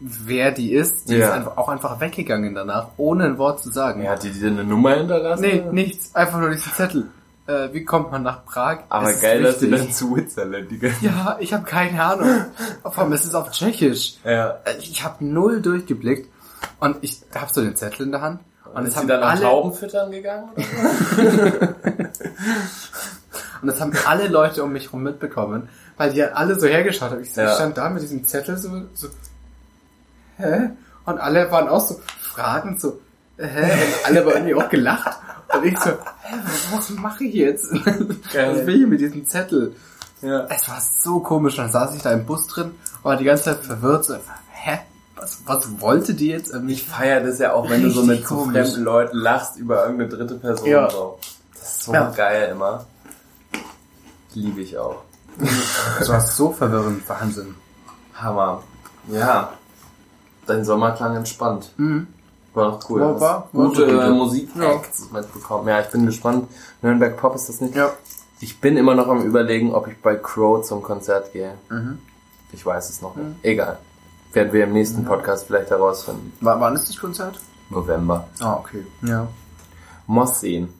wer 0.00 0.50
die 0.50 0.72
ist. 0.72 1.08
Die 1.08 1.14
Ja. 1.16 1.26
ist 1.28 1.32
einfach, 1.32 1.56
auch 1.56 1.68
einfach 1.68 2.00
weggegangen 2.00 2.54
danach, 2.54 2.88
ohne 2.96 3.24
ein 3.24 3.38
Wort 3.38 3.62
zu 3.62 3.70
sagen. 3.70 4.02
ja. 4.02 4.10
Hat 4.10 4.22
die 4.24 4.30
dir 4.32 4.48
eine 4.48 4.64
Nummer 4.64 4.94
hinterlassen? 4.96 5.42
Nee, 5.42 5.62
nichts. 5.70 6.14
Einfach 6.14 6.40
nur 6.40 6.50
diesen 6.50 6.72
Zettel. 6.72 7.08
Äh, 7.46 7.68
wie 7.72 7.84
kommt 7.84 8.10
man 8.12 8.22
nach 8.22 8.44
Prag? 8.44 8.80
Aber 8.88 9.10
Es 9.10 9.20
geil, 9.20 9.42
dass 9.42 9.58
die 9.58 9.70
dann 9.70 9.92
Switzerland 9.92 10.70
die 10.70 10.78
ganze 10.78 11.04
Ja, 11.04 11.36
ich 11.40 11.52
habe 11.52 11.64
keine 11.64 12.02
Ahnung. 12.02 12.44
Vor 12.82 12.98
allem, 12.98 13.12
es 13.12 13.24
ist 13.24 13.34
auf 13.34 13.50
Tschechisch. 13.50 14.14
Ja. 14.24 14.58
Äh, 14.64 14.76
Ich 14.80 15.02
habe 15.04 15.24
null 15.24 15.60
durchgeblickt 15.60 16.28
und 16.80 16.96
ich 17.02 17.20
habe 17.34 17.52
so 17.52 17.60
den 17.62 17.76
Zettel 17.76 18.06
in 18.06 18.12
der 18.12 18.20
Hand 18.22 18.40
und 18.74 18.82
es 18.82 18.88
ist 18.88 18.94
sie 18.94 19.00
haben 19.00 19.08
dann 19.08 19.22
an 19.22 19.28
alle 19.30 19.40
Tauben 19.42 19.72
füttern 19.74 20.10
gegangen? 20.10 20.48
Und 23.60 23.68
das 23.68 23.80
haben 23.80 23.92
alle 24.06 24.26
Leute 24.28 24.64
um 24.64 24.72
mich 24.72 24.92
rum 24.92 25.02
mitbekommen, 25.04 25.68
weil 25.96 26.12
die 26.12 26.22
alle 26.24 26.58
so 26.58 26.66
hergeschaut 26.66 27.12
haben. 27.12 27.22
Ich, 27.22 27.34
Ja. 27.36 27.54
stand 27.54 27.76
da 27.78 27.88
mit 27.90 28.02
diesem 28.02 28.24
Zettel 28.24 28.58
so, 28.58 28.68
so 28.94 29.08
hä? 30.38 30.70
Und 31.04 31.18
alle 31.18 31.50
waren 31.52 31.68
auch 31.68 31.80
so 31.86 32.00
fragend 32.20 32.80
so 32.80 33.00
hä? 33.38 33.62
Und 33.72 34.06
alle 34.06 34.26
waren 34.26 34.34
irgendwie 34.48 34.54
auch 34.56 34.68
gelacht 34.68 35.16
und 35.54 35.64
ich 35.64 35.78
so 35.78 35.90
hä, 35.90 36.34
was 36.72 36.90
mache 36.90 37.24
ich 37.24 37.34
jetzt? 37.34 37.70
Geil. 38.32 38.56
Was 38.58 38.66
will 38.66 38.82
ich 38.82 38.88
mit 38.88 39.00
diesem 39.00 39.26
Zettel? 39.26 39.76
ja. 40.22 40.46
Es 40.48 40.68
war 40.68 40.80
so 40.80 41.20
komisch. 41.20 41.56
Dann 41.56 41.70
saß 41.70 41.94
ich 41.94 42.02
da 42.02 42.10
im 42.12 42.26
Bus 42.26 42.46
drin 42.48 42.72
und 43.02 43.04
war 43.04 43.16
die 43.16 43.24
ganze 43.24 43.44
Zeit 43.44 43.58
verwirrt. 43.58 44.04
So, 44.06 44.16
hä? 44.50 44.80
Was, 45.22 45.38
was 45.46 45.80
wollte 45.80 46.14
die 46.14 46.28
jetzt? 46.28 46.52
Ähm, 46.52 46.68
Ich 46.68 46.84
feier 46.84 47.20
das 47.20 47.38
ja 47.38 47.52
auch, 47.52 47.70
wenn 47.70 47.82
du 47.82 47.90
so 47.90 48.02
mit 48.02 48.26
so 48.26 48.44
fremden 48.44 48.82
Leuten 48.82 49.16
lachst 49.18 49.56
über 49.56 49.84
irgendeine 49.86 50.08
dritte 50.10 50.34
Person. 50.34 50.66
Ja. 50.68 50.90
So. 50.90 51.18
Das 51.54 51.62
ist 51.76 51.82
so 51.84 51.92
Ja. 51.94 52.10
geil 52.10 52.50
immer. 52.52 52.84
Liebe 54.34 54.60
ich 54.62 54.76
auch. 54.78 54.96
Es 56.00 56.08
war 56.08 56.20
so 56.20 56.50
verwirrend. 56.52 57.08
Wahnsinn. 57.08 57.54
Hammer. 58.14 58.62
Ja. 59.08 59.52
Dein 60.46 60.64
Sommer 60.64 60.92
klang 60.92 61.16
entspannt. 61.16 61.70
Mhm. 61.76 62.06
War 62.54 62.72
doch 62.72 62.90
cool. 62.90 63.00
War- 63.00 63.20
war- 63.20 63.48
war 63.52 63.66
Gute 63.68 63.80
solide. 63.86 64.02
äh, 64.02 64.10
Musik-Acts 64.10 65.10
mitbekommen. 65.12 65.68
Ja, 65.68 65.80
ich 65.80 65.86
bin 65.88 66.04
gespannt. 66.04 66.48
Nürnberg 66.82 67.16
Pop 67.16 67.34
ist 67.34 67.48
das 67.48 67.60
nicht. 67.60 67.74
Ja. 67.74 67.92
Ich 68.40 68.60
bin 68.60 68.76
immer 68.76 68.94
noch 68.94 69.06
am 69.08 69.22
überlegen, 69.22 69.72
ob 69.72 69.86
ich 69.86 70.00
bei 70.02 70.16
Crow 70.16 70.62
zum 70.66 70.82
Konzert 70.82 71.32
gehe. 71.32 71.54
Mhm. 71.70 71.98
Ich 72.52 72.66
weiß 72.66 72.90
es 72.90 73.00
noch 73.00 73.14
nicht. 73.16 73.36
Egal. 73.42 73.78
Werden 74.32 74.52
wir 74.52 74.64
im 74.64 74.72
nächsten 74.72 75.04
Podcast 75.04 75.46
vielleicht 75.46 75.70
herausfinden. 75.70 76.32
W 76.40 76.46
wann 76.58 76.74
ist 76.74 76.88
das 76.88 76.96
Konzert? 76.98 77.38
November. 77.70 78.28
Ah, 78.40 78.54
okay. 78.54 78.84
Ja. 79.02 79.28
Muss 80.06 80.40
sehen. 80.40 80.72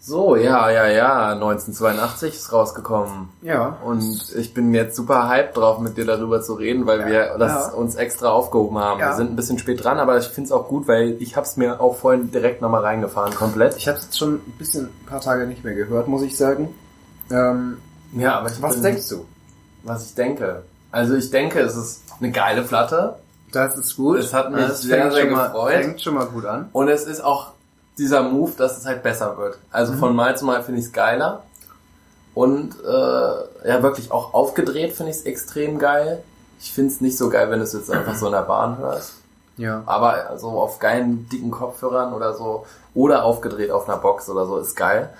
So, 0.00 0.36
ja, 0.36 0.70
ja, 0.70 0.86
ja. 0.86 1.32
1982 1.32 2.34
ist 2.34 2.52
rausgekommen. 2.52 3.28
Ja. 3.42 3.76
Und 3.84 4.32
ich 4.36 4.54
bin 4.54 4.72
jetzt 4.72 4.94
super 4.94 5.28
hyped 5.28 5.56
drauf, 5.56 5.80
mit 5.80 5.96
dir 5.96 6.04
darüber 6.04 6.40
zu 6.42 6.54
reden, 6.54 6.86
weil 6.86 7.06
wir 7.06 7.36
das 7.38 7.52
Ja. 7.52 7.72
uns 7.72 7.96
extra 7.96 8.28
aufgehoben 8.28 8.78
haben. 8.78 9.00
Ja. 9.00 9.08
Wir 9.10 9.16
sind 9.16 9.30
ein 9.32 9.36
bisschen 9.36 9.58
spät 9.58 9.82
dran, 9.82 9.98
aber 9.98 10.16
ich 10.18 10.26
finde 10.28 10.46
es 10.46 10.52
auch 10.52 10.68
gut, 10.68 10.86
weil 10.86 11.16
ich 11.20 11.36
hab's 11.36 11.56
mir 11.56 11.80
auch 11.80 11.96
vorhin 11.96 12.30
direkt 12.30 12.62
nochmal 12.62 12.82
reingefahren, 12.82 13.34
komplett. 13.34 13.76
Ich 13.76 13.88
habe 13.88 13.98
jetzt 13.98 14.16
schon 14.16 14.34
ein 14.34 14.54
bisschen, 14.58 14.86
ein 14.86 15.06
paar 15.06 15.20
Tage 15.20 15.46
nicht 15.48 15.64
mehr 15.64 15.74
gehört, 15.74 16.06
muss 16.06 16.22
ich 16.22 16.36
sagen. 16.36 16.72
Ähm, 17.30 17.78
Ja, 18.12 18.38
aber 18.38 18.48
ich 18.50 18.62
was 18.62 18.74
bin- 18.74 18.82
denkst 18.84 19.08
du? 19.08 19.24
Was 19.82 20.06
ich 20.06 20.14
denke. 20.14 20.62
Also 20.90 21.14
ich 21.14 21.30
denke, 21.30 21.60
es 21.60 21.76
ist 21.76 22.02
eine 22.20 22.30
geile 22.30 22.62
Platte. 22.62 23.16
Das 23.52 23.76
ist 23.76 23.96
gut. 23.96 24.18
Es 24.18 24.32
hat 24.32 24.50
mich 24.50 24.66
Das 24.66 24.80
sehr, 24.82 25.10
sehr 25.10 25.22
schon 25.22 25.32
mal, 25.32 25.46
gefreut. 25.48 25.72
Fängt 25.72 26.00
schon 26.02 26.14
mal 26.14 26.26
gut 26.26 26.44
an. 26.46 26.68
Und 26.72 26.88
es 26.88 27.04
ist 27.04 27.22
auch 27.22 27.48
dieser 27.98 28.22
Move, 28.22 28.52
dass 28.56 28.76
es 28.78 28.84
halt 28.86 29.02
besser 29.02 29.36
wird. 29.38 29.58
Also 29.70 29.92
Mhm. 29.94 29.98
von 29.98 30.16
Mal 30.16 30.36
zu 30.36 30.44
Mal 30.44 30.62
finde 30.62 30.80
ich 30.80 30.86
es 30.86 30.92
geiler. 30.92 31.42
Und 32.34 32.74
äh, 32.84 33.68
ja, 33.68 33.82
wirklich 33.82 34.10
auch 34.12 34.34
aufgedreht 34.34 34.92
finde 34.92 35.10
ich 35.12 35.18
es 35.18 35.22
extrem 35.24 35.78
geil. 35.78 36.22
Ich 36.60 36.72
finde 36.72 36.92
es 36.92 37.00
nicht 37.00 37.16
so 37.16 37.30
geil, 37.30 37.50
wenn 37.50 37.58
du 37.60 37.64
es 37.64 37.72
jetzt 37.72 37.90
einfach 37.90 38.14
so 38.14 38.26
in 38.26 38.32
der 38.32 38.42
Bahn 38.42 38.76
hörst. 38.78 39.14
Ja. 39.56 39.82
Aber 39.86 40.36
so 40.38 40.48
auf 40.60 40.78
geilen, 40.78 41.28
dicken 41.30 41.50
Kopfhörern 41.50 42.12
oder 42.12 42.34
so. 42.34 42.66
Oder 42.94 43.24
aufgedreht 43.24 43.70
auf 43.70 43.88
einer 43.88 43.98
Box 43.98 44.28
oder 44.28 44.44
so 44.46 44.58
ist 44.58 44.74
geil. 44.76 45.10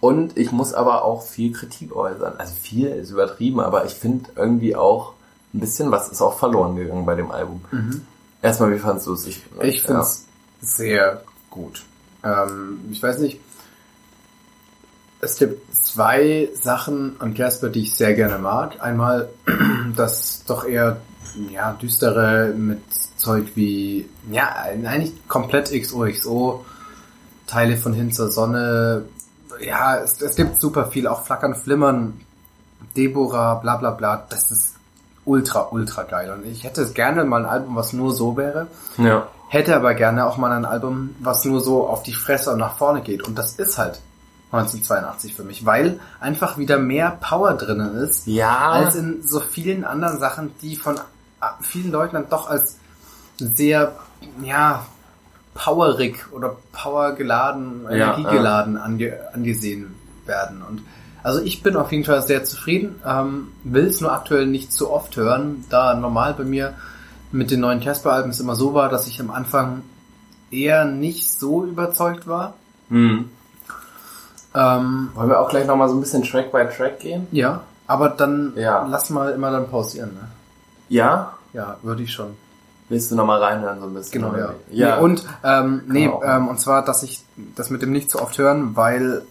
Und 0.00 0.36
ich 0.38 0.52
muss 0.52 0.74
aber 0.74 1.04
auch 1.04 1.22
viel 1.22 1.52
Kritik 1.52 1.94
äußern. 1.94 2.34
Also 2.38 2.54
viel 2.54 2.86
ist 2.88 3.10
übertrieben, 3.10 3.60
aber 3.60 3.84
ich 3.84 3.94
finde 3.94 4.30
irgendwie 4.36 4.76
auch 4.76 5.14
ein 5.52 5.60
bisschen 5.60 5.90
was 5.90 6.08
ist 6.08 6.20
auch 6.20 6.38
verloren 6.38 6.76
gegangen 6.76 7.06
bei 7.06 7.14
dem 7.14 7.30
Album. 7.30 7.64
Erstmal, 8.42 8.72
wie 8.74 8.78
fandst 8.78 9.06
du 9.06 9.14
es? 9.14 9.26
Ich, 9.26 9.42
Mhm. 9.56 9.62
Ich 9.62 9.82
finde 9.82 10.02
es 10.02 10.24
sehr 10.60 11.22
gut. 11.50 11.82
Ähm, 12.22 12.80
ich 12.90 13.02
weiß 13.02 13.18
nicht, 13.18 13.40
es 15.20 15.36
gibt 15.36 15.74
zwei 15.74 16.48
Sachen 16.54 17.16
an 17.20 17.34
Casper, 17.34 17.70
die 17.70 17.82
ich 17.82 17.94
sehr 17.94 18.14
gerne 18.14 18.38
mag. 18.38 18.80
Einmal 18.80 19.28
das 19.96 20.44
doch 20.46 20.64
eher 20.64 20.98
ja, 21.50 21.72
düstere 21.72 22.54
mit 22.56 22.82
Zeug 23.16 23.48
wie, 23.54 24.08
ja, 24.30 24.48
eigentlich 24.48 25.12
komplett 25.28 25.70
XOXO, 25.72 26.64
Teile 27.46 27.76
von 27.76 27.92
Hin 27.92 28.12
zur 28.12 28.30
Sonne. 28.30 29.04
Ja, 29.60 29.96
es, 29.98 30.20
es 30.20 30.36
gibt 30.36 30.60
super 30.60 30.86
viel, 30.86 31.06
auch 31.06 31.22
Flackern, 31.24 31.54
Flimmern, 31.54 32.20
Deborah, 32.96 33.54
bla 33.56 33.76
bla 33.76 33.90
bla. 33.90 34.24
Das 34.28 34.50
ist 34.50 34.74
ultra, 35.24 35.68
ultra 35.70 36.02
geil. 36.04 36.32
Und 36.32 36.46
ich 36.46 36.64
hätte 36.64 36.86
gerne 36.92 37.24
mal 37.24 37.44
ein 37.44 37.50
Album, 37.50 37.76
was 37.76 37.92
nur 37.92 38.12
so 38.12 38.36
wäre. 38.36 38.66
Ja. 38.96 39.26
Hätte 39.48 39.74
aber 39.76 39.94
gerne 39.94 40.26
auch 40.26 40.36
mal 40.36 40.52
ein 40.52 40.64
Album, 40.64 41.14
was 41.20 41.44
nur 41.44 41.60
so 41.60 41.86
auf 41.88 42.02
die 42.02 42.12
Fresse 42.14 42.50
und 42.52 42.58
nach 42.58 42.76
vorne 42.76 43.00
geht. 43.02 43.22
Und 43.26 43.36
das 43.38 43.54
ist 43.54 43.78
halt 43.78 44.00
1982 44.52 45.34
für 45.34 45.44
mich, 45.44 45.64
weil 45.66 46.00
einfach 46.20 46.56
wieder 46.58 46.78
mehr 46.78 47.18
Power 47.20 47.54
drinnen 47.54 47.94
ist, 47.96 48.26
Ja. 48.26 48.70
als 48.70 48.94
in 48.94 49.22
so 49.22 49.40
vielen 49.40 49.84
anderen 49.84 50.18
Sachen, 50.18 50.54
die 50.62 50.76
von 50.76 50.96
äh, 50.96 51.00
vielen 51.60 51.92
Leuten 51.92 52.14
dann 52.14 52.28
doch 52.30 52.48
als 52.48 52.76
sehr, 53.38 53.92
ja, 54.42 54.86
powerig 55.58 56.24
oder 56.32 56.56
powergeladen, 56.72 57.82
Ja, 57.84 57.90
energiegeladen 58.16 58.76
ange 58.76 59.18
angesehen 59.34 59.94
werden. 60.24 60.62
Und 60.62 60.82
also 61.24 61.40
ich 61.42 61.62
bin 61.64 61.76
auf 61.76 61.90
jeden 61.90 62.04
Fall 62.04 62.22
sehr 62.22 62.44
zufrieden, 62.44 62.94
ähm, 63.04 63.48
will 63.64 63.86
es 63.86 64.00
nur 64.00 64.12
aktuell 64.12 64.46
nicht 64.46 64.72
zu 64.72 64.90
oft 64.90 65.16
hören, 65.16 65.64
da 65.68 65.94
normal 65.94 66.34
bei 66.34 66.44
mir 66.44 66.74
mit 67.32 67.50
den 67.50 67.60
neuen 67.60 67.80
Casper-Alben 67.80 68.30
es 68.30 68.40
immer 68.40 68.54
so 68.54 68.72
war, 68.72 68.88
dass 68.88 69.06
ich 69.08 69.20
am 69.20 69.30
Anfang 69.30 69.82
eher 70.50 70.84
nicht 70.84 71.28
so 71.30 71.64
überzeugt 71.64 72.26
war. 72.28 72.54
Hm. 72.88 73.28
Ähm, 74.54 75.10
Wollen 75.14 75.28
wir 75.28 75.40
auch 75.40 75.50
gleich 75.50 75.66
nochmal 75.66 75.88
so 75.88 75.94
ein 75.94 76.00
bisschen 76.00 76.22
Track 76.22 76.52
by 76.52 76.64
Track 76.74 77.00
gehen? 77.00 77.26
ja, 77.32 77.60
aber 77.86 78.08
dann 78.10 78.52
Ja. 78.56 78.86
lass 78.88 79.10
mal 79.10 79.32
immer 79.32 79.50
dann 79.50 79.68
pausieren. 79.68 80.10
Ne? 80.14 80.28
Ja? 80.88 81.34
Ja, 81.52 81.76
würde 81.82 82.02
ich 82.04 82.12
schon. 82.12 82.36
Willst 82.88 83.10
du 83.10 83.16
nochmal 83.16 83.42
reinhören 83.42 83.80
so 83.80 83.86
ein 83.86 83.94
bisschen? 83.94 84.22
Genau, 84.22 84.36
ja. 84.36 84.54
Ja. 84.70 84.96
Nee, 84.96 85.02
und 85.02 85.24
ähm, 85.44 85.82
nee, 85.88 86.10
ähm, 86.24 86.48
und 86.48 86.58
zwar, 86.58 86.84
dass 86.84 87.02
ich 87.02 87.22
das 87.54 87.70
mit 87.70 87.82
dem 87.82 87.92
nicht 87.92 88.10
so 88.10 88.20
oft 88.20 88.38
hören, 88.38 88.76
weil 88.76 89.22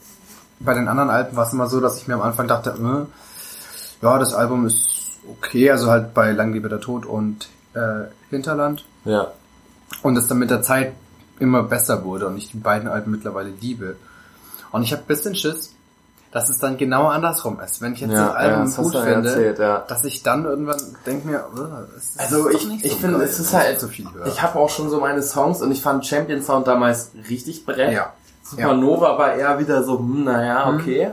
bei 0.59 0.73
den 0.73 0.87
anderen 0.87 1.09
Alben 1.09 1.35
war 1.35 1.47
es 1.47 1.53
immer 1.53 1.67
so, 1.67 1.79
dass 1.79 1.97
ich 1.97 2.07
mir 2.07 2.15
am 2.15 2.21
Anfang 2.21 2.47
dachte, 2.47 2.69
äh, 2.69 4.05
ja, 4.05 4.17
das 4.19 4.33
Album 4.33 4.65
ist 4.67 5.19
okay, 5.29 5.71
also 5.71 5.89
halt 5.89 6.13
bei 6.13 6.31
Lang 6.31 6.53
lebe 6.53 6.69
der 6.69 6.79
Tod 6.79 7.05
und 7.05 7.47
äh, 7.73 8.05
Hinterland 8.29 8.85
ja. 9.05 9.31
und 10.03 10.17
es 10.17 10.27
dann 10.27 10.39
mit 10.39 10.49
der 10.49 10.61
Zeit 10.61 10.93
immer 11.39 11.63
besser 11.63 12.03
wurde 12.03 12.27
und 12.27 12.37
ich 12.37 12.51
die 12.51 12.57
beiden 12.57 12.87
Alben 12.87 13.11
mittlerweile 13.11 13.49
liebe. 13.49 13.95
Und 14.71 14.83
ich 14.83 14.91
habe 14.91 15.03
bisschen 15.07 15.35
Schiss, 15.35 15.73
dass 16.31 16.49
es 16.49 16.57
dann 16.59 16.77
genau 16.77 17.07
andersrum 17.07 17.59
ist. 17.59 17.81
Wenn 17.81 17.93
ich 17.93 18.01
jetzt 18.01 18.11
Ja, 18.11 18.27
das 18.27 18.35
Album 18.35 18.59
ja, 18.59 18.65
das 18.65 18.75
gut 18.75 18.95
finde, 18.97 19.29
erzählt, 19.29 19.59
ja. 19.59 19.85
dass 19.87 20.03
ich 20.03 20.23
dann 20.23 20.45
irgendwann 20.45 20.81
denke 21.05 21.27
mir, 21.27 21.45
es 21.97 22.09
ist 22.09 22.19
Also 22.19 22.49
ich, 22.49 22.67
nicht 22.67 22.85
ich 22.85 22.91
so 22.93 22.97
finde, 22.99 23.23
es 23.23 23.39
ist 23.39 23.53
halt, 23.53 23.79
so 23.79 23.87
viel 23.87 24.05
höre. 24.13 24.25
ich 24.27 24.41
habe 24.41 24.59
auch 24.59 24.69
schon 24.69 24.89
so 24.89 24.99
meine 24.99 25.21
Songs 25.23 25.61
und 25.61 25.71
ich 25.71 25.81
fand 25.81 26.05
Champion 26.05 26.41
Sound 26.43 26.67
damals 26.67 27.11
richtig 27.29 27.65
brett. 27.65 27.93
Ja. 27.93 28.13
Supernova 28.43 29.17
war 29.17 29.33
eher 29.35 29.57
wieder 29.59 29.83
so, 29.83 29.99
hm, 29.99 30.23
naja, 30.25 30.69
Mhm. 30.71 30.79
okay. 30.79 31.11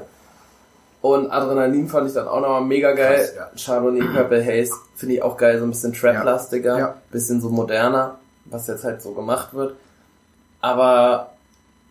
Und 1.01 1.31
Adrenalin 1.31 1.89
fand 1.89 2.09
ich 2.09 2.15
dann 2.15 2.27
auch 2.29 2.41
nochmal 2.41 2.63
mega 2.63 2.93
geil. 2.93 3.19
Krass, 3.19 3.35
ja. 3.37 3.75
Chardonnay 3.75 4.01
Purple 4.15 4.43
Haze 4.45 4.73
finde 4.97 5.17
ich 5.17 5.23
auch 5.23 5.37
geil, 5.37 5.59
so 5.59 5.65
ein 5.67 5.71
bisschen 5.71 5.93
Trap-lastiger, 5.93 6.79
Ja. 6.79 6.95
bisschen 7.11 7.41
so 7.41 7.51
moderner, 7.51 8.15
was 8.47 8.67
jetzt 8.69 8.85
halt 8.85 9.03
so 9.03 9.13
gemacht 9.13 9.53
wird. 9.53 9.75
Aber, 10.61 11.31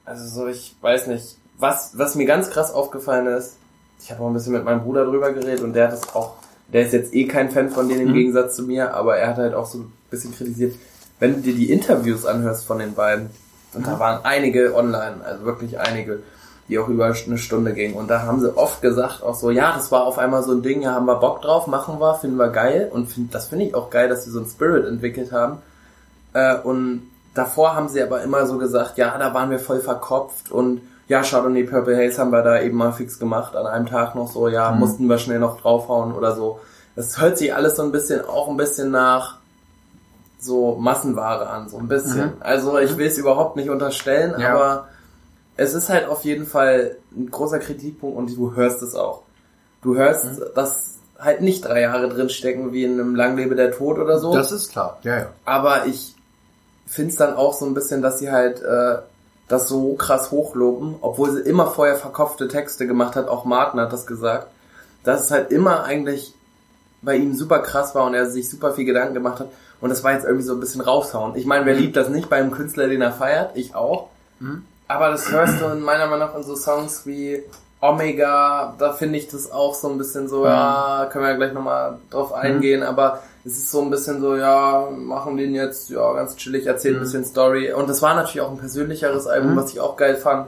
also 0.06 0.28
so, 0.28 0.48
ich 0.48 0.76
weiß 0.82 1.08
nicht, 1.08 1.38
was, 1.58 1.98
was 1.98 2.16
mir 2.16 2.26
ganz 2.26 2.50
krass 2.50 2.74
aufgefallen 2.74 3.28
ist, 3.28 3.58
ich 4.02 4.12
habe 4.12 4.22
auch 4.24 4.28
ein 4.28 4.34
bisschen 4.34 4.54
mit 4.54 4.66
meinem 4.66 4.84
Bruder 4.84 5.06
drüber 5.06 5.32
geredet 5.32 5.62
und 5.62 5.74
der 5.74 5.88
hat 5.88 5.94
es 5.94 6.14
auch, 6.16 6.34
der 6.72 6.84
ist 6.86 6.94
jetzt 6.94 7.14
eh 7.14 7.26
kein 7.28 7.52
Fan 7.52 7.70
von 7.70 7.88
denen 7.88 8.02
im 8.02 8.10
Mhm. 8.10 8.14
Gegensatz 8.14 8.56
zu 8.56 8.64
mir, 8.64 8.94
aber 8.94 9.18
er 9.18 9.30
hat 9.30 9.38
halt 9.38 9.54
auch 9.54 9.66
so 9.66 9.80
ein 9.80 9.94
bisschen 10.10 10.36
kritisiert, 10.36 10.76
wenn 11.20 11.36
du 11.36 11.42
dir 11.42 11.56
die 11.56 11.72
Interviews 11.72 12.26
anhörst 12.26 12.66
von 12.66 12.80
den 12.80 12.96
beiden, 12.96 13.30
und 13.74 13.82
Mhm. 13.82 13.92
da 13.92 14.00
waren 14.00 14.26
einige 14.26 14.76
online, 14.76 15.18
also 15.24 15.46
wirklich 15.46 15.80
einige, 15.80 16.20
die 16.70 16.80
auch 16.80 16.88
über 16.88 17.06
eine 17.06 17.38
Stunde 17.38 17.74
gingen. 17.74 17.96
Und 17.96 18.08
da 18.10 18.22
haben 18.24 18.40
sie 18.40 18.56
oft 18.58 18.82
gesagt, 18.82 19.22
auch 19.24 19.36
so, 19.36 19.50
ja, 19.52 19.74
das 19.76 19.92
war 19.92 20.06
auf 20.06 20.18
einmal 20.18 20.44
so 20.44 20.52
ein 20.54 20.62
Ding, 20.62 20.82
ja, 20.82 20.94
haben 20.94 21.06
wir 21.06 21.16
Bock 21.16 21.42
drauf, 21.42 21.68
machen 21.68 22.00
wir, 22.00 22.16
finden 22.16 22.38
wir 22.38 22.50
geil. 22.50 22.90
Und 22.92 23.08
find, 23.08 23.34
das 23.36 23.48
finde 23.48 23.66
ich 23.66 23.76
auch 23.76 23.90
geil, 23.90 24.08
dass 24.10 24.24
sie 24.26 24.32
so 24.32 24.40
einen 24.40 24.48
Spirit 24.48 24.86
entwickelt 24.86 25.32
haben. 25.34 25.58
Äh, 26.34 26.56
und 26.58 27.10
davor 27.34 27.76
haben 27.76 27.90
sie 27.90 28.02
aber 28.02 28.22
immer 28.22 28.46
so 28.48 28.58
gesagt, 28.60 28.98
ja, 28.98 29.18
da 29.18 29.34
waren 29.34 29.50
wir 29.50 29.60
voll 29.60 29.82
verkopft 29.82 30.52
und 30.52 30.82
ja, 31.08 31.22
Chardonnay 31.24 31.64
Purple 31.64 31.98
Haze 31.98 32.18
haben 32.20 32.32
wir 32.32 32.42
da 32.44 32.62
eben 32.62 32.78
mal 32.78 32.92
fix 32.94 33.20
gemacht, 33.20 33.56
an 33.56 33.66
einem 33.66 33.86
Tag 33.86 34.16
noch 34.16 34.32
so, 34.32 34.48
ja, 34.48 34.72
mussten 34.72 35.08
wir 35.08 35.18
schnell 35.18 35.40
noch 35.40 35.60
draufhauen 35.62 36.14
oder 36.14 36.36
so. 36.36 36.60
Das 36.96 37.20
hört 37.20 37.38
sich 37.38 37.54
alles 37.54 37.76
so 37.76 37.84
ein 37.84 37.92
bisschen, 37.92 38.24
auch 38.26 38.48
ein 38.50 38.58
bisschen 38.58 38.92
nach 38.92 39.38
so 40.40 40.76
Massenware 40.76 41.48
an, 41.50 41.70
so 41.70 41.78
ein 41.78 41.88
bisschen. 41.88 42.26
Mhm. 42.28 42.34
Also 42.42 42.78
ich 42.80 42.98
will 42.98 43.08
es 43.08 43.18
überhaupt 43.18 43.56
nicht 43.56 43.70
unterstellen, 43.70 44.36
Ja. 44.40 44.54
aber 44.56 44.88
es 45.56 45.74
ist 45.74 45.90
halt 45.90 46.08
auf 46.08 46.24
jeden 46.24 46.46
Fall 46.46 46.98
ein 47.16 47.30
großer 47.30 47.60
Kritikpunkt 47.60 48.18
und 48.18 48.36
du 48.36 48.56
hörst 48.56 48.82
es 48.82 48.96
auch. 48.96 49.22
Du 49.82 49.96
hörst, 49.96 50.26
Mhm. 50.26 50.44
dass 50.56 50.96
halt 51.20 51.42
nicht 51.42 51.64
drei 51.66 51.82
Jahre 51.82 52.10
drin 52.10 52.30
stecken 52.30 52.74
wie 52.74 52.84
in 52.84 52.94
einem 53.00 53.16
Langlebe 53.16 53.56
der 53.56 53.72
Tod 53.72 53.98
oder 54.00 54.20
so. 54.20 54.34
Das 54.34 54.52
ist 54.52 54.72
klar, 54.72 54.98
ja, 55.04 55.18
ja. 55.20 55.26
aber 55.46 55.86
ich 55.86 56.16
find's 56.86 57.16
dann 57.16 57.36
auch 57.36 57.54
so 57.54 57.66
ein 57.66 57.74
bisschen, 57.74 58.02
dass 58.02 58.20
sie 58.20 58.30
halt 58.32 58.62
äh, 58.62 58.98
das 59.54 59.68
so 59.68 59.94
krass 59.94 60.32
hochloben, 60.32 60.96
obwohl 61.02 61.32
sie 61.32 61.42
immer 61.42 61.68
vorher 61.68 61.96
verkopfte 61.96 62.48
Texte 62.48 62.88
gemacht 62.88 63.16
hat, 63.16 63.28
auch 63.28 63.46
Martin 63.46 63.80
hat 63.80 63.94
das 63.94 64.08
gesagt, 64.08 64.48
dass 65.04 65.26
es 65.26 65.32
halt 65.32 65.52
immer 65.52 65.84
eigentlich 65.84 66.34
bei 67.02 67.16
ihm 67.16 67.36
super 67.36 67.60
krass 67.60 67.94
war 67.94 68.06
und 68.06 68.16
er 68.16 68.30
sich 68.30 68.50
super 68.50 68.74
viel 68.74 68.86
Gedanken 68.86 69.14
gemacht 69.14 69.40
hat 69.40 69.50
und 69.80 69.90
das 69.90 70.04
war 70.04 70.14
jetzt 70.14 70.26
irgendwie 70.26 70.46
so 70.46 70.54
ein 70.54 70.60
bisschen 70.60 70.82
raushauen. 70.82 71.36
Ich 71.36 71.46
meine, 71.46 71.66
wer 71.66 71.76
liebt 71.76 71.96
das 71.96 72.10
nicht 72.10 72.30
bei 72.30 72.38
einem 72.38 72.52
Künstler, 72.52 72.88
den 72.88 73.02
er 73.02 73.12
feiert? 73.12 73.56
Ich 73.56 73.76
auch. 73.76 74.08
Mhm. 74.40 74.66
Aber 74.88 75.10
das 75.10 75.32
hörst 75.32 75.62
du 75.62 75.66
in 75.68 75.82
meiner 75.82 76.08
Meinung 76.08 76.28
nach 76.30 76.36
in 76.36 76.44
so 76.44 76.56
Songs 76.56 77.06
wie 77.06 77.44
Omega, 77.80 78.74
da 78.80 78.94
finde 78.94 79.20
ich 79.20 79.28
das 79.28 79.52
auch 79.52 79.76
so 79.76 79.90
ein 79.90 79.98
bisschen 79.98 80.30
so, 80.30 80.46
ja, 80.46 81.08
können 81.12 81.26
wir 81.26 81.32
ja 81.32 81.38
gleich 81.38 81.54
nochmal 81.54 82.00
drauf 82.10 82.32
eingehen, 82.34 82.82
aber 82.82 83.22
es 83.46 83.58
ist 83.58 83.72
so 83.72 83.82
ein 83.82 83.90
bisschen 83.90 84.22
so, 84.22 84.36
ja, 84.36 84.90
machen 84.96 85.36
den 85.38 85.54
jetzt, 85.54 85.90
ja, 85.90 86.14
ganz 86.14 86.36
chillig, 86.38 86.66
erzählen 86.66 86.96
ein 86.96 87.00
Mhm. 87.00 87.04
bisschen 87.04 87.26
Story. 87.26 87.74
Und 87.74 87.90
das 87.90 88.02
war 88.02 88.16
natürlich 88.16 88.42
auch 88.42 88.52
ein 88.52 88.58
persönlicheres 88.58 89.28
Album, 89.28 89.52
Mhm. 89.54 89.58
was 89.58 89.72
ich 89.72 89.80
auch 89.80 89.98
geil 89.98 90.16
fand. 90.16 90.48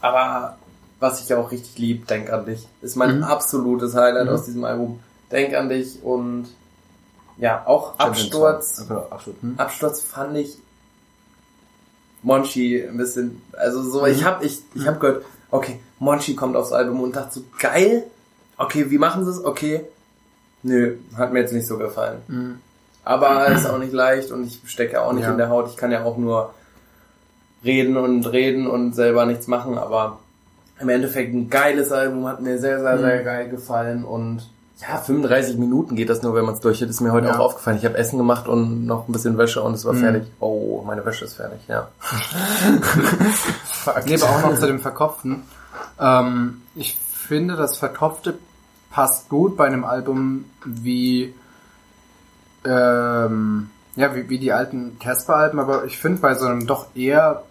Aber 0.00 0.56
was 0.98 1.22
ich 1.22 1.34
auch 1.34 1.50
richtig 1.50 1.76
lieb, 1.78 2.06
Denk 2.06 2.30
an 2.32 2.46
dich, 2.46 2.66
ist 2.80 2.96
mein 2.96 3.18
Mhm. 3.18 3.24
absolutes 3.24 3.94
Highlight 3.94 4.26
Mhm. 4.28 4.32
aus 4.32 4.44
diesem 4.46 4.64
Album. 4.64 5.00
Denk 5.30 5.54
an 5.54 5.68
dich 5.68 6.02
und 6.02 6.46
ja, 7.36 7.62
auch 7.66 7.98
Absturz. 7.98 8.80
Absturz. 9.10 9.36
Hm? 9.42 9.54
Absturz 9.58 10.00
fand 10.02 10.36
ich 10.38 10.56
Monchi 12.22 12.82
ein 12.82 12.96
bisschen, 12.96 13.42
also 13.52 13.82
so, 13.82 14.06
ich 14.06 14.24
hab, 14.24 14.42
ich, 14.42 14.60
ich 14.74 14.86
hab 14.86 15.00
gehört, 15.00 15.24
okay, 15.50 15.78
Monchi 15.98 16.34
kommt 16.34 16.56
aufs 16.56 16.72
Album 16.72 17.00
und 17.02 17.14
dachte 17.14 17.34
so, 17.40 17.44
geil, 17.58 18.04
okay, 18.56 18.90
wie 18.90 18.98
machen 18.98 19.24
sie 19.24 19.30
es? 19.30 19.44
Okay, 19.44 19.84
nö, 20.66 20.96
hat 21.16 21.32
mir 21.32 21.40
jetzt 21.40 21.52
nicht 21.52 21.66
so 21.66 21.78
gefallen. 21.78 22.60
Aber 23.04 23.46
ist 23.48 23.66
auch 23.68 23.78
nicht 23.78 23.92
leicht 23.92 24.32
und 24.32 24.46
ich 24.46 24.60
stecke 24.66 25.00
auch 25.00 25.12
nicht 25.12 25.24
Ja. 25.24 25.30
in 25.32 25.38
der 25.38 25.48
Haut, 25.48 25.68
ich 25.70 25.76
kann 25.76 25.92
ja 25.92 26.04
auch 26.04 26.16
nur 26.16 26.52
reden 27.64 27.96
und 27.96 28.26
reden 28.26 28.66
und 28.66 28.94
selber 28.94 29.26
nichts 29.26 29.46
machen, 29.46 29.78
aber 29.78 30.18
im 30.80 30.88
Endeffekt 30.88 31.32
ein 31.34 31.48
geiles 31.48 31.90
Album, 31.92 32.26
hat 32.28 32.40
mir 32.42 32.58
sehr, 32.58 32.80
sehr, 32.80 32.98
sehr 32.98 33.22
geil 33.24 33.48
gefallen 33.48 34.04
und 34.04 34.42
ja, 34.78 34.98
35 34.98 35.56
Minuten 35.56 35.96
geht 35.96 36.10
das 36.10 36.20
nur, 36.22 36.34
wenn 36.34 36.44
man 36.44 36.52
es 36.54 36.60
durch 36.60 36.82
hat, 36.82 36.90
ist 36.90 37.00
mir 37.00 37.10
heute 37.12 37.28
Ja. 37.28 37.36
auch 37.36 37.38
aufgefallen. 37.38 37.78
Ich 37.78 37.84
habe 37.86 37.96
Essen 37.96 38.18
gemacht 38.18 38.46
und 38.46 38.84
noch 38.84 39.08
ein 39.08 39.12
bisschen 39.12 39.38
Wäsche 39.38 39.62
und 39.62 39.72
es 39.72 39.86
war 39.86 39.94
fertig. 39.94 40.24
Oh, 40.38 40.82
meine 40.86 41.02
Wäsche 41.06 41.24
ist 41.24 41.34
fertig, 41.36 41.60
ja. 41.66 41.88
Nee, 44.04 44.16
aber 44.20 44.24
auch 44.30 44.42
noch 44.50 44.58
zu 44.58 44.66
dem 44.66 44.80
Verkopften. 44.80 45.44
Ähm, 45.98 46.60
ich 46.74 46.94
finde, 46.96 47.56
das 47.56 47.78
Verkopfte 47.78 48.34
passt 48.96 49.28
gut 49.28 49.58
bei 49.58 49.66
einem 49.66 49.84
Album 49.84 50.46
wie, 50.64 51.34
ähm, 52.64 53.68
ja, 53.94 54.14
wie, 54.14 54.30
wie 54.30 54.38
die 54.38 54.54
alten 54.54 54.98
Casper-Alben, 54.98 55.60
aber 55.60 55.84
ich 55.84 55.98
finde 55.98 56.22
bei 56.22 56.34
so 56.34 56.46
einem 56.46 56.66
doch 56.66 56.86
eher 56.94 57.42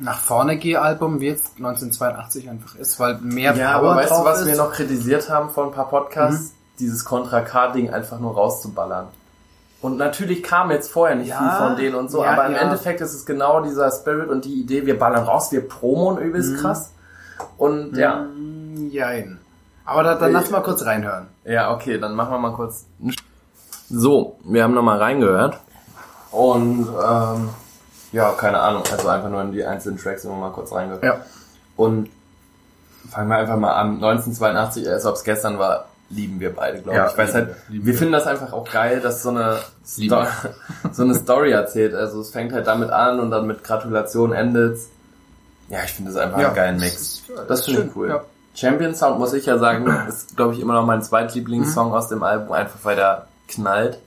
nach 0.00 0.18
vorne 0.18 0.56
geh 0.56 0.76
Album, 0.76 1.20
wie 1.20 1.28
jetzt 1.28 1.58
1982 1.58 2.50
einfach 2.50 2.74
ist, 2.74 2.98
weil 2.98 3.18
mehr 3.18 3.54
Ja, 3.54 3.78
Power 3.78 3.92
aber 3.92 4.00
weißt 4.00 4.10
du, 4.10 4.24
was 4.24 4.40
ist. 4.40 4.46
wir 4.48 4.56
noch 4.56 4.72
kritisiert 4.72 5.30
haben 5.30 5.50
vor 5.50 5.66
ein 5.66 5.70
paar 5.72 5.88
Podcasts? 5.88 6.54
Dieses 6.80 7.04
Contra 7.04 7.42
K-Ding 7.42 7.90
einfach 7.90 8.18
nur 8.18 8.34
rauszuballern. 8.34 9.06
Und 9.80 9.96
natürlich 9.96 10.42
kam 10.42 10.72
jetzt 10.72 10.90
vorher 10.90 11.14
nicht 11.14 11.28
Ja, 11.28 11.38
viel 11.38 11.66
von 11.68 11.76
denen 11.76 11.94
und 11.94 12.10
so, 12.10 12.24
ja, 12.24 12.32
aber 12.32 12.46
im 12.46 12.54
ja. 12.54 12.58
Endeffekt 12.62 13.00
ist 13.00 13.14
es 13.14 13.24
genau 13.26 13.62
dieser 13.62 13.88
Spirit 13.92 14.28
und 14.28 14.44
die 14.44 14.54
Idee, 14.60 14.86
wir 14.86 14.98
ballern 14.98 15.22
raus, 15.22 15.52
wir 15.52 15.68
promon 15.68 16.18
übelst 16.18 16.56
krass. 16.56 16.90
Und 17.56 17.96
ja, 17.96 18.24
Mm, 18.24 18.88
Jein. 18.90 19.38
Aber 19.84 20.02
da, 20.02 20.14
dann 20.14 20.32
lass 20.32 20.50
mal 20.50 20.60
kurz 20.62 20.84
reinhören. 20.84 21.26
Ja, 21.44 21.72
okay, 21.72 21.98
dann 21.98 22.14
machen 22.14 22.32
wir 22.32 22.38
mal 22.38 22.52
kurz. 22.52 22.86
So, 23.88 24.38
wir 24.44 24.62
haben 24.62 24.74
nochmal 24.74 24.98
reingehört. 24.98 25.58
Und 26.30 26.86
ähm, 26.88 27.48
ja, 28.12 28.32
keine 28.32 28.60
Ahnung, 28.60 28.84
also 28.90 29.08
einfach 29.08 29.30
nur 29.30 29.42
in 29.42 29.52
die 29.52 29.64
einzelnen 29.64 29.98
Tracks 29.98 30.24
immer 30.24 30.36
mal 30.36 30.52
kurz 30.52 30.72
reingehört. 30.72 31.02
Ja. 31.02 31.20
Und 31.76 32.08
fangen 33.10 33.28
wir 33.28 33.36
einfach 33.36 33.56
mal 33.56 33.72
an. 33.72 33.94
1982, 33.94 34.88
als 34.88 35.06
ob 35.06 35.16
es 35.16 35.24
gestern 35.24 35.58
war, 35.58 35.86
lieben 36.10 36.40
wir 36.40 36.54
beide, 36.54 36.80
glaube 36.80 36.96
Ja, 36.96 37.06
ich. 37.06 37.12
Ich 37.12 37.18
weiß 37.18 37.34
halt, 37.34 37.56
wir, 37.68 37.86
wir 37.86 37.94
finden 37.94 38.12
das 38.12 38.26
einfach 38.26 38.52
auch 38.52 38.70
geil, 38.70 39.00
dass 39.00 39.22
so 39.22 39.30
eine, 39.30 39.58
Lieben 39.96 40.14
Sto 40.14 40.26
so 40.92 41.02
eine 41.02 41.14
Story 41.14 41.52
erzählt. 41.52 41.94
Also 41.94 42.20
es 42.20 42.30
fängt 42.30 42.52
halt 42.52 42.66
damit 42.66 42.90
an 42.90 43.20
und 43.20 43.30
dann 43.30 43.46
mit 43.46 43.64
Gratulation 43.64 44.32
endet's. 44.32 44.88
Ja, 45.68 45.78
ich 45.84 45.92
finde 45.92 46.12
das 46.12 46.20
einfach 46.20 46.38
einen 46.38 46.54
geilen 46.54 46.80
Mix. 46.80 47.22
Das 47.48 47.64
finde 47.64 47.82
ich 47.82 47.96
cool. 47.96 48.08
Ja. 48.08 48.24
Champion 48.60 48.94
Sound, 48.94 49.18
muss 49.18 49.32
ich 49.32 49.46
ja 49.46 49.58
sagen, 49.58 49.86
ist, 50.08 50.36
glaube 50.36 50.54
ich, 50.54 50.60
immer 50.60 50.74
noch 50.74 50.84
mein 50.86 51.02
zweitlieblingssong 51.02 51.88
Mhm. 51.88 51.94
aus 51.94 52.08
dem 52.08 52.22
Album, 52.22 52.52
einfach 52.52 52.78
weil 52.82 52.96
der 52.96 53.26
knallt 53.48 53.98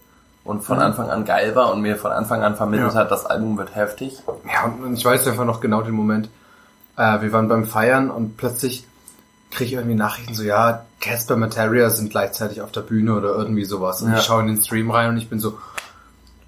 und 0.43 0.64
von 0.64 0.80
Anfang 0.80 1.10
an 1.10 1.26
geil 1.26 1.56
war 1.56 1.72
und 1.72 1.82
mir 1.82 1.95
von 1.95 2.12
Anfang 2.12 2.43
an 2.43 2.56
vermittelt 2.56 2.93
Ja. 2.93 2.99
hat, 2.99 3.12
das 3.12 3.26
Album 3.26 3.58
wird 3.58 3.76
heftig. 3.76 4.22
Ja, 4.45 4.66
und 4.66 4.93
ich 4.95 5.04
weiß 5.06 5.28
einfach 5.28 5.45
noch 5.45 5.62
genau 5.62 5.82
den 5.82 5.93
Moment. 5.95 6.30
Äh, 6.97 7.22
wir 7.22 7.32
waren 7.34 7.47
beim 7.47 7.66
Feiern 7.66 8.12
und 8.12 8.38
plötzlich 8.38 8.86
kriege 9.51 9.66
ich 9.70 9.74
irgendwie 9.74 9.95
Nachrichten 9.95 10.34
so, 10.34 10.43
ja, 10.43 10.86
Casper 10.99 11.36
Materia 11.38 11.89
sind 11.89 12.10
gleichzeitig 12.10 12.62
auf 12.62 12.72
der 12.72 12.82
Bühne 12.82 13.16
oder 13.16 13.30
irgendwie 13.36 13.66
sowas. 13.66 14.01
Und 14.01 14.12
Ja. 14.12 14.18
ich 14.18 14.24
schaue 14.24 14.41
in 14.41 14.47
den 14.47 14.64
Stream 14.64 14.89
rein 14.91 15.10
und 15.10 15.18
ich 15.18 15.30
bin 15.30 15.39
so, 15.39 15.58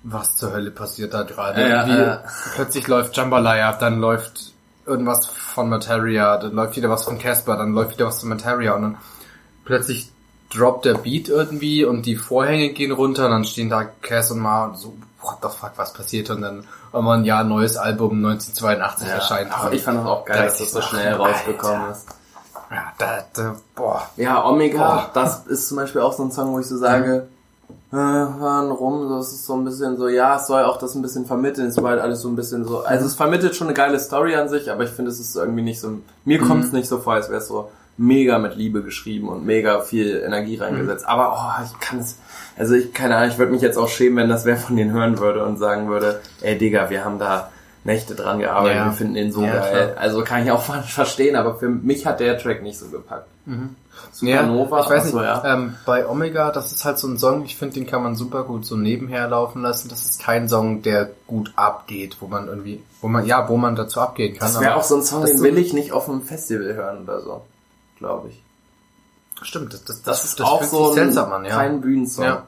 was 0.03 0.35
zur 0.35 0.53
Hölle 0.53 0.71
passiert 0.71 1.13
da 1.13 1.23
gerade? 1.23 1.67
Ja, 1.67 1.85
ja. 1.87 2.23
Plötzlich 2.55 2.87
läuft 2.87 3.15
Jambalaya, 3.17 3.73
dann 3.73 3.99
läuft 3.99 4.53
irgendwas 4.85 5.27
von 5.27 5.69
Materia, 5.69 6.37
dann 6.37 6.53
läuft 6.53 6.75
wieder 6.75 6.89
was 6.89 7.03
von 7.03 7.17
Casper, 7.17 7.57
dann 7.57 7.73
läuft 7.73 7.91
wieder 7.91 8.07
was 8.07 8.19
von 8.19 8.29
Materia 8.29 8.73
und 8.73 8.81
dann 8.81 8.97
plötzlich 9.63 10.11
droppt 10.53 10.85
der 10.85 10.95
Beat 10.95 11.27
irgendwie 11.27 11.85
und 11.85 12.05
die 12.05 12.15
Vorhänge 12.15 12.69
gehen 12.69 12.91
runter 12.91 13.25
und 13.25 13.31
dann 13.31 13.45
stehen 13.45 13.69
da 13.69 13.83
Cass 13.83 14.31
und 14.31 14.39
Ma 14.39 14.65
und 14.65 14.77
so, 14.77 14.93
what 15.21 15.37
the 15.41 15.49
fuck, 15.49 15.71
was 15.75 15.93
passiert? 15.93 16.29
Und 16.29 16.41
dann 16.41 16.65
irgendwann, 16.93 17.25
ja, 17.25 17.43
neues 17.43 17.77
Album 17.77 18.23
1982 18.25 19.07
erscheint. 19.07 19.49
Ach, 19.51 19.71
ich 19.71 19.83
fand 19.83 19.99
das 19.99 20.05
auch 20.05 20.25
geil, 20.25 20.37
Da 20.37 20.43
dass 20.45 20.57
das 20.59 20.71
so 20.71 20.81
schnell 20.81 21.13
rausgekommen 21.13 21.91
ist. 21.91 22.07
Ja, 22.71 22.93
da, 22.97 23.25
da, 23.33 23.55
boah. 23.75 24.09
Ja, 24.17 24.43
Omega, 24.45 24.77
Boah. 24.77 25.11
das 25.13 25.45
ist 25.45 25.67
zum 25.67 25.77
Beispiel 25.77 26.01
auch 26.01 26.13
so 26.13 26.23
ein 26.23 26.31
Song, 26.31 26.51
wo 26.51 26.59
ich 26.59 26.65
so 26.65 26.77
sage, 26.77 27.27
äh, 27.91 27.95
hören 27.95 28.71
rum, 28.71 29.07
so, 29.07 29.17
es 29.19 29.31
ist 29.31 29.45
so 29.45 29.53
ein 29.55 29.63
bisschen 29.65 29.95
so, 29.97 30.07
ja, 30.07 30.35
es 30.37 30.47
soll 30.47 30.63
auch 30.63 30.77
das 30.77 30.95
ein 30.95 31.01
bisschen 31.01 31.25
vermitteln, 31.25 31.67
es 31.67 31.81
war 31.81 31.91
halt 31.91 32.01
alles 32.01 32.21
so 32.21 32.29
ein 32.29 32.35
bisschen 32.35 32.65
so, 32.65 32.79
also 32.83 33.05
es 33.05 33.13
vermittelt 33.15 33.55
schon 33.55 33.67
eine 33.67 33.73
geile 33.75 33.99
Story 33.99 34.35
an 34.35 34.49
sich, 34.49 34.71
aber 34.71 34.83
ich 34.83 34.89
finde, 34.89 35.11
es 35.11 35.19
ist 35.19 35.35
irgendwie 35.35 35.61
nicht 35.61 35.79
so, 35.79 35.99
mir 36.25 36.41
Mhm. 36.41 36.47
kommt 36.47 36.63
es 36.65 36.71
nicht 36.73 36.87
so 36.87 36.97
vor, 36.99 37.13
als 37.13 37.29
wäre 37.29 37.39
es 37.39 37.47
so 37.47 37.69
mega 37.97 38.39
mit 38.39 38.55
Liebe 38.55 38.83
geschrieben 38.83 39.29
und 39.29 39.45
mega 39.45 39.79
viel 39.81 40.21
Energie 40.25 40.57
reingesetzt, 40.57 41.07
aber 41.07 41.33
oh, 41.37 41.63
ich 41.63 41.79
kann 41.79 41.99
es, 41.99 42.17
also 42.57 42.73
ich, 42.73 42.93
keine 42.93 43.15
Ahnung, 43.15 43.29
ich 43.29 43.37
würde 43.37 43.51
mich 43.53 43.61
jetzt 43.61 43.77
auch 43.77 43.87
schämen, 43.87 44.17
wenn 44.17 44.29
das 44.29 44.43
wer 44.45 44.57
von 44.57 44.75
denen 44.75 44.91
hören 44.91 45.19
würde 45.19 45.45
und 45.45 45.57
sagen 45.57 45.87
würde, 45.87 46.19
ey 46.41 46.57
Digga, 46.57 46.89
wir 46.89 47.05
haben 47.05 47.19
da 47.19 47.49
Nächte 47.85 48.15
dran 48.15 48.39
gearbeitet, 48.39 48.77
Ja. 48.77 48.85
wir 48.85 48.91
finden 48.93 49.13
den 49.13 49.31
so 49.31 49.43
Ja, 49.43 49.53
geil. 49.59 49.91
klar. 49.93 50.01
Also 50.03 50.23
kann 50.23 50.43
ich 50.43 50.51
auch 50.51 50.61
verstehen, 50.87 51.35
aber 51.35 51.55
für 51.55 51.69
mich 51.69 52.05
hat 52.05 52.19
der 52.19 52.37
Track 52.37 52.63
nicht 52.63 52.79
so 52.79 52.87
gepackt. 52.87 53.27
Supernova, 54.11 54.81
ich 54.81 54.89
weiß 54.89 55.05
nicht, 55.05 55.13
ja. 55.15 55.43
ähm, 55.45 55.75
bei 55.85 56.07
Omega, 56.07 56.51
das 56.51 56.71
ist 56.71 56.83
halt 56.83 56.97
so 56.97 57.07
ein 57.07 57.17
Song, 57.17 57.45
ich 57.45 57.55
finde, 57.55 57.75
den 57.75 57.85
kann 57.85 58.01
man 58.01 58.15
super 58.15 58.43
gut 58.43 58.65
so 58.65 58.75
nebenher 58.75 59.27
laufen 59.27 59.61
lassen. 59.61 59.87
Das 59.89 60.03
ist 60.03 60.19
kein 60.21 60.49
Song, 60.49 60.81
der 60.81 61.11
gut 61.27 61.53
abgeht, 61.55 62.17
wo 62.19 62.27
man 62.27 62.47
irgendwie, 62.47 62.81
wo 63.01 63.07
man, 63.07 63.25
ja, 63.25 63.47
wo 63.47 63.57
man 63.57 63.75
dazu 63.75 64.01
abgehen 64.01 64.35
kann. 64.37 64.51
Das 64.51 64.59
wäre 64.59 64.75
auch 64.75 64.83
so 64.83 64.95
ein 64.95 65.03
Song, 65.03 65.21
das 65.21 65.31
den 65.31 65.37
so- 65.39 65.43
will 65.43 65.57
ich 65.57 65.73
nicht 65.73 65.91
auf 65.91 66.09
einem 66.09 66.23
Festival 66.23 66.73
hören 66.73 67.03
oder 67.03 67.21
so, 67.21 67.41
glaube 67.99 68.29
ich. 68.29 68.41
Stimmt, 69.41 69.73
das, 69.73 69.83
das, 69.85 70.01
Das, 70.01 70.25
ist 70.25 70.41
auch 70.41 70.59
fühlt 70.59 70.71
so 70.71 70.87
ein, 70.89 70.93
seltsam 70.95 71.31
an, 71.31 71.45
ja. 71.45 71.55
kein 71.55 71.81
Bühnensong. 71.81 72.25
Ja. 72.25 72.43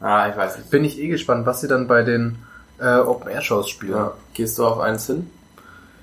Ah, 0.00 0.28
ich 0.28 0.36
weiß 0.36 0.58
nicht. 0.58 0.70
Bin 0.70 0.84
ich 0.84 0.98
eh 0.98 1.08
gespannt, 1.08 1.46
was 1.46 1.60
sie 1.62 1.68
dann 1.68 1.86
bei 1.88 2.02
den 2.02 2.38
äh, 2.78 2.96
Open-Air-Shows 2.98 3.68
spielen. 3.68 3.92
Ja. 3.96 4.12
Gehst 4.34 4.58
du 4.58 4.66
auf 4.66 4.78
eins 4.78 5.06
hin? 5.06 5.30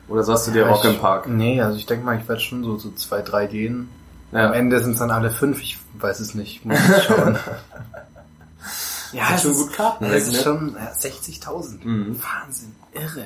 Oder 0.09 0.23
sagst 0.23 0.47
du 0.47 0.51
dir 0.51 0.61
Ja, 0.61 0.69
Rock 0.69 0.83
ich- 0.85 0.91
im 0.95 0.99
Park? 0.99 1.27
Nee, 1.27 1.61
also 1.61 1.77
ich 1.77 1.85
denke 1.85 2.05
mal, 2.05 2.17
ich 2.17 2.27
werde 2.27 2.41
schon 2.41 2.63
so, 2.63 2.77
so 2.77 2.91
zwei, 2.91 3.21
drei 3.21 3.47
gehen. 3.47 3.89
Ja. 4.31 4.47
Am 4.47 4.53
Ende 4.53 4.81
sind 4.81 4.93
es 4.93 4.99
dann 4.99 5.11
alle 5.11 5.31
fünf, 5.31 5.61
ich 5.61 5.77
weiß 5.99 6.19
es 6.19 6.33
nicht, 6.33 6.65
muss 6.65 6.77
ich 6.79 7.03
schauen. 7.03 7.37
ja, 9.13 9.25
Sind 9.27 9.35
es 9.35 9.41
schon 9.41 9.51
ist, 9.51 9.57
gut 9.57 9.73
Karten 9.73 10.05
es 10.05 10.11
weg, 10.11 10.17
ist 10.21 10.31
ne? 10.33 10.39
schon 10.43 10.75
ja, 10.75 10.91
60.000. 10.91 11.83
Mhm. 11.85 12.15
Wahnsinn, 12.21 12.75
irre. 12.93 13.25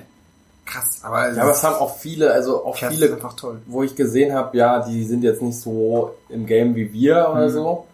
Krass, 0.66 1.00
aber, 1.04 1.34
Ja, 1.34 1.42
aber 1.42 1.52
es 1.52 1.64
haben 1.64 1.76
auch 1.76 1.98
viele, 1.98 2.32
also 2.32 2.64
auch 2.66 2.78
Kerstin 2.78 3.00
viele, 3.00 3.10
ist 3.10 3.16
einfach 3.16 3.34
toll. 3.34 3.62
wo 3.66 3.84
ich 3.84 3.96
gesehen 3.96 4.34
habe, 4.34 4.56
ja, 4.58 4.80
die 4.88 5.04
sind 5.06 5.24
jetzt 5.24 5.42
nicht 5.42 5.60
so 5.60 6.16
im 6.30 6.46
Game 6.46 6.76
wie 6.76 6.94
wir 6.94 7.30
oder 7.32 7.48
Mhm. 7.50 7.54
so, 7.54 7.88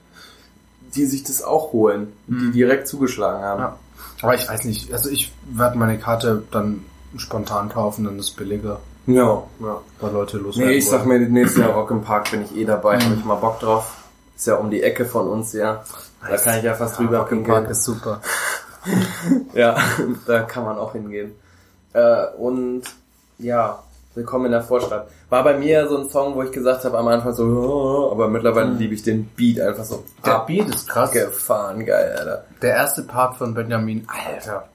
die 0.94 1.06
sich 1.06 1.24
das 1.24 1.42
auch 1.42 1.72
holen, 1.74 2.12
die 2.28 2.52
direkt 2.52 2.88
zugeschlagen 2.88 3.42
haben. 3.44 3.62
Ja. 3.62 3.78
Aber 4.22 4.36
ich 4.36 4.48
weiß 4.48 4.66
nicht, 4.66 4.92
also 4.94 5.10
ich 5.10 5.32
werde 5.50 5.78
meine 5.78 5.98
Karte 5.98 6.44
dann 6.52 6.84
spontan 7.18 7.70
kaufen, 7.70 8.06
dann 8.06 8.20
ist 8.20 8.32
billiger, 8.36 8.80
Ja. 9.06 9.44
ja. 9.60 9.82
weil 10.02 10.12
Leute 10.12 10.38
loswerden 10.38 10.72
Nee, 10.72 10.78
ich 10.78 10.90
sag 10.90 11.06
wollen. 11.08 11.22
mir, 11.22 11.30
nächstes 11.30 11.62
Jahr 11.62 11.72
Rock 11.72 11.92
im 11.92 12.02
Park 12.02 12.32
bin 12.32 12.44
ich 12.44 12.56
eh 12.56 12.66
dabei, 12.66 13.00
habe 13.00 13.16
ich 13.16 13.24
mal 13.26 13.36
Bock 13.36 13.60
drauf. 13.60 13.94
Ist 14.36 14.48
ja 14.48 14.56
um 14.56 14.70
die 14.70 14.84
Ecke 14.84 15.06
von 15.06 15.28
uns, 15.28 15.54
ja. 15.54 15.84
Da 16.28 16.38
kann 16.38 16.58
ich 16.58 16.64
ja 16.64 16.74
fast 16.74 17.00
drüber 17.00 17.20
Rock 17.20 17.32
im 17.32 17.44
Park 17.44 17.70
ist 17.70 17.84
super. 17.84 18.22
Ja, 19.54 19.76
da 20.26 20.42
kann 20.44 20.64
man 20.64 20.78
auch 20.78 20.94
hingehen. 20.94 21.36
Äh, 21.94 22.28
und 22.38 22.84
ja, 23.38 23.80
Willkommen 24.18 24.46
in 24.48 24.52
der 24.52 24.64
Vorstadt. 24.64 25.10
War 25.30 25.44
bei 25.44 25.56
mir 25.56 25.88
so 25.88 25.96
ein 26.00 26.10
Song, 26.10 26.34
wo 26.34 26.42
ich 26.42 26.52
gesagt 26.52 26.84
habe 26.86 26.98
am 26.98 27.08
Anfang 27.08 27.34
so, 27.34 27.44
oh, 27.44 28.12
aber 28.12 28.28
mittlerweile 28.28 28.72
liebe 28.72 28.96
ich 28.96 29.04
den 29.04 29.26
Beat 29.36 29.60
einfach 29.60 29.84
so. 29.84 30.04
Der 30.26 30.40
Beat 30.48 30.68
ist 30.70 30.90
krass. 30.90 31.10
Abgefahren, 31.10 31.86
geil, 31.86 32.16
Alter. 32.18 32.44
Der 32.64 32.72
erste 32.78 33.04
Part 33.04 33.36
von 33.36 33.54
Benjamin, 33.54 34.08
Alter. 34.08 34.68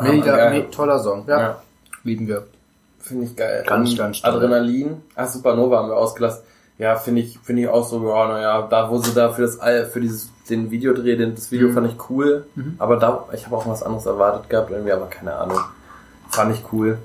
Mega, 0.00 0.34
geil. 0.34 0.50
me 0.62 0.70
toller 0.70 0.98
Song. 0.98 1.24
Ja, 1.26 1.38
Ja. 1.40 1.62
Lieben 2.06 2.26
wir. 2.28 2.46
Finde 3.00 3.26
ich 3.26 3.36
geil. 3.36 3.64
Ganz, 3.66 3.90
Und 3.90 3.98
ganz 3.98 4.22
toll. 4.22 4.30
Adrenalin. 4.32 5.02
Ah, 5.14 5.26
Supernova 5.26 5.78
haben 5.78 5.88
wir 5.90 5.96
ausgelassen. 5.96 6.42
Ja, 6.78 6.96
finde 6.96 7.22
ich, 7.22 7.38
finde 7.42 7.62
ich 7.62 7.68
auch 7.68 7.86
so, 7.88 8.06
ja, 8.08 8.28
naja, 8.28 8.62
da 8.68 8.90
wo 8.90 8.98
sie 8.98 9.14
da 9.14 9.30
für 9.32 9.42
das 9.42 9.58
für 9.92 10.00
dieses, 10.00 10.30
den 10.50 10.70
Videodreh, 10.70 11.16
den, 11.16 11.34
das 11.34 11.50
Video 11.50 11.68
Mhm. 11.68 11.74
fand 11.74 11.92
ich 11.92 12.10
cool. 12.10 12.46
Aber 12.78 12.96
da, 12.96 13.24
ich 13.32 13.46
habe 13.46 13.56
auch 13.56 13.66
was 13.66 13.82
anderes 13.82 14.06
erwartet 14.06 14.48
gehabt, 14.50 14.70
irgendwie, 14.70 14.92
aber 14.92 15.06
keine 15.06 15.34
Ahnung. 15.34 15.58
Fand 16.30 16.54
ich 16.54 16.62
cool. 16.72 16.98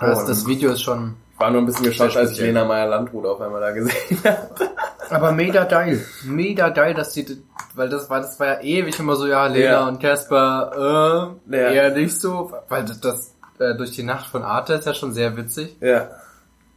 Das, 0.00 0.20
Und- 0.20 0.28
das 0.28 0.46
Video 0.46 0.70
ist 0.72 0.82
schon, 0.82 1.14
War 1.38 1.50
nur 1.50 1.60
ein 1.62 1.66
bisschen 1.66 1.84
geschockt, 1.84 2.16
als 2.16 2.32
ich. 2.32 2.40
Lena 2.40 2.64
Meyer-Landrut 2.64 3.26
auf 3.26 3.40
einmal 3.42 3.60
da 3.60 3.72
gesehen 3.72 4.18
habe. 4.24 4.70
aber 5.10 5.32
mega 5.32 5.64
geil. 5.64 6.02
Mega 6.24 6.70
geil, 6.70 6.94
dass 6.94 7.12
die, 7.12 7.26
weil 7.74 7.90
das 7.90 8.08
war, 8.08 8.20
das 8.22 8.40
war 8.40 8.46
ja 8.46 8.60
ewig 8.62 8.98
immer 8.98 9.16
so, 9.16 9.26
ja, 9.26 9.46
Lena 9.48 9.64
Ja. 9.72 9.88
und 9.88 10.00
Casper, 10.00 11.36
äh, 11.50 11.56
Ja. 11.56 11.68
eher 11.70 11.90
nicht 11.94 12.18
so, 12.18 12.50
weil 12.70 12.84
das, 12.86 13.00
das 13.00 13.34
äh, 13.58 13.74
durch 13.76 13.92
die 13.92 14.02
Nacht 14.02 14.30
von 14.30 14.42
Arte 14.42 14.74
ist 14.74 14.86
ja 14.86 14.94
schon 14.94 15.12
sehr 15.12 15.36
witzig. 15.36 15.76
Ja. 15.80 16.08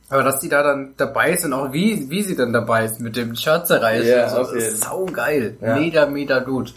Aber 0.10 0.24
dass 0.24 0.40
die 0.40 0.50
da 0.50 0.64
dann 0.64 0.94
dabei 0.98 1.34
ist 1.34 1.46
und 1.46 1.54
auch 1.54 1.72
wie, 1.72 2.10
wie 2.10 2.24
sie 2.24 2.36
dann 2.36 2.52
dabei 2.52 2.86
ist 2.86 3.00
mit 3.00 3.16
dem 3.16 3.36
Schatzerreißen, 3.36 4.10
Ja, 4.10 4.24
und 4.24 4.46
so, 4.46 4.54
das 4.54 4.64
ist 4.64 4.84
sau 4.84 5.06
geil. 5.06 5.58
Ja. 5.62 5.76
Mega, 5.76 6.06
mega 6.08 6.40
gut. 6.40 6.74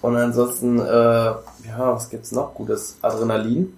Und 0.00 0.16
ansonsten, 0.16 0.78
äh, 0.78 0.82
ja, 0.84 1.42
was 1.76 2.08
gibt's 2.08 2.32
noch 2.32 2.54
Gutes? 2.54 2.96
Adrenalin. 3.02 3.76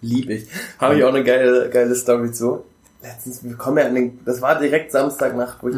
Lieb 0.00 0.28
ich. 0.28 0.48
Habe 0.78 0.96
ich 0.96 1.04
auch 1.04 1.10
eine 1.10 1.22
geile, 1.22 1.70
geile 1.70 1.94
Story 1.94 2.32
zu. 2.32 2.64
Letztens, 3.00 3.44
wir 3.44 3.54
kommen 3.54 3.78
ja 3.78 3.86
an 3.86 3.94
den, 3.94 4.24
das 4.24 4.42
war 4.42 4.58
direkt 4.58 4.92
Samstagnacht, 4.92 5.58
wo 5.62 5.68
ich, 5.68 5.76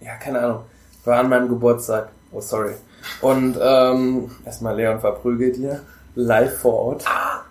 ja, 0.00 0.14
keine 0.22 0.40
Ahnung, 0.40 0.60
war 1.04 1.18
an 1.18 1.28
meinem 1.28 1.48
Geburtstag. 1.48 2.08
Oh, 2.32 2.40
sorry. 2.40 2.74
Und, 3.20 3.56
ähm, 3.60 4.30
erstmal 4.44 4.76
Leon 4.76 5.00
verprügelt 5.00 5.56
hier, 5.56 5.80
live 6.14 6.58
vor 6.58 6.74
Ort. 6.74 7.04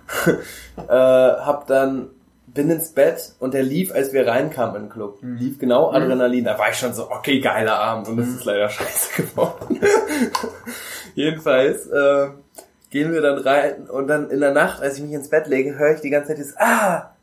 äh, 0.78 0.92
hab 0.92 1.68
dann, 1.68 2.10
bin 2.48 2.70
ins 2.70 2.92
Bett 2.92 3.34
und 3.40 3.54
der 3.54 3.64
lief, 3.64 3.94
als 3.94 4.14
wir 4.14 4.28
reinkamen 4.28 4.76
in 4.76 4.82
den 4.84 4.90
Club. 4.90 5.20
Lief 5.22 5.60
genau 5.60 5.92
Adrenalin. 5.92 6.46
Da 6.46 6.58
war 6.58 6.70
ich 6.70 6.78
schon 6.78 6.94
so, 6.94 7.12
okay, 7.12 7.42
geiler 7.42 7.78
Abend. 7.78 8.08
Und 8.08 8.20
es 8.20 8.30
ist 8.30 8.46
leider 8.46 8.70
scheiße 8.70 9.22
geworden. 9.22 9.80
Jedenfalls, 11.16 11.88
äh, 11.88 12.28
gehen 12.90 13.12
wir 13.12 13.22
dann 13.22 13.40
rein 13.40 13.90
und 13.90 14.08
dann 14.08 14.30
in 14.30 14.40
der 14.40 14.54
Nacht, 14.54 14.82
als 14.82 14.98
ich 14.98 15.04
mich 15.04 15.12
ins 15.12 15.30
Bett 15.30 15.48
lege, 15.48 15.78
höre 15.78 15.96
ich 15.96 16.02
die 16.02 16.10
ganze 16.10 16.30
Zeit 16.30 16.38
dieses 16.38 16.58
A, 16.58 17.14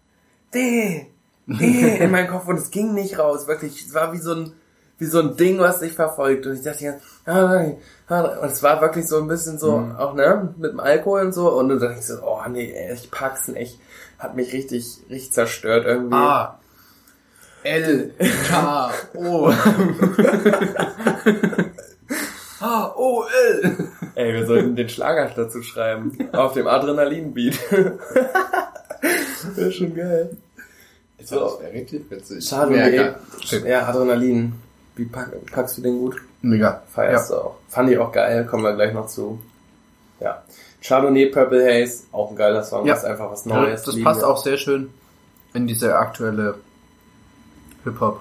D, 0.53 1.07
E 1.49 1.97
in 1.99 2.11
meinem 2.11 2.29
Kopf 2.29 2.47
und 2.47 2.57
es 2.57 2.71
ging 2.71 2.95
nicht 2.95 3.19
raus, 3.19 3.49
wirklich. 3.49 3.85
Es 3.87 3.95
war 3.95 4.13
wie 4.13 4.19
so 4.19 4.35
ein, 4.35 4.53
wie 4.99 5.07
so 5.07 5.21
ein 5.21 5.37
Ding, 5.37 5.59
was 5.59 5.81
dich 5.81 5.93
verfolgt. 5.93 6.47
Und 6.47 6.55
ich 6.55 6.63
dachte 6.63 7.01
ah, 7.25 7.33
ah, 7.33 7.43
nein. 7.43 7.77
Und 8.21 8.51
es 8.51 8.63
war 8.63 8.81
wirklich 8.81 9.07
so 9.09 9.19
ein 9.19 9.29
bisschen 9.29 9.59
so, 9.59 9.91
auch 9.99 10.15
ne, 10.15 10.55
mit 10.57 10.73
dem 10.73 10.81
Alkohol 10.81 11.23
und 11.23 11.33
so. 11.33 11.51
Und 11.53 11.69
dann 11.69 11.81
dachte 11.81 11.99
ich 11.99 12.07
so, 12.07 12.23
oh 12.23 12.41
nee, 12.49 12.73
ey, 12.73 12.95
ich 12.95 13.11
pack's 13.11 13.49
nicht. 13.49 13.79
Hat 14.19 14.37
mich 14.37 14.53
richtig, 14.53 14.99
richtig 15.11 15.33
zerstört 15.33 15.85
irgendwie. 15.87 16.15
A. 16.17 16.59
L. 17.65 18.13
K. 18.49 18.91
O. 19.15 19.53
H. 22.61 22.95
O. 22.97 23.25
L. 23.25 23.89
Ey, 24.15 24.35
wir 24.35 24.47
sollten 24.47 24.77
den 24.77 24.89
Schlager 24.89 25.31
dazu 25.35 25.63
schreiben. 25.63 26.17
Auf 26.33 26.55
dem 26.55 26.67
Adrenalin-Beat. 26.67 27.59
Wäre 29.57 29.73
schon 29.73 29.95
geil. 29.95 30.37
So. 31.25 31.41
Das 31.41 31.61
wäre 31.61 31.73
richtig 31.73 32.11
witzig. 32.11 32.45
Schade, 32.45 32.77
ja, 32.77 32.89
nee. 32.89 33.69
Ja, 33.69 33.87
Adrenalin. 33.87 34.55
Wie 34.97 35.05
pack, 35.07 35.31
packst 35.53 35.79
du 35.79 35.83
den 35.83 35.99
gut? 35.99 36.17
Mega. 36.43 36.83
Feierst 36.93 37.31
du 37.31 37.35
auch. 37.37 37.57
Fand 37.69 37.91
ich 37.91 37.99
auch 37.99 38.13
geil, 38.13 38.45
kommen 38.47 38.63
wir 38.65 38.75
gleich 38.75 38.93
noch 38.93 39.07
zu. 39.07 39.41
Ja. 40.21 40.43
Chardonnay 40.83 41.27
Purple 41.27 41.65
Haze, 41.65 42.05
auch 42.13 42.31
ein 42.31 42.37
geiler 42.37 42.63
Song, 42.65 42.85
Ja. 42.87 42.95
ist 42.95 43.05
einfach 43.05 43.31
was 43.31 43.45
Ja, 43.45 43.55
Neues. 43.61 43.83
das 43.85 43.95
lieben 43.95 44.05
passt 44.05 44.23
auch 44.25 44.37
sehr 44.43 44.57
schön 44.57 44.91
in 45.55 45.67
diese 45.67 45.97
aktuelle 45.97 46.57
Hip-Hop 47.85 48.21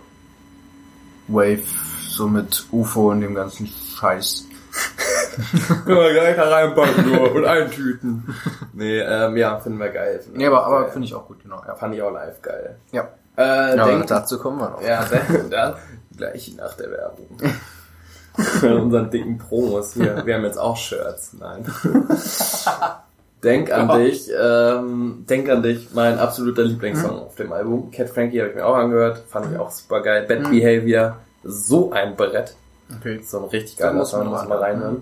Wave, 1.27 1.61
so 2.09 2.27
mit 2.27 2.65
UFO 2.71 3.11
und 3.11 3.21
dem 3.21 3.35
ganzen 3.35 3.67
Scheiß. 3.67 4.45
Können 5.85 5.97
wir 5.97 6.13
gleich 6.13 6.35
da 6.35 6.49
reinpacken 6.49 7.09
nur 7.11 7.31
und 7.35 7.45
eintüten. 7.45 8.35
nee, 8.73 8.99
ähm, 8.99 9.37
ja, 9.37 9.59
finden 9.59 9.79
wir 9.79 9.89
geil. 9.89 10.19
Finden 10.21 10.37
Nee, 10.39 10.47
aber, 10.47 10.65
aber 10.65 10.89
finde 10.89 11.07
ich 11.07 11.15
auch 11.15 11.25
gut, 11.27 11.41
genau. 11.41 11.61
Ja. 11.65 11.75
Fand 11.75 11.95
ich 11.95 12.01
auch 12.01 12.11
live 12.11 12.41
geil. 12.41 12.77
Ja. 12.91 13.07
Äh, 13.37 13.77
Ja, 13.77 13.85
denk, 13.85 14.07
dazu 14.07 14.37
kommen 14.39 14.59
wir 14.59 14.69
noch. 14.71 14.81
ja, 14.81 15.05
dann 15.49 15.75
gleich 16.21 16.55
nach 16.55 16.75
der 16.75 16.91
Werbung. 16.91 17.27
Bei 18.61 18.73
unseren 18.75 19.09
dicken 19.09 19.37
Promos 19.37 19.93
hier. 19.93 20.25
Wir 20.25 20.35
haben 20.35 20.45
jetzt 20.45 20.57
auch 20.57 20.77
Shirts. 20.77 21.33
Nein. 21.37 21.65
Denk 23.43 23.71
an 23.71 23.99
dich, 23.99 24.29
ähm, 24.39 25.25
denk 25.27 25.49
an 25.49 25.63
dich, 25.63 25.95
mein 25.95 26.19
absoluter 26.19 26.61
Lieblingssong 26.63 27.21
auf 27.21 27.33
dem 27.33 27.51
Album. 27.51 27.89
Cat 27.89 28.07
Frankie 28.09 28.39
habe 28.39 28.51
ich 28.51 28.55
mir 28.55 28.63
auch 28.63 28.75
angehört, 28.75 29.23
fand 29.27 29.51
ich 29.51 29.57
auch 29.57 29.71
super 29.71 30.01
geil. 30.01 30.27
Bad 30.27 30.51
Behavior, 30.51 31.17
so 31.43 31.91
ein 31.91 32.15
Brett. 32.15 32.55
Okay. 32.99 33.19
So 33.25 33.39
ein 33.39 33.45
richtig 33.45 33.77
geiler 33.77 33.93
muss 33.93 34.11
man 34.11 34.25
Song, 34.25 34.31
muss 34.31 34.47
mal 34.47 34.59
reinhören. 34.59 35.01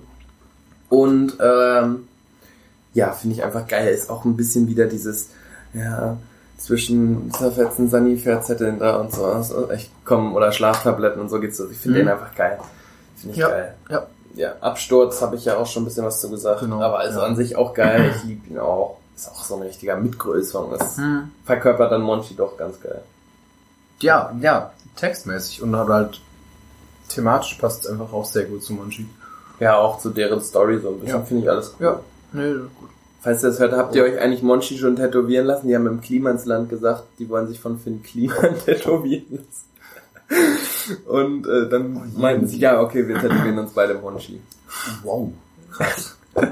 Und 0.88 1.34
ähm, 1.42 2.08
ja, 2.94 3.12
finde 3.12 3.36
ich 3.36 3.44
einfach 3.44 3.68
geil. 3.68 3.90
Ist 3.90 4.10
auch 4.10 4.24
ein 4.24 4.38
bisschen 4.38 4.70
wieder 4.70 4.86
dieses, 4.86 5.32
ja, 5.74 6.16
zwischen 6.60 7.32
zerfetzen 7.34 7.90
Sanifair-Zetteln 7.90 8.80
da 8.80 8.98
und 8.98 9.12
so. 9.14 9.26
Also 9.26 9.72
ich 9.72 9.90
komm, 10.06 10.36
oder 10.36 10.52
Schlaftabletten 10.52 11.20
und 11.22 11.30
so 11.30 11.40
geht's. 11.40 11.58
so. 11.58 11.68
Ich 11.70 11.78
finde 11.78 12.00
Mhm. 12.00 12.06
den 12.06 12.12
einfach 12.14 12.36
geil. 12.36 12.60
Finde 13.18 13.34
ich 13.34 13.40
Ja. 13.42 13.50
geil. 13.50 13.76
Ja. 13.90 14.08
Ja, 14.36 14.54
Absturz 14.62 15.22
habe 15.22 15.36
ich 15.36 15.46
ja 15.46 15.58
auch 15.58 15.66
schon 15.66 15.82
ein 15.84 15.86
bisschen 15.86 16.06
was 16.06 16.22
zu 16.22 16.30
gesagt. 16.30 16.62
Genau, 16.62 16.82
aber 16.82 17.00
also 17.00 17.20
ja. 17.20 17.26
an 17.26 17.36
sich 17.36 17.56
auch 17.56 17.74
geil. 17.74 18.14
Ich 18.16 18.24
liebe 18.24 18.48
ihn 18.50 18.60
auch. 18.60 18.98
Ist 19.16 19.28
auch 19.30 19.44
so 19.44 19.56
ein 19.56 19.64
richtiger 19.64 19.98
Mitgrößung. 19.98 20.72
Das 20.78 20.98
Hm. 20.98 21.32
verkörpert 21.46 21.92
dann 21.92 22.02
Monchi 22.04 22.36
doch 22.36 22.56
ganz 22.56 22.80
geil. 22.80 23.02
Ja, 24.02 24.34
ja, 24.40 24.72
textmäßig 24.96 25.62
und 25.62 25.76
aber 25.76 25.94
halt 25.96 26.22
thematisch 27.10 27.56
passt 27.56 27.84
es 27.86 27.92
einfach 27.92 28.14
auch 28.14 28.24
sehr 28.26 28.46
gut 28.46 28.64
zu 28.64 28.74
Monchi. 28.74 29.10
Ja, 29.60 29.78
auch 29.78 29.98
zu 30.00 30.10
deren 30.12 30.40
Story 30.42 30.80
so 30.80 30.90
ein 30.90 31.00
bisschen 31.02 31.20
Ja. 31.20 31.26
finde 31.26 31.44
ich 31.44 31.50
alles 31.50 31.74
cool. 31.80 31.86
Ja, 31.86 32.00
nee, 32.32 32.54
gut. 32.80 32.90
Falls 33.22 33.44
ihr 33.44 33.50
das 33.50 33.60
hört, 33.60 33.74
habt 33.74 33.96
ihr 33.96 34.04
euch 34.04 34.18
eigentlich 34.20 34.44
Monchi 34.44 34.78
schon 34.78 34.96
tätowieren 34.96 35.46
lassen? 35.46 35.68
Die 35.68 35.76
haben 35.76 35.88
im 35.88 36.00
Klimansland 36.02 36.70
gesagt, 36.70 37.04
die 37.20 37.28
wollen 37.30 37.48
sich 37.48 37.60
von 37.60 37.78
Finn 37.80 38.02
Kliman 38.02 38.56
tätowieren 38.66 39.26
lassen. 39.32 41.06
Und 41.08 41.48
äh, 41.48 41.68
dann 41.70 42.14
meinten 42.18 42.48
sie, 42.48 42.60
ja, 42.60 42.80
okay, 42.82 43.08
wir 43.08 43.16
tätowieren 43.20 43.60
uns 43.60 43.74
beide 43.74 43.96
Monchi. 43.96 44.40
Wow, 45.04 45.32
krass. 45.72 46.16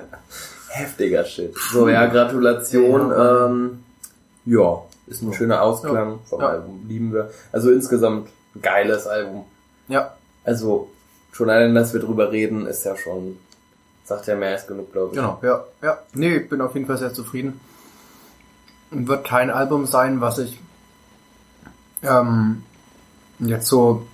Heftiger 0.70 1.24
Shit. 1.26 1.56
So, 1.72 1.88
ja, 1.88 2.06
Gratulation. 2.08 3.10
Ja. 3.12 3.46
Ähm, 3.46 3.80
ja, 4.46 4.84
ist 5.08 5.22
ein 5.22 5.34
schöner 5.34 5.62
Ausklang 5.62 6.12
Ja. 6.14 6.20
vom 6.26 6.42
Ja. 6.42 6.48
Album. 6.50 6.86
Lieben 6.88 7.14
wir. 7.14 7.30
Also 7.52 7.72
insgesamt 7.72 8.28
ein 8.56 8.62
geiles 8.62 9.08
Album. 9.08 9.46
Ja, 9.88 10.14
Also, 10.44 10.90
schon 11.32 11.50
allein, 11.50 11.74
dass 11.76 11.94
wir 11.94 12.02
drüber 12.02 12.32
reden, 12.32 12.66
ist 12.68 12.84
ja 12.84 12.96
schon, 12.98 13.38
sagt 14.08 14.28
ja 14.28 14.36
mehr 14.36 14.52
als 14.52 14.68
genug, 14.68 14.92
glaube 14.94 15.10
ich. 15.10 15.16
genau, 15.20 15.40
ja, 15.42 15.64
ja. 15.82 15.98
Nee, 16.14 16.38
ich 16.38 16.50
bin 16.50 16.62
auf 16.62 16.74
jeden 16.74 16.88
Fall 16.88 16.98
sehr 16.98 17.14
zufrieden. 17.14 17.60
Wird 18.90 19.26
kein 19.26 19.50
Album 19.50 19.86
sein, 19.86 20.22
was 20.22 20.38
ich 20.38 20.60
ähm, 22.04 22.64
jetzt 23.40 23.68
so 23.68 24.08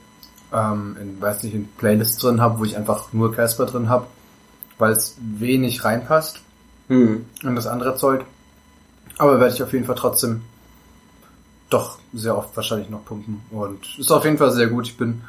ähm, 0.51 0.97
in, 0.99 1.21
weiß 1.21 1.43
nicht, 1.43 1.53
in 1.53 1.67
Playlists 1.77 2.17
drin 2.17 2.41
habe, 2.41 2.59
wo 2.59 2.63
ich 2.63 2.75
einfach 2.75 3.13
nur 3.13 3.35
Casper 3.35 3.65
drin 3.67 3.89
habe, 3.89 4.07
weil 4.79 4.91
es 4.91 5.15
wenig 5.19 5.83
reinpasst 5.85 6.39
Hm. 6.87 7.25
in 7.41 7.55
das 7.55 7.65
andere 7.65 7.95
Zeug. 7.95 8.25
Aber 9.17 9.39
werde 9.39 9.53
ich 9.53 9.63
auf 9.63 9.71
jeden 9.73 9.85
Fall 9.85 9.95
trotzdem 9.95 10.41
doch 11.69 11.97
sehr 12.13 12.37
oft 12.37 12.55
wahrscheinlich 12.55 12.89
noch 12.89 13.05
pumpen. 13.05 13.41
Und 13.51 13.97
ist 13.97 14.11
auf 14.11 14.25
jeden 14.25 14.37
Fall 14.37 14.51
sehr 14.51 14.67
gut. 14.67 14.87
Ich 14.87 14.97
bin 14.97 15.21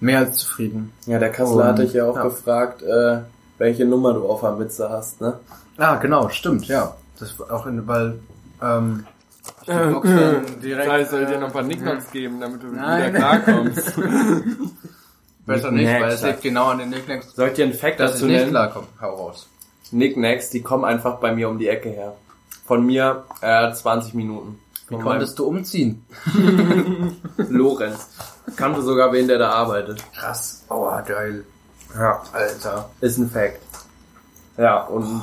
mehr 0.00 0.18
als 0.18 0.38
zufrieden. 0.38 0.92
Ja, 1.06 1.18
der 1.18 1.30
Kassler 1.30 1.64
hatte 1.64 1.84
ich 1.84 1.94
ja 1.94 2.04
auch 2.06 2.16
ja. 2.16 2.22
gefragt, 2.24 2.82
äh, 2.82 3.20
welche 3.58 3.84
Nummer 3.84 4.12
du 4.14 4.26
auf 4.28 4.40
der 4.40 4.52
Mütze 4.52 4.88
hast, 4.90 5.20
ne? 5.20 5.38
Ah, 5.76 5.96
genau, 5.96 6.28
stimmt, 6.28 6.66
ja. 6.66 6.94
Das 7.18 7.38
war 7.38 7.52
auch 7.52 7.66
in, 7.66 7.86
weil 7.86 8.18
ähm, 8.62 9.06
dann 9.66 10.02
direkt, 10.62 10.84
Vielleicht 10.84 11.10
soll 11.10 11.22
ich 11.22 11.28
dir 11.28 11.34
äh, 11.34 11.40
noch 11.40 11.48
ein 11.48 11.52
paar 11.52 11.62
Nicknacks 11.62 12.10
geben, 12.10 12.40
damit 12.40 12.62
du 12.62 12.68
Nein. 12.68 13.12
wieder 13.12 13.18
klarkommst. 13.18 13.94
Besser 15.46 15.70
nicht, 15.70 15.86
weil 15.86 16.10
es 16.10 16.22
liegt 16.22 16.42
genau 16.42 16.68
an 16.68 16.78
den 16.78 16.90
Nicknacks, 16.90 17.34
Soll 17.34 17.48
ich 17.48 17.54
dir 17.54 17.64
einen 17.64 17.74
Fact 17.74 18.00
dass 18.00 18.14
ich 18.14 18.20
dazu 18.20 18.26
nicht 18.26 18.48
klarkomme. 18.48 18.86
Hau 19.00 19.14
raus. 19.14 19.46
Knickknacks, 19.90 20.50
die 20.50 20.62
kommen 20.62 20.84
einfach 20.84 21.18
bei 21.18 21.34
mir 21.34 21.48
um 21.48 21.58
die 21.58 21.68
Ecke 21.68 21.90
her. 21.90 22.16
Von 22.66 22.86
mir 22.86 23.24
äh, 23.42 23.70
20 23.72 24.14
Minuten. 24.14 24.58
Wie 24.88 24.94
Von 24.94 25.04
konntest 25.04 25.38
du 25.38 25.46
umziehen? 25.46 26.04
Lorenz. 27.36 28.08
Kannte 28.56 28.82
sogar 28.82 29.12
wen, 29.12 29.28
der 29.28 29.38
da 29.38 29.50
arbeitet. 29.50 30.02
Krass. 30.14 30.64
Aua, 30.68 31.02
geil. 31.02 31.44
Ja. 31.98 32.22
Alter. 32.32 32.88
Ist 33.00 33.18
ein 33.18 33.30
Fact. 33.30 33.60
Ja, 34.56 34.82
und 34.84 35.22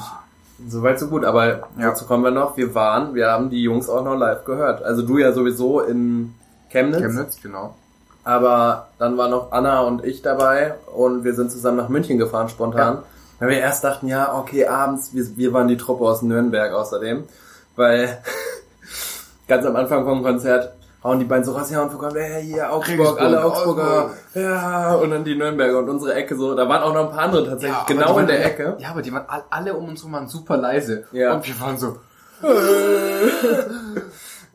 soweit 0.67 0.99
so 0.99 1.07
gut, 1.07 1.25
aber 1.25 1.47
Ja. 1.47 1.61
dazu 1.77 2.05
kommen 2.05 2.23
wir 2.23 2.31
noch. 2.31 2.57
Wir 2.57 2.73
waren, 2.75 3.13
wir 3.15 3.29
haben 3.31 3.49
die 3.49 3.61
Jungs 3.63 3.89
auch 3.89 4.03
noch 4.03 4.15
live 4.15 4.45
gehört. 4.45 4.83
Also 4.83 5.01
du 5.01 5.17
ja 5.17 5.33
sowieso 5.33 5.81
in 5.81 6.33
Chemnitz. 6.69 7.01
Chemnitz, 7.01 7.37
genau. 7.41 7.75
Aber 8.23 8.89
dann 8.99 9.17
war 9.17 9.29
noch 9.29 9.51
Anna 9.51 9.81
und 9.81 10.05
ich 10.05 10.21
dabei 10.21 10.75
und 10.95 11.23
wir 11.23 11.33
sind 11.33 11.51
zusammen 11.51 11.77
nach 11.77 11.89
München 11.89 12.17
gefahren, 12.17 12.49
spontan. 12.49 12.95
Ja. 12.95 13.03
Weil 13.39 13.49
wir 13.49 13.57
erst 13.59 13.83
dachten, 13.83 14.07
ja, 14.07 14.35
okay, 14.35 14.67
abends, 14.67 15.13
wir, 15.13 15.25
wir 15.35 15.53
waren 15.53 15.67
die 15.67 15.77
Truppe 15.77 16.03
aus 16.05 16.21
Nürnberg 16.21 16.71
außerdem, 16.73 17.23
weil 17.75 18.21
ganz 19.47 19.65
am 19.65 19.75
Anfang 19.75 20.05
vom 20.05 20.21
Konzert 20.21 20.73
hauen 21.03 21.19
die 21.19 21.25
beiden 21.25 21.43
so 21.43 21.53
raus, 21.53 21.69
ja, 21.71 21.81
und 21.81 21.91
wir 22.15 22.21
her? 22.23 22.39
Hier, 22.39 22.71
Augsburg, 22.71 23.19
alle 23.19 23.43
Augsburger, 23.43 24.05
Augsburg. 24.05 24.17
ja, 24.35 24.93
und 24.95 25.09
dann 25.11 25.23
die 25.23 25.35
Nürnberger 25.35 25.79
und 25.79 25.89
unsere 25.89 26.13
Ecke 26.13 26.35
so, 26.35 26.53
da 26.55 26.67
waren 26.69 26.83
auch 26.83 26.93
noch 26.93 27.05
ein 27.09 27.15
paar 27.15 27.23
andere 27.25 27.45
tatsächlich, 27.47 27.79
die 27.87 27.93
genau 27.93 28.17
in 28.19 28.27
der 28.27 28.35
alle- 28.37 28.45
Ecke. 28.45 28.77
Ja, 28.79 28.89
aber 28.91 29.01
die 29.01 29.11
waren 29.11 29.25
all- 29.27 29.43
alle 29.49 29.73
um 29.75 29.89
uns 29.89 30.01
herum 30.01 30.13
waren 30.13 30.27
super 30.27 30.57
leise. 30.57 31.05
Ja. 31.11 31.33
Und 31.33 31.47
wir 31.47 31.59
waren 31.59 31.77
so. 31.77 31.97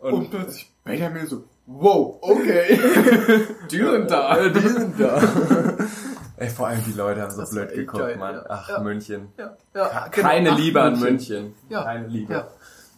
Und, 0.01 0.13
Und 0.13 0.31
plötzlich 0.31 0.71
Benjamin 0.85 1.27
so, 1.27 1.45
wow, 1.67 2.19
okay. 2.21 2.79
die 3.71 3.79
sind 3.79 4.11
da. 4.11 4.37
Ja, 4.39 4.49
die 4.49 4.69
sind 4.69 5.01
da. 5.01 5.21
Ey, 6.37 6.49
vor 6.51 6.67
allem 6.69 6.85
die 6.87 6.93
Leute 6.93 7.23
haben 7.23 7.31
so 7.31 7.41
Das 7.41 7.51
blöd 7.51 7.73
geguckt, 7.73 7.99
geil, 8.03 8.17
Mann. 8.17 8.35
ja. 8.35 8.45
Ach, 8.49 8.69
Ja. 8.69 8.79
München. 8.81 9.33
Ja, 9.39 9.57
ja, 9.75 10.09
genau. 10.11 10.29
Keine 10.29 10.51
Ach, 10.53 10.59
Liebe 10.59 10.83
an 10.83 11.01
München. 11.01 11.55
Ja. 11.71 11.83
Keine 11.85 12.07
Liebe. 12.09 12.47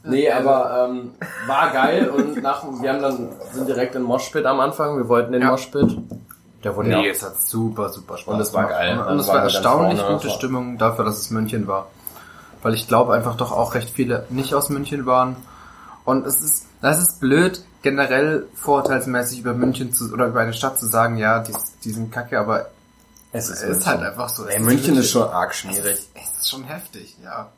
Nee, 0.05 0.31
aber 0.31 0.89
ähm, 0.89 1.11
war 1.47 1.71
geil 1.73 2.09
und 2.09 2.41
nach 2.43 2.63
wir 2.81 2.93
haben 2.93 3.03
dann 3.03 3.29
sind 3.53 3.69
direkt 3.69 3.95
in 3.95 4.03
Moshpit 4.03 4.47
am 4.47 4.61
Anfang. 4.61 4.97
Wir 4.97 5.09
wollten 5.09 5.35
in 5.35 5.43
Ja. 5.43 5.51
Moshpit. 5.51 5.99
Der 6.65 6.75
wurde 6.77 6.89
Nee, 6.89 7.07
ja. 7.07 7.13
es 7.13 7.23
hat 7.23 7.41
super, 7.43 7.89
super 7.91 8.17
Spaß 8.17 8.35
Und 8.35 8.41
es 8.41 8.53
war 8.55 8.67
geil. 8.69 8.99
Und 8.99 9.07
Dann 9.07 9.19
es 9.19 9.29
war 9.29 9.43
erstaunlich 9.43 10.01
vorne. 10.01 10.17
gute 10.17 10.31
Stimmung 10.31 10.79
dafür, 10.79 11.05
dass 11.05 11.19
es 11.19 11.31
München 11.31 11.67
war. 11.67 11.87
Weil 12.63 12.75
ich 12.75 12.89
glaube 12.89 13.13
einfach 13.15 13.37
doch 13.37 13.53
auch 13.53 13.75
recht 13.75 13.91
viele 13.91 14.25
nicht 14.31 14.55
aus 14.55 14.69
München 14.69 15.05
waren. 15.07 15.37
Und 16.05 16.27
es 16.27 16.41
ist, 16.41 16.67
das 16.81 16.99
ist 17.01 17.21
blöd, 17.21 17.63
generell 17.83 18.47
vorurteilsmäßig 18.55 19.41
über 19.41 19.53
München 19.53 19.93
zu, 19.93 20.13
oder 20.13 20.27
über 20.27 20.41
eine 20.41 20.53
Stadt 20.55 20.79
zu 20.79 20.87
sagen, 20.87 21.17
ja, 21.19 21.41
die, 21.41 21.55
die 21.85 21.91
sind 21.91 22.11
kacke, 22.11 22.39
aber 22.41 22.67
Es 23.33 23.51
es 23.51 23.63
ist 23.63 23.87
halt 23.87 24.01
einfach 24.03 24.29
so. 24.31 24.45
Es 24.47 24.55
Ey, 24.55 24.61
München 24.61 24.97
ist 24.97 25.11
schon 25.11 25.29
arg 25.29 25.55
schwierig. 25.55 26.09
Es 26.15 26.41
ist 26.41 26.49
schon 26.51 26.65
heftig, 26.65 27.17
ja. 27.23 27.49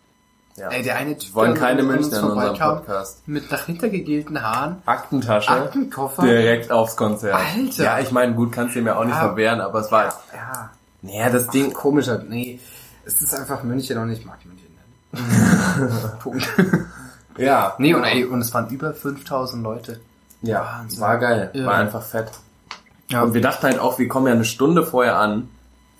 Ja. 0.60 0.68
Ey, 0.68 0.82
der 0.82 0.96
eine 0.96 1.16
Typ, 1.16 1.34
wollen 1.34 1.54
keine 1.54 1.82
Münchner 1.82 2.18
in 2.18 2.24
unserem 2.24 2.58
Podcast. 2.58 3.26
Mit 3.26 3.50
nach 3.50 3.64
hintergegelten 3.64 4.42
Haaren, 4.42 4.76
Aktentasche. 4.84 5.48
Aktenkoffer. 5.50 6.22
Direkt 6.22 6.70
aufs 6.70 6.96
Konzert. 6.96 7.34
Alter. 7.34 7.82
Ja, 7.82 7.98
ich 7.98 8.10
meine, 8.10 8.34
gut, 8.34 8.52
kannst 8.52 8.76
du 8.76 8.82
mir 8.82 8.96
auch 8.98 9.04
nicht 9.04 9.14
Ja. 9.14 9.20
verwehren, 9.28 9.60
aber 9.62 9.80
es 9.80 9.90
war, 9.90 10.04
Ja, 10.34 10.70
naja, 11.00 11.30
das 11.30 11.46
Ding, 11.48 11.72
komischer, 11.72 12.18
nee. 12.28 12.60
Es 13.06 13.22
ist 13.22 13.34
einfach 13.34 13.62
München 13.62 13.96
und 13.96 14.10
ich 14.10 14.24
mag 14.26 14.36
München. 14.44 14.66
Punkt. 16.22 16.46
ja. 17.38 17.74
Nee, 17.78 17.94
und 17.94 18.04
ey, 18.04 18.24
und 18.24 18.40
es 18.40 18.52
waren 18.52 18.68
über 18.68 18.92
5000 18.92 19.62
Leute. 19.62 20.00
Ja, 20.42 20.60
Wahnsinn. 20.80 21.00
war 21.00 21.18
geil. 21.18 21.50
Ja. 21.54 21.66
War 21.66 21.74
einfach 21.74 22.02
fett. 22.02 22.30
Ja. 23.08 23.22
Und 23.22 23.34
wir 23.34 23.40
dachten 23.40 23.62
halt 23.64 23.78
auch, 23.78 23.98
wir 23.98 24.08
kommen 24.08 24.26
ja 24.26 24.34
eine 24.34 24.44
Stunde 24.44 24.84
vorher 24.84 25.18
an. 25.18 25.48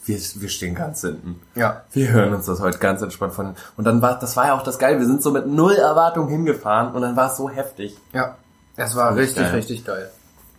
Wir, 0.05 0.19
wir 0.37 0.49
stehen 0.49 0.75
ganz 0.75 1.03
hinten. 1.03 1.41
Ja. 1.55 1.83
Wir 1.93 2.09
hören 2.11 2.33
uns 2.35 2.47
das 2.47 2.61
heute 2.61 2.79
ganz 2.79 3.03
entspannt 3.03 3.35
von. 3.35 3.55
Und 3.77 3.85
dann 3.85 4.01
war, 4.03 4.19
das 4.19 4.37
war 4.37 4.47
ja 4.47 4.55
auch 4.55 4.63
das 4.63 4.79
Geil. 4.79 4.99
Wir 4.99 5.07
sind 5.07 5.23
so 5.23 5.31
mit 5.31 5.47
null 5.47 5.75
Erwartung 5.75 6.29
hingefahren 6.29 6.95
und 6.95 7.03
dann 7.03 7.17
war 7.17 7.31
es 7.31 7.37
so 7.37 7.51
heftig. 7.51 7.97
Ja. 8.13 8.37
Es 8.77 8.97
war 8.97 9.15
Richtig 9.15 9.43
richtig, 9.43 9.45
geil. 9.45 9.55
richtig 9.55 9.85
geil. 9.85 10.11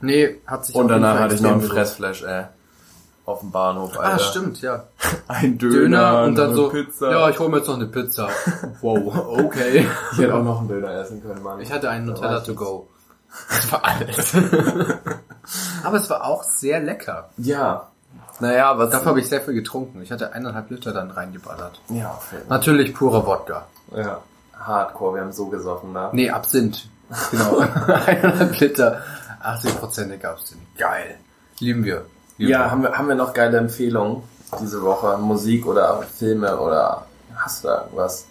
Nee, 0.01 0.35
hat 0.45 0.65
sich 0.65 0.75
Und 0.75 0.87
danach 0.87 1.19
hatte 1.19 1.35
ich 1.35 1.41
noch 1.41 1.51
einen. 1.51 1.61
Fressflash, 1.61 2.23
ey. 2.23 2.45
Auf 3.25 3.39
dem 3.41 3.51
Bahnhof, 3.51 3.97
Alter. 3.99 4.15
Ah, 4.15 4.19
stimmt, 4.19 4.61
ja. 4.61 4.83
Ein 5.27 5.57
Döner, 5.57 5.77
Döner 5.77 6.23
und 6.23 6.35
dann 6.35 6.55
so, 6.55 6.69
Pizza. 6.69 7.11
ja, 7.11 7.29
ich 7.29 7.39
hole 7.39 7.49
mir 7.49 7.57
jetzt 7.57 7.67
noch 7.67 7.75
eine 7.75 7.85
Pizza. 7.87 8.27
Wow, 8.81 9.39
okay. 9.45 9.87
ich 10.11 10.17
hätte 10.17 10.33
auch 10.33 10.43
noch 10.43 10.59
einen 10.59 10.67
Döner 10.69 10.91
essen 10.99 11.21
können, 11.21 11.41
Mann. 11.43 11.59
Ich 11.61 11.71
hatte 11.71 11.89
einen 11.89 12.05
Nutella 12.07 12.39
to 12.39 12.53
go. 12.55 12.87
Das 13.49 13.71
war 13.71 13.85
alles. 13.85 14.33
Aber 15.83 15.97
es 15.97 16.09
war 16.09 16.25
auch 16.25 16.43
sehr 16.43 16.81
lecker. 16.81 17.29
Ja. 17.37 17.90
Naja, 18.41 18.77
was... 18.77 18.89
Dafür 18.89 19.09
habe 19.09 19.19
ich 19.19 19.29
sehr 19.29 19.41
viel 19.41 19.53
getrunken. 19.53 20.01
Ich 20.01 20.11
hatte 20.11 20.33
eineinhalb 20.33 20.69
Liter 20.69 20.91
dann 20.93 21.11
reingeballert. 21.11 21.79
Ja, 21.89 22.09
Fall. 22.09 22.41
Natürlich 22.49 22.93
purer 22.93 23.25
Wodka. 23.25 23.65
Ja. 23.95 24.21
Hardcore, 24.59 25.15
wir 25.15 25.21
haben 25.21 25.31
so 25.31 25.47
gesoffen, 25.47 25.93
ne? 25.93 26.09
Nee, 26.11 26.29
Absinth. 26.29 26.87
Genau. 27.31 27.59
eineinhalb 28.05 28.59
Liter. 28.59 29.01
80-prozentig 29.43 30.25
Absinth. 30.25 30.61
Geil. 30.77 31.17
Lieben 31.59 31.83
wir. 31.83 32.05
Lieben 32.37 32.51
Ja, 32.51 32.59
wir. 32.59 32.71
haben 32.71 32.83
wir, 32.83 32.97
haben 32.97 33.07
wir 33.07 33.15
noch 33.15 33.33
geile 33.33 33.57
Empfehlungen 33.57 34.23
diese 34.59 34.81
Woche? 34.81 35.17
Musik 35.17 35.65
oder 35.65 36.01
Filme 36.03 36.57
oder 36.57 37.05
hast 37.35 37.63
du 37.63 37.69
da 37.69 37.81
irgendwas? 37.83 38.27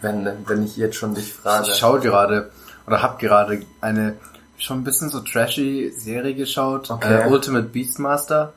Wenn, 0.00 0.28
wenn 0.46 0.64
ich 0.64 0.76
jetzt 0.76 0.96
schon 0.96 1.14
dich 1.14 1.32
frage. 1.32 1.68
Ich 1.68 1.76
schaue 1.76 2.00
gerade 2.00 2.50
oder 2.86 3.02
hab 3.02 3.18
gerade 3.18 3.62
eine 3.80 4.16
schon 4.58 4.80
ein 4.80 4.84
bisschen 4.84 5.08
so 5.10 5.20
trashy 5.20 5.92
Serie 5.96 6.34
geschaut. 6.34 6.90
Okay. 6.90 7.22
Äh, 7.22 7.28
Ultimate 7.28 7.68
Beastmaster. 7.68 8.52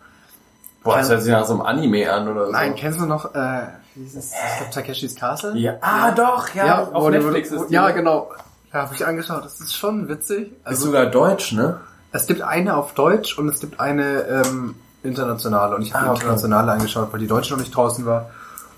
Boah, 0.86 0.98
das 1.00 1.10
hört 1.10 1.22
sich 1.24 1.32
nach 1.34 1.46
so 1.46 1.54
einem 1.54 1.62
Anime 1.64 2.10
an 2.14 2.30
oder 2.30 2.46
so. 2.46 2.52
Nein, 2.54 2.76
kennst 2.76 3.00
du 3.02 3.06
noch, 3.06 3.36
äh, 3.36 3.64
wie 3.96 4.06
ist 4.06 4.16
es? 4.16 4.32
Ich 4.32 4.58
glaube 4.60 4.72
Takeshis 4.74 5.16
Castle? 5.16 5.58
Ja. 5.58 5.74
Ah, 5.82 6.12
doch, 6.12 6.54
ja. 6.56 6.84
auf 6.84 7.04
wo 7.04 7.10
die- 7.10 7.18
Netflix 7.18 7.52
ist 7.52 7.68
die. 7.68 7.74
Ja, 7.74 7.90
genau. 7.92 8.32
Ja, 8.72 8.84
habe 8.84 8.96
ich 8.96 9.06
angeschaut. 9.06 9.44
Das 9.44 9.60
ist 9.60 9.76
schon 9.76 10.08
witzig. 10.08 10.52
Ist 10.52 10.56
Also, 10.64 10.86
sogar 10.88 11.08
deutsch, 11.08 11.52
ne? 11.52 11.80
es 12.14 12.28
gibt 12.28 12.42
eine 12.42 12.78
auf 12.78 12.94
Deutsch 12.94 13.38
und 13.38 13.50
es 13.50 13.60
gibt 13.60 13.80
eine 13.82 14.22
ähm, 14.24 14.76
internationale. 15.04 15.76
Und 15.76 15.82
ich 15.82 15.94
habe 15.94 16.04
Ah, 16.04 16.08
die 16.08 16.12
okay. 16.12 16.22
internationale 16.22 16.72
angeschaut, 16.72 17.08
weil 17.12 17.20
die 17.20 17.28
deutsche 17.28 17.54
noch 17.54 17.60
nicht 17.60 17.76
draußen 17.76 18.06
war. 18.06 18.30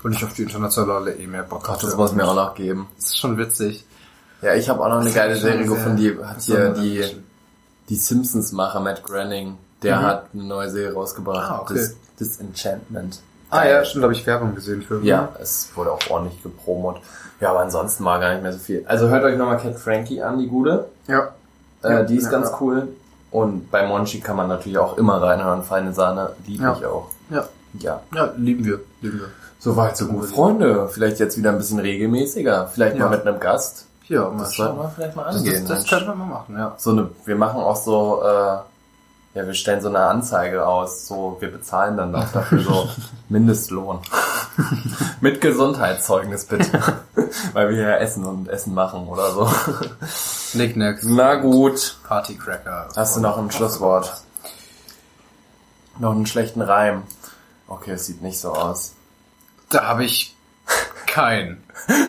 Und 0.02 0.12
ich 0.12 0.24
auf 0.24 0.32
die 0.34 0.42
internationale 0.42 1.12
eh 1.14 1.26
mehr 1.26 1.42
Bock 1.42 1.68
hatte. 1.68 1.86
Das 1.86 1.96
muss 1.96 2.12
mir 2.12 2.24
auch 2.26 2.34
noch 2.34 2.54
geben. 2.54 2.86
Das 2.96 3.06
ist 3.06 3.18
schon 3.18 3.36
witzig. 3.36 3.84
Ja, 4.40 4.54
ich 4.54 4.68
habe 4.68 4.80
auch 4.84 4.88
noch 4.88 5.00
eine 5.00 5.10
geile 5.10 5.34
ist 5.34 5.42
Serie 5.42 5.66
gefunden, 5.66 5.96
die 5.96 6.16
hat 6.24 6.40
hier 6.42 6.70
die, 6.70 7.04
die 7.88 7.96
Simpsons-Macher 7.96 8.78
Matt 8.78 9.02
Groening, 9.02 9.58
der 9.82 10.02
hat 10.02 10.26
eine 10.34 10.44
neue 10.44 10.70
Serie 10.70 10.92
rausgebracht. 10.94 11.48
Mhm. 11.50 11.54
Ah, 11.56 11.60
okay. 11.62 11.74
Dis, 11.74 11.96
Disenchantment. 12.18 13.20
Ah 13.50 13.66
ja, 13.66 13.84
stimmt, 13.84 14.02
habe 14.04 14.12
ich 14.12 14.26
Werbung 14.26 14.54
gesehen 14.54 14.82
für. 14.82 15.00
Ja, 15.02 15.30
es 15.40 15.70
wurde 15.74 15.92
auch 15.92 16.00
ordentlich 16.10 16.42
gepromot. 16.42 17.00
Ja, 17.40 17.50
aber 17.50 17.60
ansonsten 17.60 18.04
war 18.04 18.18
gar 18.20 18.32
nicht 18.32 18.42
mehr 18.42 18.52
so 18.52 18.58
viel. 18.58 18.84
Also 18.86 19.08
hört 19.08 19.24
euch 19.24 19.38
nochmal 19.38 19.58
Cat 19.58 19.76
Frankie 19.76 20.20
an, 20.22 20.38
die 20.38 20.48
gute. 20.48 20.86
Ja. 21.06 21.28
Äh, 21.82 21.90
Ja, 21.92 22.02
die 22.02 22.16
ist 22.16 22.24
ja, 22.24 22.30
ganz 22.30 22.50
ja. 22.50 22.58
cool. 22.60 22.88
Und 23.30 23.70
bei 23.70 23.86
Monchi 23.86 24.20
kann 24.20 24.36
man 24.36 24.48
natürlich 24.48 24.78
auch 24.78 24.98
immer 24.98 25.22
reinhören. 25.22 25.62
Feine 25.62 25.92
Sahne 25.94 26.30
liebe 26.46 26.74
ich 26.78 26.84
auch. 26.86 27.08
Ja. 27.30 27.46
Ja. 27.78 28.00
Ja, 28.14 28.32
lieben 28.36 28.64
wir. 28.64 28.80
Lieben 29.00 29.20
wir. 29.20 29.28
Soweit 29.60 29.96
so 29.96 30.06
gut. 30.06 30.26
Freunde, 30.26 30.88
vielleicht 30.88 31.18
jetzt 31.18 31.36
wieder 31.36 31.50
ein 31.50 31.58
bisschen 31.58 31.78
regelmäßiger. 31.78 32.68
Vielleicht 32.72 32.98
mal 32.98 33.10
mit 33.10 33.26
einem 33.26 33.38
Gast. 33.40 33.86
Ja, 34.08 34.30
Das 34.38 34.52
sollten 34.54 34.78
wir 34.78 34.88
vielleicht 34.94 35.16
mal 35.16 35.24
Das, 35.24 35.36
angehen. 35.36 35.52
das, 35.54 35.64
das 35.64 35.78
Mensch. 35.78 35.90
können 35.90 36.06
wir 36.06 36.14
mal 36.14 36.26
machen, 36.26 36.56
ja. 36.56 36.74
so 36.78 36.90
eine, 36.92 37.10
wir 37.26 37.36
machen 37.36 37.60
auch 37.60 37.76
so, 37.76 38.22
äh, 38.24 38.56
ja, 39.38 39.46
wir 39.46 39.54
stellen 39.54 39.80
so 39.80 39.88
eine 39.88 40.00
Anzeige 40.00 40.66
aus, 40.66 41.06
so, 41.06 41.36
wir 41.38 41.52
bezahlen 41.52 41.96
dann 41.96 42.12
auch 42.12 42.28
dafür 42.32 42.60
so 42.60 42.88
Mindestlohn. 43.28 44.00
Mit 45.20 45.40
Gesundheitszeugnis 45.40 46.44
bitte. 46.46 46.82
Weil 47.52 47.68
wir 47.68 47.76
ja 47.76 47.96
essen 47.98 48.24
und 48.24 48.48
Essen 48.48 48.74
machen 48.74 49.06
oder 49.06 49.30
so. 49.30 49.48
Knickknacks. 50.50 51.04
Na 51.04 51.36
gut. 51.36 51.98
Partycracker. 52.08 52.88
Hast 52.96 53.16
du 53.16 53.20
noch 53.20 53.38
ein 53.38 53.52
Schlusswort? 53.52 54.22
Noch 56.00 56.16
einen 56.16 56.26
schlechten 56.26 56.60
Reim. 56.60 57.04
Okay, 57.68 57.92
es 57.92 58.06
sieht 58.06 58.22
nicht 58.22 58.40
so 58.40 58.52
aus. 58.52 58.94
Da 59.68 59.84
habe 59.84 60.04
ich 60.04 60.36
keinen. 61.06 61.62